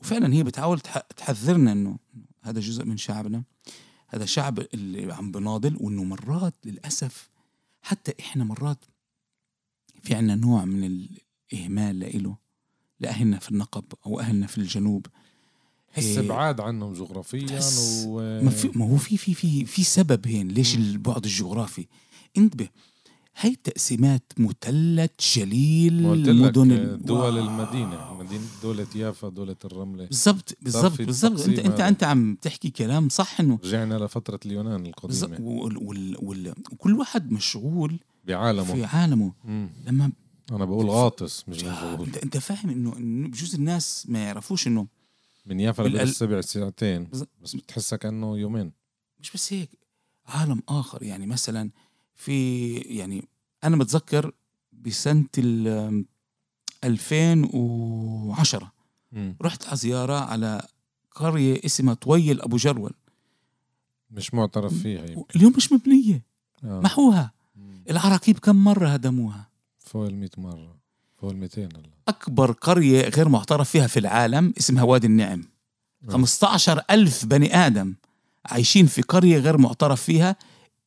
وفعلا 0.00 0.34
هي 0.34 0.42
بتحاول 0.42 0.80
تح- 0.80 1.06
تحذرنا 1.16 1.72
إنه 1.72 1.98
هذا 2.42 2.60
جزء 2.60 2.84
من 2.84 2.96
شعبنا. 2.96 3.42
هذا 4.08 4.24
شعب 4.24 4.58
اللي 4.58 5.14
عم 5.14 5.30
بناضل 5.32 5.76
وإنه 5.80 6.04
مرات 6.04 6.54
للأسف 6.64 7.30
حتى 7.82 8.12
إحنا 8.20 8.44
مرات 8.44 8.84
في 10.02 10.14
عنا 10.14 10.34
نوع 10.34 10.64
من 10.64 10.84
الإهمال 11.52 11.98
لإله 11.98 12.36
لأهلنا 13.00 13.38
في 13.38 13.50
النقب 13.50 13.84
أو 14.06 14.20
أهلنا 14.20 14.46
في 14.46 14.58
الجنوب. 14.58 15.06
حس 15.92 16.04
إيه، 16.04 16.32
عنهم 16.60 16.92
جغرافيا 16.92 17.60
و 18.06 18.42
ما 18.44 18.50
في 18.50 18.70
ما 18.74 18.84
هو 18.84 18.96
في 18.96 19.16
في 19.16 19.34
في 19.34 19.64
في 19.64 19.84
سبب 19.84 20.26
هين 20.26 20.48
ليش. 20.48 20.74
البعد 20.74 21.24
الجغرافي؟ 21.24 21.86
انتبه 22.36 22.68
هاي 23.40 23.50
التقسيمات 23.50 24.32
مثلث 24.36 25.10
جليل 25.36 26.02
مدن 26.02 26.98
دول 27.04 27.18
واو. 27.18 27.38
المدينة 27.38 28.14
مدينة 28.14 28.44
دولة 28.62 28.86
يافا 28.94 29.28
دولة 29.28 29.56
الرملة. 29.64 30.06
بالضبط 30.06 30.56
بالضبط 30.62 31.02
بالضبط. 31.02 31.40
انت 31.40 31.58
انت. 31.58 31.80
انت 31.80 32.04
عم 32.04 32.36
تحكي 32.42 32.70
كلام 32.70 33.08
صح 33.08 33.40
انه 33.40 33.58
رجعنا 33.64 33.94
لفترة 33.94 34.40
اليونان 34.46 34.86
القديمة. 34.86 35.40
وال 35.40 35.76
وال 35.76 36.16
وال 36.22 36.54
وكل 36.72 36.94
واحد 36.94 37.32
مشغول 37.32 38.00
بعالمه. 38.26 38.64
في 38.74 38.84
عالمه. 38.84 39.32
مم. 39.44 39.70
لما 39.86 40.12
أنا 40.52 40.64
بقول 40.64 40.86
غاطس 40.86 41.44
مش 41.48 41.64
آه، 41.64 41.72
مشغول. 41.72 42.06
انت 42.06 42.16
انت 42.16 42.38
فاهم 42.38 42.70
إنه 42.70 42.94
بجوز 43.28 43.54
الناس 43.54 44.06
ما 44.08 44.18
يعرفوش 44.18 44.66
إنه 44.66 44.86
من 45.46 45.60
يافا 45.60 45.82
لبئر 45.82 46.02
السبع 46.02 46.40
ساعتين 46.40 47.04
بز- 47.04 47.24
بس 47.42 47.56
بتحسها 47.56 47.96
كأنه 47.96 48.38
يومين. 48.38 48.72
مش 49.20 49.30
بس 49.32 49.52
هيك 49.52 49.70
عالم 50.26 50.62
آخر. 50.68 51.02
يعني 51.02 51.26
مثلا 51.26 51.70
في 52.14 52.74
يعني 52.76 53.28
أنا 53.64 53.76
متذكر 53.76 54.32
بسنة 54.72 55.24
ال 55.38 56.04
2010 56.84 58.72
مم. 59.12 59.36
رحت 59.42 59.66
على 59.66 59.76
زيارة 59.76 60.14
على 60.20 60.66
قرية 61.14 61.60
اسمها 61.64 61.94
طويل 61.94 62.40
أبو 62.40 62.56
جرول 62.56 62.92
مش 64.10 64.34
معترف 64.34 64.74
فيها 64.82 65.06
يمكن. 65.06 65.24
اليوم 65.36 65.52
مش 65.56 65.72
مبنية 65.72 66.22
آه. 66.64 66.80
محوها. 66.80 67.32
العراقيب 67.90 68.38
كم 68.38 68.56
مرة 68.64 68.88
هدموها؟ 68.88 69.48
فوق 69.78 70.06
ال 70.06 70.14
100 70.16 70.30
مرة. 70.38 70.76
فوق 71.22 71.30
ال 71.30 71.36
200 71.36 71.62
هلا 71.62 71.90
أكبر 72.08 72.52
قرية 72.52 73.08
غير 73.08 73.28
معترف 73.28 73.70
فيها 73.70 73.86
في 73.86 73.98
العالم 73.98 74.54
اسمها 74.58 74.82
وادي 74.82 75.06
النعم. 75.06 75.44
آه. 76.08 76.12
15 76.12 76.82
ألف 76.90 77.24
بني 77.24 77.56
آدم 77.56 77.94
عايشين 78.46 78.86
في 78.86 79.02
قرية 79.02 79.38
غير 79.38 79.58
معترف 79.58 80.02
فيها 80.02 80.36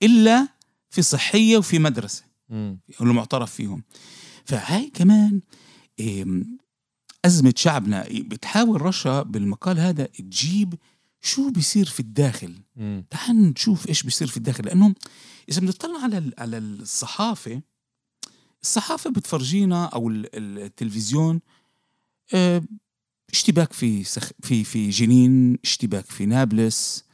إلا 0.04 0.48
في 0.90 1.02
صحية 1.02 1.58
وفي 1.58 1.80
مدرسة. 1.80 2.24
اللي 3.02 3.14
معترف 3.14 3.52
فيهم. 3.52 3.84
فهاي 4.46 4.92
كمان 4.94 5.42
أزمة 7.26 7.54
شعبنا. 7.58 8.06
بتحاول 8.12 8.82
رشا 8.82 9.22
بالمقال 9.22 9.80
هذا 9.80 10.06
تجيب 10.06 10.74
شو 11.22 11.50
بيصير 11.50 11.86
في 11.86 12.00
الداخل. 12.00 12.56
تعال 13.10 13.44
نشوف 13.44 13.90
إيش 13.90 14.04
بيصير 14.04 14.28
في 14.28 14.38
الداخل. 14.38 14.66
لأنه 14.66 14.94
إذا 15.50 15.62
بنطلع 15.62 16.00
على 16.04 16.32
على 16.38 16.58
الصحافة 16.58 17.62
الصحافة 18.70 19.10
بتفرجينا 19.10 19.86
ال- 20.10 20.36
التلفزيون 20.64 21.42
آه، 22.34 22.62
اشتباك 23.34 23.74
في 23.74 24.04
سخ 24.04 24.32
في 24.44 24.64
في 24.64 24.90
جنين 24.90 25.58
اشتباك 25.64 26.06
في 26.06 26.26
نابلس 26.26 27.06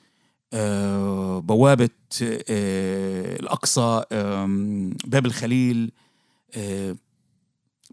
آه، 0.53 1.39
بوابة 1.39 1.89
آه، 2.23 3.35
الأقصى 3.35 4.03
آم، 4.11 4.89
باب 5.05 5.25
الخليل 5.25 5.91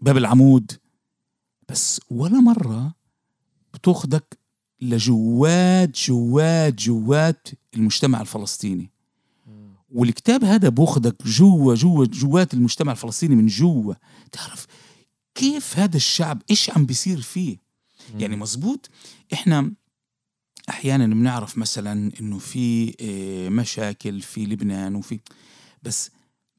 باب 0.01 0.17
العمود. 0.17 0.71
بس 1.69 2.01
ولا 2.09 2.39
مرة 2.39 2.93
بتاخدك 3.73 4.37
لجوات 4.81 5.97
جوات 6.07 6.73
جوات 6.73 7.47
المجتمع 7.75 8.21
الفلسطيني. 8.21 8.91
والكتاب 9.91 10.43
هذا 10.43 10.69
بوخدك 10.69 11.27
جوا 11.27 11.75
جوا 11.75 12.05
جوات 12.05 12.53
المجتمع 12.53 12.91
الفلسطيني 12.91 13.35
من 13.35 13.47
جوا. 13.47 13.93
تعرف 14.31 14.65
كيف 15.35 15.79
هذا 15.79 15.97
الشعب 15.97 16.41
إيش 16.49 16.69
عم 16.69 16.85
بيصير 16.85 17.21
فيه؟ 17.21 17.57
يعني 18.19 18.35
مزبوط 18.35 18.89
إحنا 19.33 19.71
أحيانا 20.69 21.07
بنعرف 21.07 21.57
مثلا 21.57 22.11
إنه 22.21 22.37
في 22.37 22.95
آه، 23.01 23.49
مشاكل 23.49 24.21
في 24.21 24.45
لبنان 24.45 24.95
وفي 24.95 25.19
بس 25.83 26.11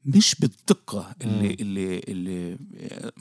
مش 0.05 0.35
بالدقة 0.39 1.15
اللي 1.21 1.49
مم. 1.49 1.55
اللي 1.59 1.99
اللي 1.99 2.57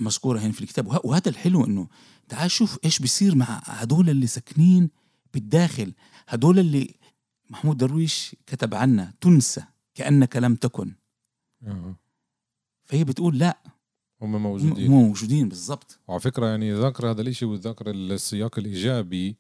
مذكورة 0.01 0.39
هنا 0.39 0.53
في 0.53 0.61
الكتاب. 0.61 0.87
وه- 0.87 1.01
وهذا 1.07 1.29
الحلو 1.29 1.65
إنه 1.67 1.89
تعال 2.29 2.51
شوف 2.51 2.79
إيش 2.85 2.99
بيصير 2.99 3.35
مع 3.35 3.63
هدول 3.65 4.11
اللي 4.11 4.27
ساكنين 4.27 4.91
بالداخل. 5.35 5.93
هدول 6.29 6.59
اللي 6.59 6.95
محمود 7.51 7.77
درويش 7.77 8.37
كتب 8.47 8.75
عنا 8.75 9.13
تنسى 9.21 9.63
كأنك 9.95 10.37
لم 10.37 10.55
تكن. 10.55 10.95
فهي 12.85 13.05
بتقول 13.05 13.39
لا. 13.39 13.59
هم 14.23 14.35
هم 14.37 14.43
موجودين. 14.43 14.91
موجودين 14.91 15.49
بالضبط. 15.49 15.99
وعلى 16.09 16.21
فكرة 16.21 16.47
يعني 16.47 16.73
ذاكر 16.73 17.11
هذا 17.11 17.23
الإشي 17.23 17.45
وذاكر 17.45 17.91
السياق 17.91 18.59
الإيجابي 18.59 19.37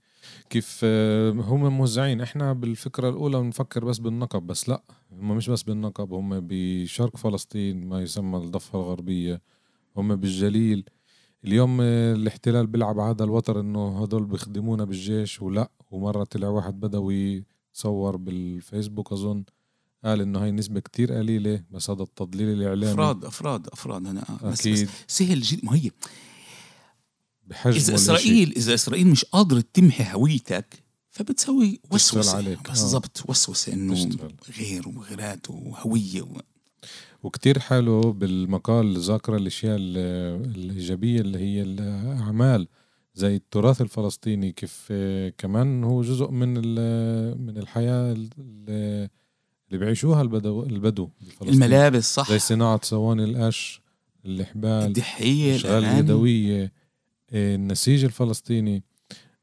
كيف 0.50 0.80
آه، 0.84 1.30
هم 1.30 1.76
موزعين. 1.78 2.20
إحنا 2.20 2.52
بالفكرة 2.52 3.08
الأولى 3.08 3.40
بنفكر 3.40 3.84
بس 3.84 3.98
بالنقب 3.98 4.46
بس 4.46 4.68
لا. 4.68 4.82
هم 5.12 5.36
مش 5.36 5.50
بس 5.50 5.62
بالنقب 5.62 6.12
هم 6.12 6.40
بشرق 6.42 7.16
فلسطين 7.16 7.86
ما 7.88 8.02
يسمى 8.02 8.38
الضفة 8.38 8.78
الغربية. 8.80 9.42
هم 9.96 10.16
بالجليل. 10.16 10.84
اليوم 11.44 11.78
آه، 11.80 12.14
الاحتلال 12.14 12.66
بيلعب 12.66 12.98
هذا 12.98 13.24
الوتر 13.24 13.60
إنه 13.60 14.02
هدول 14.02 14.24
بيخدمونا 14.24 14.84
بالجيش 14.84 15.42
ولا. 15.42 15.70
ومرة 15.90 16.24
طلع 16.24 16.48
واحد 16.48 16.80
بدوي 16.80 17.44
صور 17.72 18.16
بالفيسبوك 18.16 19.12
أظن. 19.12 19.44
قال 20.04 20.20
إنه 20.20 20.42
هاي 20.44 20.50
نسبة 20.50 20.80
كتير 20.80 21.12
قليلة 21.12 21.62
بس 21.70 21.90
هذا 21.90 22.02
التضليل 22.02 22.48
الإعلامي 22.48 22.92
أفراد 22.92 23.24
أفراد 23.24 23.68
أفراد 23.68 24.06
أنا 24.06 24.20
آه، 24.30 24.46
بس, 24.46 24.52
بس 24.52 24.66
أكيد 24.66 24.88
سهل 25.08 25.40
جدا 25.40 25.60
ما 25.64 25.76
هي 25.76 25.90
بحجم 27.46 27.76
إذا 27.76 27.94
اسرائيل 27.94 28.52
إذا 28.56 28.74
إسرائيل 28.74 29.06
مش 29.08 29.24
قادره 29.24 29.64
تمحي 29.74 30.14
هويتك 30.14 30.82
فبتسوي 31.10 31.80
وسوسة 31.90 32.36
عليك. 32.36 32.58
آه. 32.58 32.70
بالضبط 32.72 33.22
وسوسة 33.28 33.72
إنه 33.72 33.94
تشتغل. 33.94 34.34
غير 34.58 34.88
وغيرات 34.88 35.50
وهوية 35.50 36.22
و... 36.22 36.40
وكتير 37.22 37.58
حلو 37.58 38.00
بالمقال 38.12 38.98
ذاكرة 38.98 39.36
الأشياء 39.36 39.76
ال- 39.80 40.56
الإيجابية 40.56 41.20
اللي 41.20 41.38
هي 41.38 41.62
الأعمال 41.62 42.68
زي 43.14 43.36
التراث 43.36 43.80
الفلسطيني 43.80 44.52
كيف 44.52 44.88
آه، 44.90 45.32
كمان 45.38 45.84
هو 45.84 46.02
جزء 46.02 46.30
من 46.30 46.48
من 47.46 47.58
الحياة 47.58 48.12
ال- 48.12 49.08
اللي 49.70 49.78
بيعيشوها 49.84 50.22
البدو 50.22 50.62
البدو. 50.62 51.08
الملابس 51.42 52.14
صح. 52.14 52.30
زي 52.30 52.38
صناعة 52.38 52.80
صواني 52.82 53.24
القش 53.24 53.80
الحبال 54.26 54.70
الدحيه 54.86 55.50
الأشغال. 55.50 55.84
اليدوية 55.84 56.72
آه، 57.32 57.54
النسيج 57.54 58.04
الفلسطيني. 58.04 58.82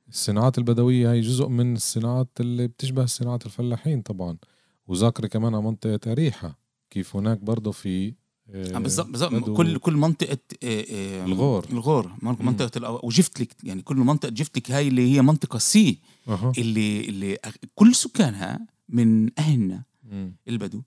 الصناعات 0.09 0.57
البدوية 0.57 1.11
هي 1.11 1.21
جزء 1.21 1.47
من 1.47 1.75
الصناعات 1.75 2.27
اللي 2.39 2.67
بتشبه 2.67 3.05
صناعة 3.05 3.39
الفلاحين 3.45 4.01
طبعا. 4.01 4.37
وذاكرة 4.87 5.27
كمان 5.27 5.55
على 5.55 5.63
منطقة 5.63 6.11
أريحة. 6.11 6.59
كيف 6.89 7.15
هناك 7.15 7.37
برضه 7.39 7.71
في 7.71 8.13
بالضبط 8.53 9.33
بدو- 9.33 9.53
كل 9.55 9.77
كل 9.77 9.93
منطقة 9.93 10.37
آه، 10.63 11.25
الغور. 11.25 11.65
الغور. 11.71 12.11
من- 12.21 12.35
منطقة 12.39 12.77
الأو... 12.77 12.99
وجفتلك 13.03 13.55
يعني 13.63 13.81
كل 13.81 13.95
منطقة 13.95 14.29
جفتلك 14.29 14.71
هاي 14.71 14.87
اللي 14.87 15.13
هي 15.15 15.21
منطقة 15.21 15.59
سي. 15.59 15.97
أها. 16.27 16.51
اللي 16.57 17.09
اللي 17.09 17.37
كل 17.75 17.95
سكانها 17.95 18.59
من 18.89 19.39
أهلنا. 19.39 19.83
البدو 20.47 20.81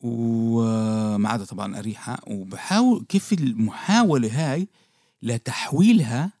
وما 0.00 1.28
عدا 1.28 1.44
طبعا 1.44 1.78
أريحة 1.78 2.18
وبحاول 2.26 3.04
كيف 3.08 3.32
المحاولة 3.32 4.52
هاي 4.52 4.68
لتحويلها 5.22 6.32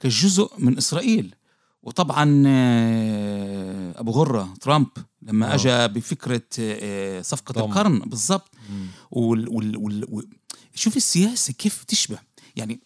كجزء 0.00 0.50
من 0.58 0.76
إسرائيل 0.76 1.34
وطبعا 1.82 2.42
آه، 2.46 4.00
أبو 4.00 4.10
غرة 4.10 4.54
ترامب 4.60 4.88
لما. 5.22 5.54
أجا 5.54 5.86
بفكرة 5.86 6.42
آه، 6.58 7.22
صفقة 7.22 7.52
ضم. 7.52 7.70
القرن 7.70 7.98
بالضبط. 7.98 8.50
وال 9.10 9.48
وال 9.48 9.76
وال. 9.76 10.28
شوف 10.74 10.96
السياسة 10.96 11.52
كيف 11.52 11.84
تشبه 11.84 12.18
يعني 12.56 12.80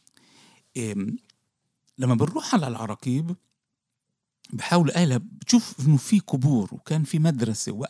لما 1.98 2.14
بنروح 2.14 2.54
على 2.54 2.66
العراقيب 2.68 3.36
بحاول 4.52 4.90
أهلها 4.90 5.16
بتشوف 5.16 5.74
إنه 5.80 5.96
في 5.96 6.20
قبور 6.20 6.68
وكان 6.74 7.04
في 7.04 7.18
مدرسة 7.18 7.72
و... 7.72 7.84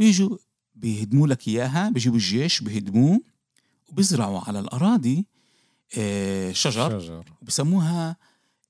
بيجوا 0.00 0.36
بيهدموا 0.74 1.26
لك 1.26 1.48
إياها 1.48 1.90
بيجيبوا 1.90 2.16
الجيش 2.16 2.60
بيهدموه 2.60 3.20
وبيزرعوا 3.88 4.40
على 4.40 4.60
الأراضي 4.60 5.26
آه، 5.98 6.52
شجر. 6.52 7.00
شجر. 7.00 7.24
وبسموها 7.42 8.16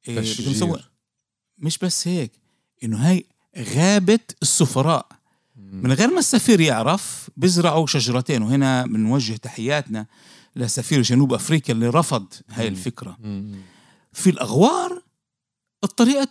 آه، 0.08 0.20
مش 1.58 1.78
بس 1.78 2.08
هيك 2.08 2.32
إنه 2.84 2.96
هاي 3.08 3.24
غابة 3.58 4.20
السفراء. 4.42 5.06
من 5.56 5.92
غير 5.92 6.08
ما 6.10 6.18
السفير 6.18 6.60
يعرف 6.60 7.30
بيزرعوا 7.36 7.86
شجرتين 7.86 8.42
وهنا 8.42 8.86
بنوجه 8.86 9.36
تحياتنا 9.36 10.06
لسفير 10.56 11.02
جنوب 11.02 11.32
أفريقيا 11.34 11.74
اللي 11.74 11.88
رفض 11.88 12.26
هاي 12.48 12.70
مم. 13.20 13.60
في 14.12 14.30
الأغوار 14.30 15.02
الطريقة 15.84 16.28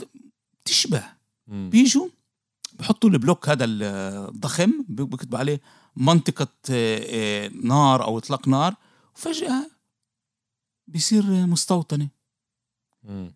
تشبه. 0.66 1.04
بيجوا 1.48 2.08
بحطوا 2.80 3.10
البلوك 3.10 3.50
هذا 3.50 3.66
الضخم 3.66 4.86
بكتبوا 4.90 5.40
عليه 5.40 5.62
منطقة 5.96 6.48
آه، 6.72 7.46
آه، 7.46 7.52
نار 7.64 8.04
أو 8.04 8.18
إطلاق 8.18 8.48
نار. 8.48 8.76
وفجأة 9.16 9.70
بيصير 10.88 11.24
مستوطنة. 11.26 12.10
مم. 13.04 13.34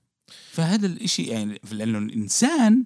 فهذا 0.51 0.85
الإشي 0.85 1.23
يعني 1.23 1.61
لأنه 1.71 1.97
الإنسان 1.97 2.85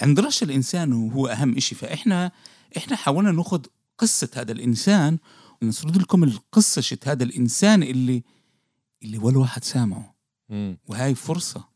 عند 0.00 0.20
رش 0.20 0.42
الإنسان 0.42 1.10
هو 1.12 1.26
أهم 1.26 1.56
إشي. 1.56 1.74
فإحنا 1.74 2.32
إحنا 2.76 2.96
حاولنا 2.96 3.32
ناخذ 3.32 3.62
قصة 3.98 4.30
هذا 4.34 4.52
الإنسان 4.52 5.18
ونسرد 5.62 5.96
لكم 5.96 6.24
القصة 6.24 6.98
هذا 7.04 7.24
الإنسان 7.24 7.82
اللي 7.82 8.22
اللي 9.02 9.18
ولا 9.18 9.38
واحد 9.38 9.64
سامعه. 9.64 10.14
مم. 10.48 10.78
وهاي 10.86 11.14
فرصة. 11.14 11.68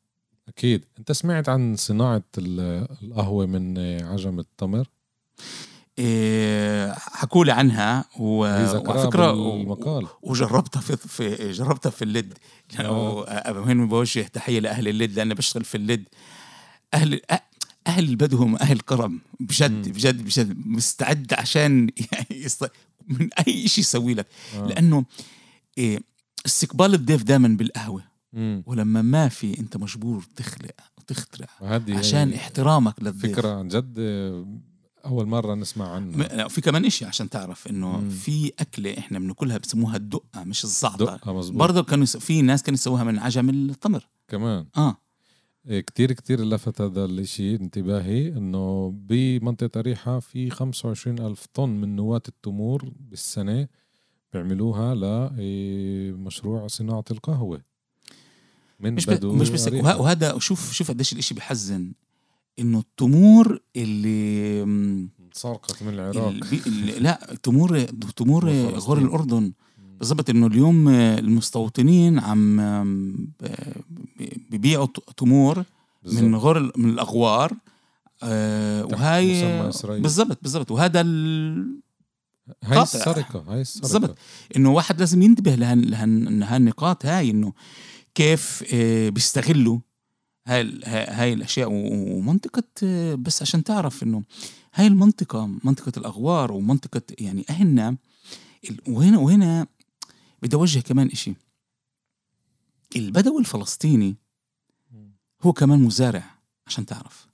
أكيد. 0.49 0.84
أنت 0.99 1.12
سمعت 1.12 1.49
عن 1.49 1.76
صناعة 1.76 2.22
ال- 2.38 2.86
القهوة 3.03 3.47
من 3.47 3.78
عجم 4.05 4.38
التمر؟ 4.38 4.88
إيه 5.99 6.92
حكوا 6.99 7.45
لي 7.45 7.53
عنها 7.53 8.05
و- 8.18 8.47
ذكرها 8.64 9.05
وفكره 9.05 9.32
بالمقال. 9.32 10.07
وجربتها 10.22 10.80
في, 10.80 10.97
في 10.97 11.53
جربتها 11.53 11.90
في 11.90 12.03
اللد 12.03 12.38
لأنه 12.78 13.11
وين 13.66 13.88
بوجه 13.88 14.20
تحية 14.22 14.61
لأهل 14.61 14.88
اللد 14.88 15.12
لأني 15.16 15.34
بشتغل 15.34 15.64
في 15.64 15.74
اللد 15.74 16.05
أهل 16.95 17.20
أهل 17.86 18.05
البدو 18.09 18.36
هم 18.36 18.57
أهل 18.57 18.80
كرم 18.80 19.20
بجد 19.40 19.88
بجد 19.88 20.22
بجد 20.24 20.66
مستعد 20.66 21.34
عشان 21.34 21.90
يعني 22.12 22.26
يست- 22.45 22.70
من 23.09 23.28
أي 23.49 23.68
شيء 23.68 23.80
يسوي 23.84 24.14
لك. 24.14 24.26
آه. 24.57 24.66
لأنه 24.66 25.05
إيه 25.78 26.01
استقبال 26.47 26.95
الضيف 26.95 27.22
دائما 27.22 27.49
بالقهوة. 27.49 28.03
مم. 28.35 28.62
ولما 28.66 29.03
ما 29.03 29.28
في 29.28 29.59
انت 29.59 29.76
مجبور 29.76 30.24
تخلق 30.37 30.70
وتخترع 30.99 31.49
عشان 31.89 32.28
هي 32.28 32.37
احترامك 32.37 33.03
للضيف. 33.03 33.32
فكرة 33.32 33.49
عن 33.49 33.68
جد 33.68 33.95
أول 35.07 35.26
مرة 35.26 35.55
نسمع 35.55 35.99
لا، 35.99 36.49
في 36.49 36.61
كمان 36.61 36.85
إشي 36.85 37.05
عشان 37.05 37.30
تعرف 37.30 37.66
إنه. 37.66 38.09
في 38.09 38.53
أكلة 38.59 38.99
إحنا 38.99 39.18
بناكلها 39.18 39.59
بسموها 39.59 39.97
الدقة 39.97 40.45
مش 40.45 40.64
الزعتر. 40.64 41.18
برضه 41.53 41.82
كانوا 41.82 42.05
يس... 42.05 42.16
في 42.16 42.43
ناس 42.43 42.62
كانوا 42.62 42.74
يسووها 42.74 43.05
من 43.05 43.18
عجم 43.18 43.51
التمر. 43.51 44.09
كمان. 44.28 44.66
آه. 44.76 44.97
إيه، 45.68 45.80
كتير 45.80 46.12
كتير 46.12 46.45
لفت 46.45 46.80
هذا 46.80 47.05
الإشي 47.05 47.55
انتباهي 47.55 48.28
إنه 48.28 48.91
بمنطقة 48.97 49.78
أريحة 49.78 50.20
في 50.20 50.51
25 50.51 51.18
ألف 51.18 51.47
طن 51.55 51.68
من 51.68 51.97
نواة 51.97 52.22
التمور 52.28 52.93
بالسنة 53.01 53.68
بيعملوها 54.32 54.95
لمشروع 54.95 56.66
صناعة 56.66 57.05
القهوة. 57.11 57.74
من 58.81 58.95
مش. 58.95 59.07
بدو 59.07 59.33
مش 59.33 59.51
بس. 59.51 59.68
وهذا 59.72 60.39
شوف 60.39 60.72
شوف 60.72 60.91
قديش 60.91 61.12
الإشي 61.12 61.35
بحزن 61.35 61.93
إنه 62.59 62.79
التمور 62.79 63.61
اللي 63.77 65.09
سرقت 65.33 65.83
من 65.83 65.95
العراق. 65.95 66.35
لا 66.99 67.37
تمور 67.43 67.81
تمور. 68.16 68.51
غور 68.87 68.99
الأردن 68.99 69.53
بالضبط 69.99 70.31
إنه 70.31 70.47
اليوم 70.47 70.89
المستوطنين 70.89 72.18
عم 72.18 72.57
ب- 73.41 73.49
بيبيعوا 74.51 74.87
ت- 74.87 75.11
تمور 75.16 75.64
من. 76.12 76.35
غور 76.35 76.72
من 76.77 76.91
الأغوار 76.91 77.53
آه 78.22 78.85
وهاي. 78.85 79.43
بالضبط 80.01 80.39
بالضبط 80.43 80.70
وهذا 80.70 81.01
ال... 81.01 81.81
هاي 82.64 82.77
قاطع. 82.79 82.83
السرقة 82.99 83.45
هاي 83.49 83.61
السرقة 83.61 83.83
بالضبط. 83.83 84.18
إنه 84.57 84.72
واحد 84.72 84.99
لازم 85.01 85.22
ينتبه 85.22 85.55
لهالنقاط 85.55 87.07
هاي 87.07 87.31
إنه 87.31 87.53
كيف 88.15 88.65
آه، 88.75 89.09
بيستغلوا 89.09 89.79
هاي 90.47 90.81
هاي 90.87 91.33
الأشياء. 91.33 91.69
ومنطقة 91.73 92.62
آه، 92.83 93.15
بس 93.15 93.43
عشان 93.43 93.65
تعرف 93.65 94.03
إنه 94.03 94.23
هاي 94.75 94.87
المنطقة 94.87 95.47
منطقة 95.65 95.93
الأغوار 95.97 96.53
ومنطقة 96.53 97.03
يعني 97.19 97.45
أهلنا 97.51 97.97
وهنا 98.89 99.19
وهنا 99.19 99.67
بدي 100.43 100.57
أوجه 100.57 100.81
كمان 100.81 101.09
إشي. 101.09 101.35
البدوي 102.97 103.41
الفلسطيني 103.41 104.15
هو 105.43 105.53
كمان 105.53 105.79
مزارع 105.79 106.25
عشان 106.67 106.87
تعرف. 106.87 107.27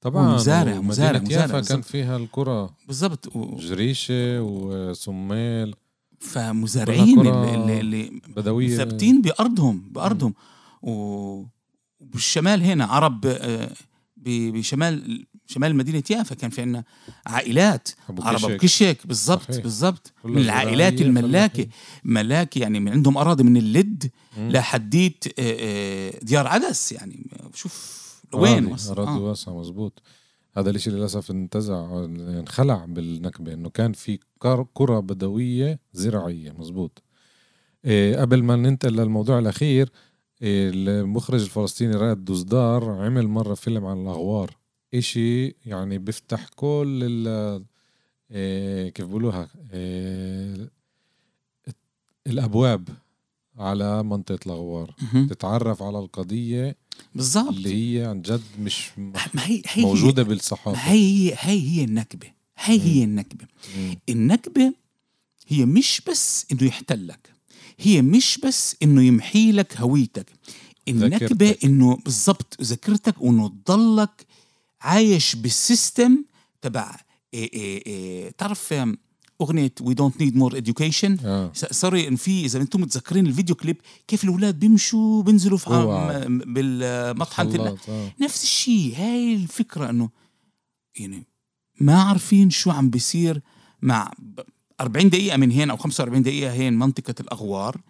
طبعا 0.00 0.34
مزارع- 0.34 0.80
مزارع- 0.80 1.18
مزارع 1.20 1.60
كان. 1.60 1.82
فيها 1.82 2.16
القرى. 2.16 2.70
بالضبط. 2.86 3.36
و- 3.36 3.56
جريشة 3.56 4.42
وسميل 4.42 5.74
فمزارعين 6.20 7.20
اللي, 7.20 7.80
اللي, 7.80 8.20
بدوية 8.36 8.76
ثابتين 8.76 9.22
بأرضهم 9.22 9.88
بأرضهم 9.90 10.34
وبالشمال 10.82 12.62
هنا 12.62 12.84
عرب 12.84 13.26
آه، 13.26 13.70
بشمال 14.16 15.26
شمال 15.46 15.76
مدينة 15.76 16.02
يافا 16.10 16.34
كان 16.34 16.50
في 16.50 16.60
عندنا 16.60 16.84
عائلات 17.26 17.88
أبو 18.08 18.22
عرب 18.22 18.36
كشك. 18.36 18.50
أبو 18.50 18.56
كشك 18.56 19.06
بالضبط. 19.06 19.60
بالضبط 19.60 20.12
من 20.24 20.38
العائلات 20.38 21.00
الملاكه. 21.00 21.66
ملاكي 22.04 22.60
يعني 22.60 22.80
من 22.80 22.92
عندهم 22.92 23.18
أراضي 23.18 23.42
من 23.42 23.56
اللد. 23.56 24.10
لحديت 24.38 25.24
آه، 25.38 25.56
آه، 25.60 26.18
ديار 26.22 26.46
عدس 26.46 26.92
يعني 26.92 27.30
شوف 27.54 28.06
لوين 28.32 28.76
أراضي 28.90 29.10
آه. 29.10 29.18
واسعة 29.18 29.60
مزبوط 29.60 30.02
هذا 30.56 30.70
الإشي 30.70 30.90
للأسف 30.90 31.30
انتزع 31.30 32.04
انخلع 32.04 32.84
بالنكبة 32.84 33.52
إنه 33.52 33.70
كان 33.70 33.92
في 33.92 34.18
كر- 34.38 34.66
قرى 34.74 35.00
بدوية 35.02 35.78
زراعية 35.92 36.52
مزبوط. 36.52 37.02
إيه 37.84 38.16
قبل 38.16 38.42
ما 38.42 38.56
ننتقل 38.56 38.92
للموضوع 38.96 39.38
الأخير 39.38 39.90
إيه 40.42 40.70
المخرج 40.74 41.42
الفلسطيني 41.42 41.94
رائد 41.96 42.24
دوزدار 42.24 42.90
عمل 42.90 43.28
مرة 43.28 43.54
فيلم 43.54 43.86
عن 43.86 44.02
الأغوار. 44.02 44.56
إشي 44.94 45.46
يعني 45.66 45.98
بيفتح 45.98 46.48
كل 46.48 47.00
ال 47.02 47.64
إيه 48.30 48.88
كيف 48.88 49.06
بقولوها 49.06 49.48
الأبواب. 52.26 52.88
على 53.58 54.02
منطقة 54.02 54.38
الأغوار. 54.46 54.94
مهم. 55.02 55.26
تتعرف 55.26 55.82
على 55.82 55.98
القضية 55.98 56.76
بالضبط. 57.14 57.48
اللي 57.48 57.98
هي 58.00 58.04
عن 58.04 58.22
جد 58.22 58.42
مش 58.60 58.90
ما 58.98 59.46
هي 59.46 59.62
هي 59.66 59.82
موجودة 59.82 60.22
ما 60.22 60.28
بالصحافة 60.28 60.78
هي 60.78 61.34
هي 61.38 61.60
هي 61.60 61.84
النكبة. 61.84 62.32
هي 62.58 62.80
هي 62.80 63.04
النكبة. 63.04 63.46
مم. 63.76 63.96
النكبة 64.08 64.72
هي 65.48 65.64
مش 65.64 66.02
بس 66.08 66.46
إنه 66.52 66.64
يحتلك 66.64 67.32
هي 67.78 68.02
مش 68.02 68.38
بس 68.44 68.76
إنه 68.82 69.02
يمحي 69.02 69.52
لك 69.52 69.76
هويتك. 69.76 70.26
النكبة 70.88 71.46
ذاكرتك. 71.46 71.64
إنه 71.64 71.96
بالضبط 71.96 72.56
ذاكرتك 72.62 73.22
وإنه 73.22 73.48
تضلك 73.48 74.26
عايش 74.80 75.36
بالسيستم 75.36 76.24
تبع 76.62 76.96
إيه 77.34 77.52
إيه 77.52 77.86
إيه 77.86 78.30
تعرف 78.30 78.74
We 79.42 79.94
don't 79.94 80.16
need 80.20 80.34
more 80.34 80.54
education. 80.56 81.24
آه. 81.24 81.50
صار 81.54 82.16
في 82.16 82.44
إذا 82.44 82.58
أنتم 82.60 82.80
متذكرين 82.80 83.26
الفيديو 83.26 83.54
كليب 83.54 83.76
كيف 84.08 84.24
الأولاد 84.24 84.58
بيمشوا 84.58 85.22
بينزلوا 85.22 85.58
في 85.58 85.66
خلاط، 85.66 85.88
آه. 87.88 88.12
نفس 88.20 88.42
الشيء 88.42 88.94
هاي 88.96 89.34
الفكرة 89.34 89.90
إنه 89.90 90.08
يعني 90.98 91.26
ما 91.80 92.02
عارفين 92.02 92.50
شو 92.50 92.70
عم 92.70 92.90
بيصير 92.90 93.40
مع 93.82 94.10
ب- 94.18 94.40
40 94.80 95.08
دقيقة 95.10 95.36
من 95.36 95.50
هين 95.50 95.70
أو 95.70 95.76
45 95.76 96.22
دقيقة 96.22 96.52
هين 96.52 96.72
منطقة 96.78 97.14
الأغوار. 97.20 97.80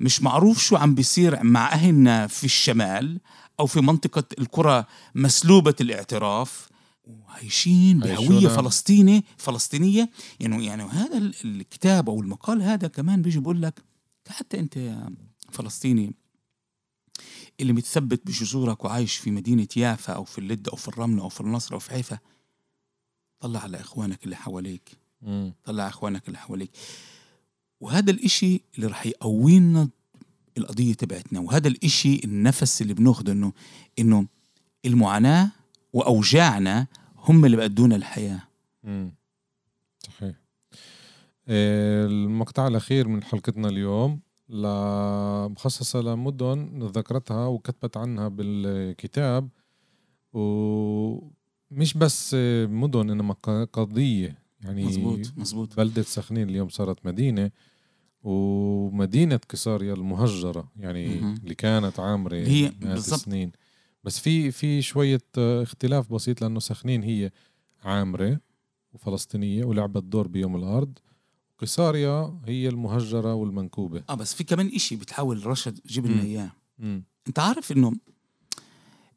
مش 0.00 0.22
معروف 0.22 0.58
شو 0.62 0.76
عم 0.76 0.94
بيصير 0.94 1.42
مع 1.44 1.72
أهلنا 1.72 2.26
في 2.26 2.44
الشمال 2.44 3.20
أو 3.60 3.66
في 3.66 3.80
منطقة 3.80 4.24
القرى 4.38 4.84
مسلوبة 5.14 5.74
الاعتراف. 5.80 6.67
وعايشين 7.08 7.98
بهوية 8.00 8.16
عايشونا. 8.18 8.48
فلسطيني 8.48 9.24
فلسطينية 9.36 10.10
يعني 10.40 10.66
يعني 10.66 10.82
هذا 10.82 11.18
ال- 11.18 11.34
الكتاب 11.44 12.08
أو 12.10 12.20
المقال 12.20 12.62
هذا 12.62 12.88
كمان 12.88 13.22
بيجي 13.22 13.38
بيقول 13.40 13.62
لك 13.62 13.82
حتى 14.28 14.58
أنت 14.60 14.76
يا 14.76 15.10
فلسطيني 15.50 16.14
اللي 17.60 17.72
متثبت 17.72 18.26
بجذورك 18.26 18.84
وعايش 18.84 19.16
في 19.16 19.30
مدينة 19.30 19.68
يافا 19.76 20.12
أو 20.12 20.24
في 20.24 20.38
اللد 20.38 20.68
أو 20.68 20.76
في 20.76 20.88
الرملة 20.88 21.22
أو 21.22 21.28
في 21.28 21.40
النصر 21.40 21.74
أو 21.74 21.78
في 21.78 21.90
حيفا 21.90 22.18
طلع 23.40 23.60
على 23.60 23.80
إخوانك 23.80 24.24
اللي 24.24 24.36
حواليك 24.36 24.90
مم. 25.22 25.52
طلع 25.64 25.82
على 25.82 25.90
إخوانك 25.90 26.26
اللي 26.28 26.38
حواليك 26.38 26.70
وهذا 27.80 28.10
الإشي 28.10 28.60
اللي 28.76 28.86
رح 28.86 29.06
يقوينا 29.06 29.88
القضية 30.58 30.94
تبعتنا 30.94 31.40
وهذا 31.40 31.68
الإشي 31.68 32.20
النفس 32.24 32.82
اللي 32.82 32.94
بناخده 32.94 33.32
إنه 33.32 33.52
إنه 33.98 34.26
المعاناة 34.84 35.50
وأوجاعنا 35.92 36.86
هم 37.16 37.44
اللي 37.44 37.56
بأدونا 37.56 37.96
الحياة 37.96 38.40
مم. 38.84 39.14
صحيح 39.98 40.34
آه، 41.48 42.06
المقطع 42.06 42.66
الأخير 42.66 43.08
من 43.08 43.22
حلقتنا 43.24 43.68
اليوم 43.68 44.20
مخصصة 45.52 46.00
لمدن 46.00 46.78
ذكرتها 46.82 47.46
وكتبت 47.46 47.96
عنها 47.96 48.28
بالكتاب 48.28 49.48
ومش 50.32 51.94
بس 51.96 52.34
مدن 52.68 53.10
إنما 53.10 53.34
قضية 53.72 54.38
يعني 54.60 54.86
مزبوط 54.86 55.32
مزبوط 55.36 55.76
بلدة 55.76 56.02
سخنين 56.02 56.48
اليوم 56.48 56.68
صارت 56.68 57.06
مدينة 57.06 57.50
ومدينة 58.22 59.40
قصاريا 59.50 59.94
المهجرة 59.94 60.72
يعني 60.76 61.08
مهم. 61.20 61.34
اللي 61.42 61.54
كانت 61.54 62.00
عامرة 62.00 62.36
هي 62.36 62.68
بالضبط. 62.80 63.14
السنين 63.14 63.52
بس 64.08 64.18
في 64.18 64.50
في 64.50 64.82
شوية 64.82 65.20
آه، 65.38 65.62
اختلاف 65.62 66.12
بسيط 66.12 66.40
لأنه 66.42 66.60
سخنين 66.60 67.02
هي 67.02 67.30
عامرة 67.84 68.40
وفلسطينية 68.92 69.64
ولعبت 69.64 70.02
دور 70.02 70.28
بيوم 70.28 70.56
الأرض. 70.56 70.98
قصاريا 71.58 72.40
هي 72.46 72.68
المهجرة 72.68 73.34
والمنكوبة. 73.34 74.02
آه 74.10 74.14
بس 74.14 74.34
في 74.34 74.44
كمان 74.44 74.66
إشي 74.74 74.96
بتحاول 74.96 75.46
رشد 75.46 75.80
جيب 75.86 76.06
لنا 76.06 76.50
مم. 76.78 77.02
أنت 77.28 77.38
عارف 77.38 77.72
إنه 77.72 77.92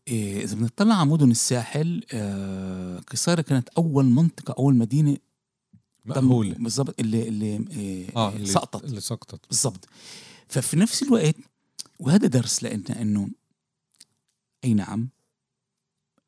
إيه 0.08 0.44
إذا 0.44 0.56
بنطلع 0.56 0.96
على 0.96 1.10
مدن 1.10 1.32
الساحل 1.32 2.04
آه 2.14 3.00
قصيرة 3.00 3.42
كانت 3.42 3.70
أول 3.70 4.06
منطقة 4.06 4.56
أول 4.60 4.76
مدينة 4.76 5.14
تم- 5.14 6.26
مأهولة 6.26 6.54
بالضبط 6.54 7.00
اللي 7.00 7.28
اللي 7.28 7.66
إيه 7.72 8.08
آه 8.16 8.34
اللي 8.36 8.46
سقطت. 8.46 8.84
اللي 8.84 9.00
سقطت. 9.02 9.48
بالضبط. 9.50 9.88
ففي 10.48 10.78
نفس 10.78 11.04
الوقت 11.04 11.36
وهذا 12.00 12.28
درس 12.28 12.64
لنا 12.64 13.02
إنه 13.02 13.30
أي 14.64 14.74
نعم. 14.74 15.10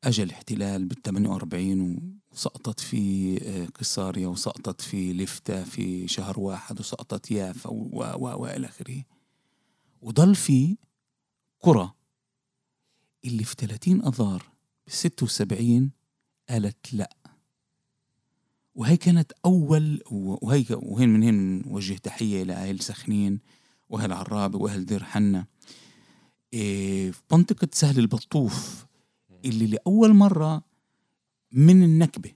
اجى 0.04 0.22
الاحتلال 0.22 0.84
بال 0.84 1.02
48 1.02 1.80
و- 1.80 2.14
سقطت 2.36 2.80
في 2.80 3.36
آه، 3.42 3.66
قصاريا 3.66 4.28
وسقطت 4.28 4.80
في 4.80 5.12
لفتة 5.12 5.64
في 5.64 6.08
شهر 6.08 6.40
واحد 6.40 6.80
وسقطت 6.80 7.30
يافا 7.30 7.70
و- 7.70 8.14
و- 8.16 8.42
وإلى 8.42 8.66
آخره. 8.66 9.02
وضل 10.02 10.34
في 10.34 10.76
قرى 11.60 11.92
اللي 13.24 13.44
في 13.44 13.54
30 13.58 14.06
أذار 14.06 14.42
ب 14.86 14.90
76 14.90 15.90
قالت 16.48 16.94
لا. 16.94 17.16
وهي 18.74 18.96
كانت 18.96 19.32
أول 19.44 20.02
وهي 20.10 20.64
وهين 20.70 21.08
من 21.08 21.22
هين 21.22 21.62
نوجه 21.68 21.94
تحية 21.94 22.42
لأهل 22.42 22.80
سخنين 22.80 23.40
وأهل 23.88 24.12
عرابة 24.12 24.58
وأهل 24.58 24.86
دير 24.86 25.04
حنا 25.04 25.46
في 26.54 27.22
منطقة 27.32 27.68
سهل 27.72 27.98
البطوف 27.98 28.86
اللي 29.44 29.66
لأول 29.66 30.14
مرة 30.14 30.62
من 31.52 31.82
النكبة. 31.82 32.32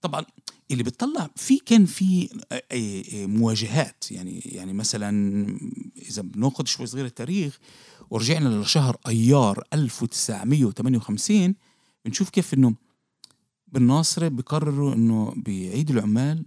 طبعا 0.00 0.24
اللي 0.70 0.82
بتطلع 0.82 1.30
في 1.36 1.58
كان 1.58 1.86
في 1.86 2.28
آه، 2.52 2.62
آه، 2.72 3.26
مواجهات. 3.26 4.04
يعني 4.10 4.38
يعني 4.38 4.72
مثلا 4.72 5.46
إذا 5.96 6.22
بناخذ 6.22 6.64
شوي 6.64 6.86
صغير 6.86 7.04
التاريخ 7.04 7.58
ورجعنا 8.10 8.48
لشهر 8.48 8.96
أيار 9.06 9.64
1958 9.72 11.54
بنشوف 12.04 12.30
كيف 12.30 12.54
إنه 12.54 12.74
بالناصرة 13.68 14.28
بقرروا 14.28 14.94
إنه 14.94 15.34
بعيد 15.36 15.90
العمال 15.90 16.44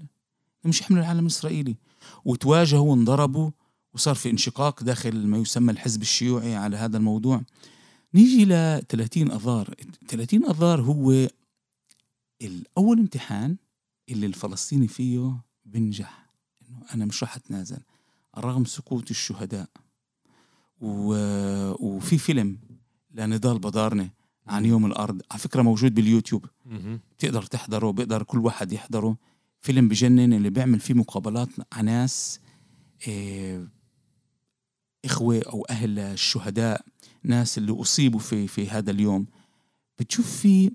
مش 0.65 0.82
يحملوا 0.82 1.03
العالم 1.03 1.19
الإسرائيلي. 1.19 1.75
وتواجهوا 2.25 2.91
وانضربوا 2.91 3.51
وصار 3.93 4.15
في 4.15 4.29
انشقاق 4.29 4.83
داخل 4.83 5.27
ما 5.27 5.38
يسمى 5.38 5.71
الحزب 5.71 6.01
الشيوعي 6.01 6.55
على 6.55 6.77
هذا 6.77 6.97
الموضوع. 6.97 7.41
نيجي 8.13 8.45
ل 8.45 8.81
30 8.89 9.31
آذار. 9.31 9.75
30 10.07 10.45
آذار 10.45 10.81
هو 10.81 11.27
الأول 12.41 12.99
امتحان 12.99 13.57
اللي 14.09 14.25
الفلسطيني 14.25 14.88
فيه 14.88 15.43
بنجح. 15.65 16.29
إنه 16.61 16.81
أنا 16.93 17.05
مش 17.05 17.23
راح 17.23 17.35
أتنازل. 17.35 17.79
رغم 18.38 18.65
سقوط 18.65 19.09
الشهداء. 19.09 19.69
و... 20.81 21.13
وفي 21.79 22.17
فيلم 22.17 22.59
لنضال 23.13 23.59
بدارنة 23.59 24.09
عن 24.47 24.65
يوم 24.65 24.85
الأرض. 24.85 25.21
على 25.31 25.39
فكرة 25.39 25.61
موجود 25.61 25.93
باليوتيوب. 25.93 26.45
بتقدر 27.17 27.43
تحضره 27.43 27.91
بيقدر 27.91 28.23
كل 28.23 28.39
واحد 28.39 28.71
يحضره. 28.71 29.17
فيلم 29.61 29.88
بجنن 29.88 30.33
اللي 30.33 30.49
بيعمل 30.49 30.79
فيه 30.79 30.93
مقابلات 30.93 31.49
على 31.73 31.91
ناس 31.91 32.39
إيه 33.07 33.76
إخوة 35.07 35.41
أو 35.41 35.65
أهل 35.69 35.99
الشهداء 35.99 36.85
ناس 37.23 37.57
اللي 37.57 37.81
أصيبوا 37.81 38.19
في 38.19 38.47
في 38.47 38.69
هذا 38.69 38.91
اليوم. 38.91 39.27
بتشوف 39.99 40.37
فيه 40.41 40.69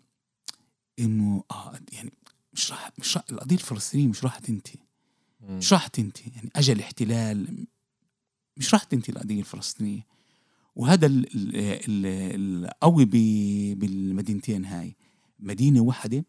إنه 0.99 1.45
آه 1.51 1.79
يعني 1.93 2.13
مش 2.53 2.71
راح 2.71 2.91
مش 2.99 3.17
راح 3.17 3.25
القضية 3.31 3.57
الفلسطينية 3.57 4.07
مش 4.07 4.25
راح 4.25 4.39
تنتهي. 4.39 4.81
مش 5.41 5.73
راح 5.73 5.87
تنتهي. 5.87 6.31
يعني 6.37 6.51
أجل 6.57 6.81
احتلال 6.81 7.67
مش 8.57 8.75
راح 8.75 8.85
تنتهي 8.85 9.13
القضية 9.15 9.41
الفلسطينية. 9.41 10.07
وهذا 10.77 11.07
ال- 11.07 11.27
ال- 11.37 11.57
ال- 11.57 12.67
القوي 12.67 13.05
بالمدينتين 13.75 14.65
هاي. 14.65 14.97
مدينة 15.39 15.81
واحدة 15.81 16.25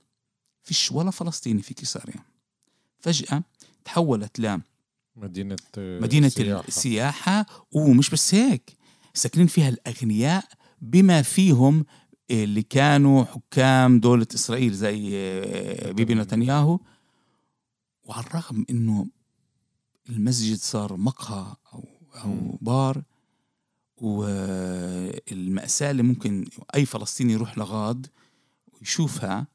فيش 0.64 0.92
ولا 0.92 1.12
فلسطيني 1.12 1.62
في 1.62 1.74
كيساريا 1.74 2.24
فجأة 3.00 3.44
تحولت 3.86 4.40
ل 4.40 4.62
مدينة 5.16 5.58
آه، 5.78 6.00
مدينة 6.00 6.30
سياحة. 6.30 6.68
السياحة 6.68 7.46
ومش 7.72 8.10
بس 8.10 8.36
هيك 8.36 8.78
ساكنين 9.14 9.48
فيها 9.48 9.70
الأغنياء 9.70 10.46
بما 10.82 11.22
فيهم 11.22 11.86
اللي 12.32 12.62
كانوا 12.62 13.24
حكام 13.24 14.00
دولة 14.00 14.28
إسرائيل 14.36 14.74
زي 14.74 15.12
آه، 15.14 15.92
بيبي 15.92 16.16
نتنياهو 16.16 16.80
وعلى 18.04 18.26
الرغم 18.26 18.66
إنه 18.70 19.08
المسجد 20.10 20.58
صار 20.58 20.98
مقهى 20.98 21.56
أو 21.74 21.84
أو. 22.16 22.58
بار 22.62 23.04
والمأساة 23.98 25.92
اللي 25.92 26.04
ممكن 26.04 26.46
أي 26.76 26.86
فلسطيني 26.86 27.34
يروح 27.34 27.58
لغاد 27.58 28.08
ويشوفها 28.74 29.48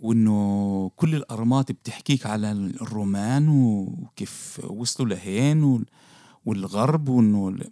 وإنه 0.00 0.88
كل 0.96 1.14
الأرمات 1.14 1.72
بتحكيك 1.72 2.26
على 2.26 2.52
الرومان 2.52 3.48
وكيف 3.48 4.60
وصلوا 4.64 5.08
لهين 5.08 5.62
وال- 5.62 5.86
والغرب 6.44 7.08
وإنه 7.08 7.48
ال- 7.48 7.70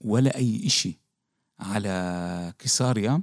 ولا 0.00 0.36
أي 0.36 0.66
إشي 0.66 0.98
على 1.58 2.54
كيساريا 2.58 3.22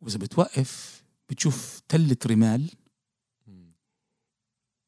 وإذا 0.00 0.18
بتوقف 0.18 1.02
بتشوف 1.28 1.80
تلة 1.88 2.16
رمال. 2.26 2.70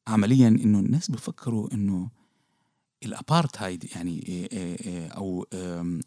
عمليا 0.07 0.47
إنه 0.47 0.79
الناس 0.79 1.11
بفكروا 1.11 1.73
إنه 1.73 2.09
الأبارتهايد 3.03 3.85
يعني 3.95 4.19
إيه 4.27 4.51
إيه 4.51 4.75
إيه 4.87 5.07
أو 5.07 5.45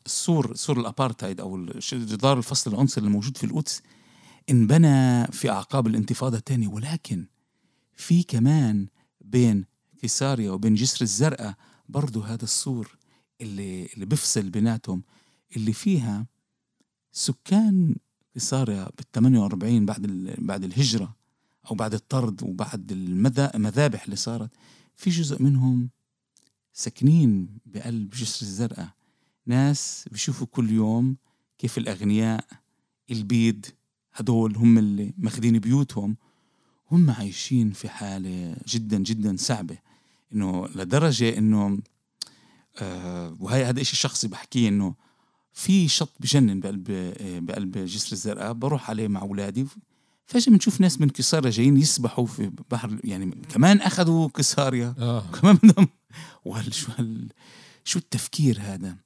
السور 0.06 0.54
سور 0.54 0.80
الأبارتهايد 0.80 1.40
أو 1.40 1.64
جدار 1.92 2.38
الفصل 2.38 2.72
العنصري 2.72 3.04
الموجود 3.04 3.36
في 3.36 3.44
القدس 3.44 3.82
انبنى 4.50 5.26
في 5.26 5.50
أعقاب 5.50 5.86
الانتفاضة 5.86 6.36
الثانية 6.38 6.68
ولكن 6.68 7.26
في 7.94 8.22
كمان 8.22 8.86
بين 9.20 9.64
كيساريا 10.00 10.50
وبين 10.50 10.74
جسر 10.74 11.02
الزرقاء 11.02 11.54
برضو 11.88 12.20
هذا 12.20 12.44
السور 12.44 12.96
اللي 13.40 13.86
اللي 13.94 14.06
بفصل 14.06 14.50
بيناتهم 14.50 15.02
اللي 15.56 15.72
فيها 15.72 16.26
سكان 17.12 17.96
كيساريا 18.34 18.84
بال 18.96 19.10
48 19.12 19.86
بعد 19.86 20.06
بعد 20.38 20.64
الهجرة 20.64 21.16
أو 21.70 21.74
بعد 21.74 21.94
الطرد 21.94 22.42
وبعد 22.42 22.92
المذا- 22.92 23.54
المذابح 23.56 24.04
اللي 24.04 24.16
صارت 24.16 24.50
في 24.96 25.10
جزء 25.10 25.42
منهم 25.42 25.90
ساكنين 26.72 27.58
بقلب 27.66 28.10
جسر 28.10 28.46
الزرقاء. 28.46 28.88
ناس 29.46 30.08
بيشوفوا 30.12 30.46
كل 30.46 30.70
يوم 30.70 31.16
كيف 31.58 31.78
الأغنياء 31.78 32.44
البيض 33.10 33.66
هدول 34.14 34.56
هم 34.56 34.78
اللي 34.78 35.14
ماخذين 35.18 35.58
بيوتهم 35.58 36.16
هم 36.90 37.10
عايشين 37.10 37.70
في 37.70 37.88
حالة 37.88 38.56
جدا 38.68 38.98
جدا 38.98 39.36
صعبة. 39.36 39.78
إنه 40.34 40.66
لدرجة 40.74 41.38
إنه 41.38 41.78
آه 42.78 43.36
وهي 43.40 43.64
هذا 43.64 43.80
الشيء 43.80 43.92
الشخصي 43.92 44.28
بحكيه 44.28 44.68
إنه 44.68 44.94
في 45.52 45.88
شط 45.88 46.12
بجنن 46.20 46.60
بقلب 46.60 46.90
آه، 46.90 47.38
بقلب 47.38 47.78
جسر 47.78 48.12
الزرقاء. 48.12 48.52
بروح 48.52 48.90
عليه 48.90 49.08
مع 49.08 49.22
أولادي 49.22 49.66
فجأة 50.30 50.52
بنشوف 50.52 50.80
ناس 50.80 51.00
من 51.00 51.08
كسارة 51.08 51.50
جايين 51.50 51.76
يسبحوا 51.76 52.26
في 52.26 52.50
بحر 52.70 53.00
يعني 53.04 53.30
كمان 53.48 53.80
أخذوا 53.80 54.28
كساريا 54.28 54.94
آه. 54.98 55.24
كمان 55.40 55.58
بدهم 55.62 55.88
وهل 56.44 56.74
شو 56.74 56.92
شو 57.84 57.98
التفكير 57.98 58.58
هذا؟ 58.60 58.96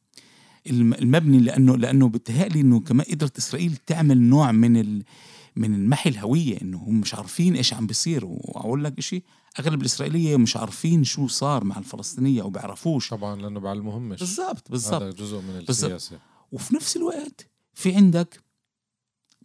المبني 0.70 1.38
لأنه 1.38 1.76
لأنه 1.76 2.08
بتهيألي 2.08 2.60
إنه 2.60 2.80
كمان 2.80 3.06
قدرت 3.10 3.38
إسرائيل 3.38 3.76
تعمل 3.86 4.20
نوع 4.20 4.52
من 4.52 4.76
ال 4.76 5.04
من 5.56 5.74
المحي 5.74 6.10
الهوية 6.10 6.60
إنه 6.62 6.78
هم 6.78 7.00
مش 7.00 7.14
عارفين 7.14 7.56
إيش 7.56 7.74
عم 7.74 7.86
بيصير. 7.86 8.24
وأقول 8.24 8.84
لك 8.84 9.00
شيء 9.00 9.22
أغلب 9.60 9.80
الإسرائيلية 9.80 10.36
مش 10.36 10.56
عارفين 10.56 11.04
شو 11.04 11.26
صار 11.26 11.64
مع 11.64 11.78
الفلسطينية 11.78 12.42
أو 12.42 12.50
بيعرفوش. 12.50 13.08
طبعا 13.10 13.42
لأنه 13.42 13.60
بعلمهمش 13.60 14.18
بالضبط 14.20 14.70
بالضبط. 14.70 15.02
هذا 15.02 15.10
جزء 15.10 15.40
من. 15.40 15.64
السياسة. 15.68 16.18
وفي 16.52 16.74
نفس 16.76 16.96
الوقت 16.96 17.50
في 17.74 17.94
عندك 17.96 18.40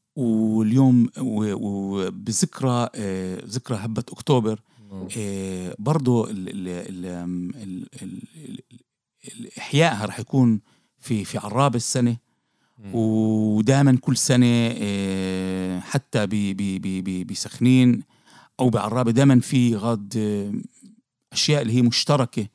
ال 6.29 6.67
ال 6.67 6.67
ال 6.67 7.05
ال 8.01 8.21
ال 8.45 8.59
ال 9.27 9.57
إحيائها 9.57 10.05
رح 10.05 10.19
يكون 10.19 10.59
في 10.99 11.25
في 11.25 11.37
عراب 11.37 11.75
السنة. 11.75 12.17
مم. 12.79 12.95
ودائما 12.95 13.97
كل 14.01 14.17
سنة 14.17 14.45
آه، 14.77 15.79
حتى 15.79 16.25
بسخنين 17.23 18.03
أو 18.59 18.69
بعرابه 18.69 19.11
دائما 19.11 19.39
في 19.39 19.75
غاد 19.75 20.13
آه، 20.17 20.51
أشياء 21.33 21.61
اللي 21.61 21.73
هي 21.73 21.81
مشتركة 21.81 22.47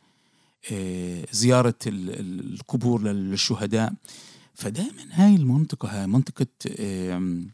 آه، 0.73 1.25
زيارة 1.33 1.75
ال- 1.87 2.11
ال- 2.21 2.55
القبور 2.55 3.03
للشهداء. 3.03 3.93
فدائما 4.57 5.03
هاي 5.11 5.35
المنطقة 5.37 5.89
هاي 6.01 6.07
منطقة 6.07 6.47
آم، 6.81 7.51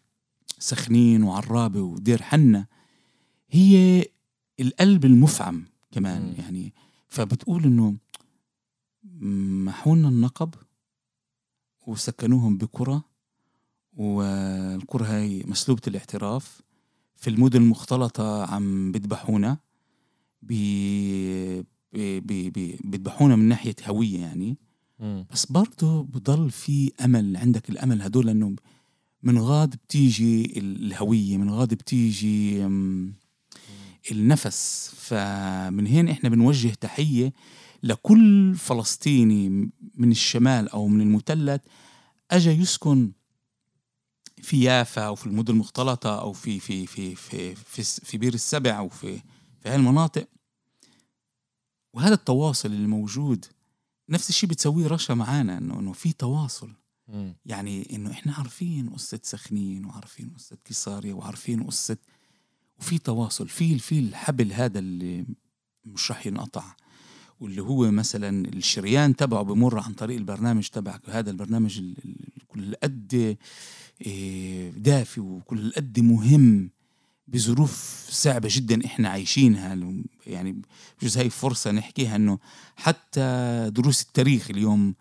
سخنين 0.59 1.23
وعرابة 1.23 1.81
ودير 1.83 2.23
حنا 2.23 2.67
هي 3.51 4.05
القلب 4.61 5.05
المفعم 5.05 5.65
كمان 5.91 6.23
مم. 6.23 6.35
يعني. 6.39 6.73
فبتقول 7.09 7.65
إنه 7.65 7.97
محونا 9.65 10.09
النقب 10.09 10.55
وسكنوهم 11.87 12.59
بقرى 12.59 13.03
والقرى 13.97 15.05
هاي 15.07 15.45
مسلوبة 15.47 15.83
الاعتراف 15.87 16.61
في 17.17 17.31
المدن 17.31 17.63
المختلطة 17.63 18.45
عم 18.55 18.93
بذبحونا 18.93 19.59
بي 20.43 21.63
بي- 21.93 22.21
بي- 22.21 22.51
بي- 22.51 22.79
بيذبحونا 22.85 23.37
من 23.37 23.49
ناحية 23.49 23.75
هوية 23.87 24.19
يعني. 24.21 24.57
بس 25.03 25.47
برضه 25.47 26.03
بضل 26.03 26.51
في 26.51 26.93
أمل 27.05 27.37
عندك 27.37 27.71
الأمل 27.71 28.03
هدول 28.03 28.29
إنه 28.29 28.57
من 29.23 29.39
غاد 29.39 29.71
بتيجي 29.71 30.59
الهوية 30.59 31.37
من 31.37 31.51
غاد 31.51 31.75
بتيجي 31.75 32.67
النفس. 34.11 34.91
فمن 34.97 35.87
هنا 35.87 36.13
إحنا 36.13 36.29
بنوجه 36.29 36.69
تحية 36.69 37.33
لكل 37.83 38.55
فلسطيني 38.55 39.71
من 39.95 40.11
الشمال 40.11 40.69
أو 40.69 40.89
من 40.89 41.01
المثلث 41.01 41.61
اجى 42.31 42.51
يسكن 42.51 43.13
في 44.43 44.63
يافا 44.63 45.03
أو 45.03 45.15
في 45.15 45.27
المدن 45.27 45.55
المختلطة 45.55 46.21
أو 46.21 46.33
في 46.33 46.61
في 46.61 46.87
في 46.87 47.15
في 47.15 47.55
في, 47.55 47.83
في 47.83 48.19
بير 48.19 48.35
السبع 48.35 48.79
أو 48.79 48.89
في 48.89 49.19
في 49.63 49.69
هاي 49.69 49.77
المناطق. 49.77 50.29
وهذا 51.95 52.15
التواصل 52.15 52.69
اللي 52.73 52.87
موجود 52.87 53.45
نفس 54.09 54.29
الشيء 54.31 54.51
بتسويه 54.51 54.87
رشا 54.87 55.13
معانا 55.13 55.59
انه 55.59 55.79
إنه 55.79 55.93
في 55.93 56.13
تواصل. 56.13 56.71
مم. 57.09 57.35
يعني 57.47 57.89
إنه 57.97 58.11
إحنا 58.11 58.33
عارفين 58.35 58.89
قصة 58.91 59.21
سخنين 59.23 59.85
وعارفين 59.85 60.31
قصة 60.31 60.57
كيساريا 60.65 61.15
وعارفين 61.15 61.63
قصه 61.63 61.97
وفي 62.81 62.99
تواصل. 62.99 63.49
في 63.49 63.79
في 63.79 63.99
الحبل 63.99 64.53
هذا 64.53 64.79
اللي 64.79 65.27
مش 65.85 66.11
راح 66.11 66.27
ينقطع 66.27 66.65
واللي 67.41 67.63
هو 67.63 67.91
مثلا 67.91 68.49
الشريان 68.49 69.17
تبعه 69.17 69.43
بمر 69.43 69.79
عن 69.79 69.93
طريق 69.93 70.17
البرنامج 70.17 70.69
تبعك. 70.69 71.11
هذا 71.11 71.31
البرنامج 71.31 71.79
ال- 71.79 71.97
ال- 72.05 72.47
كل 72.49 72.75
قد 72.75 73.37
إيه، 74.01 74.71
دافي 74.71 75.21
وكل 75.21 75.73
قد 75.73 76.01
مهم. 76.01 76.71
بظروف 77.33 78.07
صعبة 78.11 78.49
جدا 78.53 78.87
إحنا 78.87 79.09
عايشينها. 79.09 79.79
يعني 80.27 80.63
بجوز 81.01 81.19
هاي 81.19 81.31
فرصة 81.31 81.71
نحكيها 81.71 82.17
إنه 82.17 82.39
حتى 82.77 83.71
دروس 83.75 84.03
التاريخ 84.03 84.51
اليوم 84.51 84.95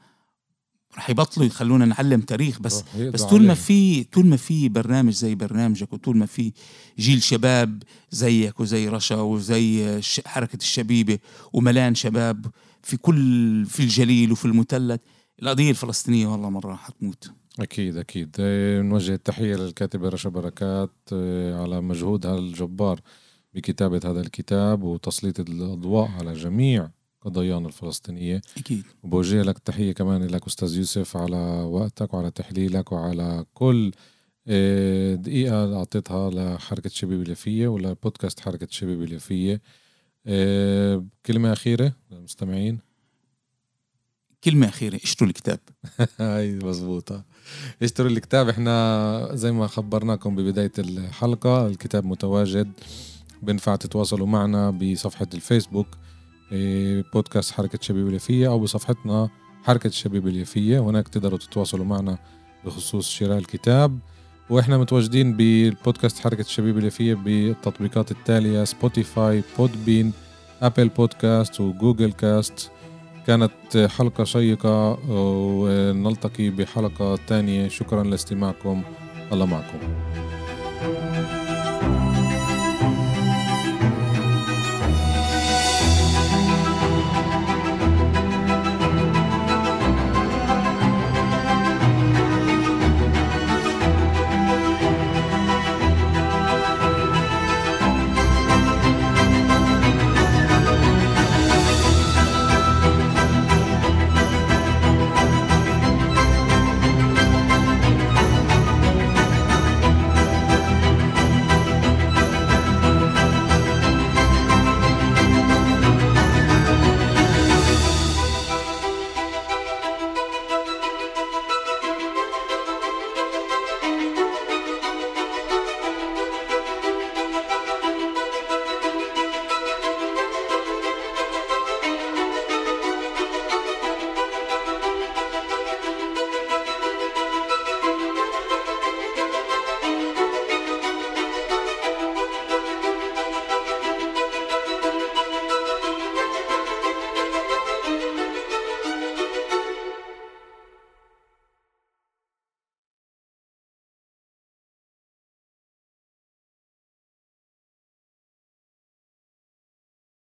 رح 0.98 1.10
يبطلوا 1.10 1.46
يخلونا 1.46 1.86
نعلم 1.86 2.22
تاريخ. 2.22 2.60
بس 2.60 2.84
بس 2.98 3.24
طول 3.24 3.44
ما. 3.48 3.54
في 3.54 4.04
طول 4.04 4.26
ما 4.26 4.38
في 4.38 4.70
برنامج 4.70 5.14
زي 5.14 5.36
برنامجك 5.36 5.94
وطول 5.94 6.18
ما 6.18 6.26
في 6.26 6.54
جيل 7.00 7.24
شباب 7.24 7.84
زيك 8.12 8.60
وزي 8.60 8.88
رشا 8.88 9.16
وزي 9.16 10.02
حركة 10.26 10.58
الشبيبة 10.58 11.20
وملان 11.54 11.96
شباب 11.96 12.46
في 12.84 12.98
كل 12.98 13.66
في 13.66 13.80
الجليل 13.80 14.32
وفي 14.32 14.46
المثلث 14.46 15.00
القضية 15.42 15.70
الفلسطينية 15.70 16.28
والله 16.28 16.50
مرة 16.50 16.76
حتموت. 16.76 17.32
أكيد 17.60 17.98
أكيد. 17.98 18.36
آه، 18.40 18.82
نوجه 18.82 19.14
التحية 19.14 19.56
للكاتبة 19.56 20.10
رشا 20.10 20.30
بركات 20.30 20.92
آه، 21.14 21.62
على 21.62 21.82
مجهودها 21.82 22.38
الجبار 22.38 23.02
بكتابة 23.54 24.02
هذا 24.06 24.22
الكتاب 24.22 24.84
وتسليط 24.84 25.40
الأضواء 25.40 26.10
على 26.10 26.34
جميع 26.34 26.90
قضايانا 27.22 27.68
الفلسطينية. 27.68 28.42
أكيد. 28.58 28.84
وبوجه 29.04 29.42
لك 29.42 29.60
تحية 29.60 29.92
كمان 29.92 30.24
لك 30.24 30.48
أستاذ 30.48 30.78
يوسف 30.78 31.18
على 31.18 31.38
وقتك 31.70 32.14
وعلى 32.14 32.32
تحليلك 32.32 32.92
وعلى 32.92 33.46
كل 33.54 33.92
آه، 34.48 35.16
دقيقة 35.16 35.78
أعطيتها 35.78 36.30
لحركة 36.30 36.90
شبيب 36.90 37.22
اليافية 37.22 37.68
ولا 37.68 37.94
بودكاست 38.04 38.40
حركة 38.40 38.68
شبيب 38.70 39.02
اليافية. 39.02 39.62
كلمة 41.26 41.54
أخيرة 41.54 41.94
للمستمعين. 42.12 42.91
كلمة 44.44 44.68
أخيرة 44.68 45.00
اشتروا 45.04 45.30
الكتاب. 45.30 45.60
هاي 46.20 46.56
مزبوطة 46.56 47.24
اشتروا 47.84 48.10
الكتاب. 48.10 48.50
إحنا 48.50 49.30
زي 49.34 49.52
ما 49.52 49.68
خبرناكم 49.68 50.36
ببداية 50.36 50.72
الحلقة 50.80 51.68
الكتاب 51.68 52.06
متواجد. 52.06 52.72
بنفع 53.42 53.76
تتواصلوا 53.76 54.28
معنا 54.28 54.70
بصفحة 54.70 55.28
الفيسبوك 55.34 55.88
إيه، 56.52 57.04
بودكاست 57.14 57.52
حركة 57.52 57.80
شبيب 57.82 58.08
اليافية 58.08 58.48
أو 58.48 58.60
بصفحتنا 58.60 59.30
حركة 59.64 59.88
الشبيبة 59.88 60.28
اليافية. 60.28 60.80
هناك 60.80 61.08
تقدروا 61.08 61.40
تتواصلوا 61.40 61.86
معنا 61.86 62.18
بخصوص 62.66 63.10
شراء 63.10 63.38
الكتاب. 63.38 64.00
وإحنا 64.50 64.78
متواجدين 64.78 65.38
بالبودكاست 65.38 66.20
حركة 66.20 66.42
الشبيبة 66.42 66.78
اليافية 66.78 67.14
بالتطبيقات 67.14 68.12
التالية 68.12 68.64
Spotify 68.64 69.44
Podbean 69.58 70.14
Apple 70.62 70.90
Podcast 70.90 71.62
و 71.62 71.69
Google 71.69 72.12
Cast 72.12 72.72
كانت 73.28 73.88
حلقة 73.98 74.24
شيقة 74.24 74.98
ونلتقي 75.10 76.50
بحلقة 76.50 77.20
تانية. 77.28 77.68
شكرا 77.68 78.04
لاستماعكم. 78.04 78.84
الله 79.32 79.46
معكم. 79.46 79.78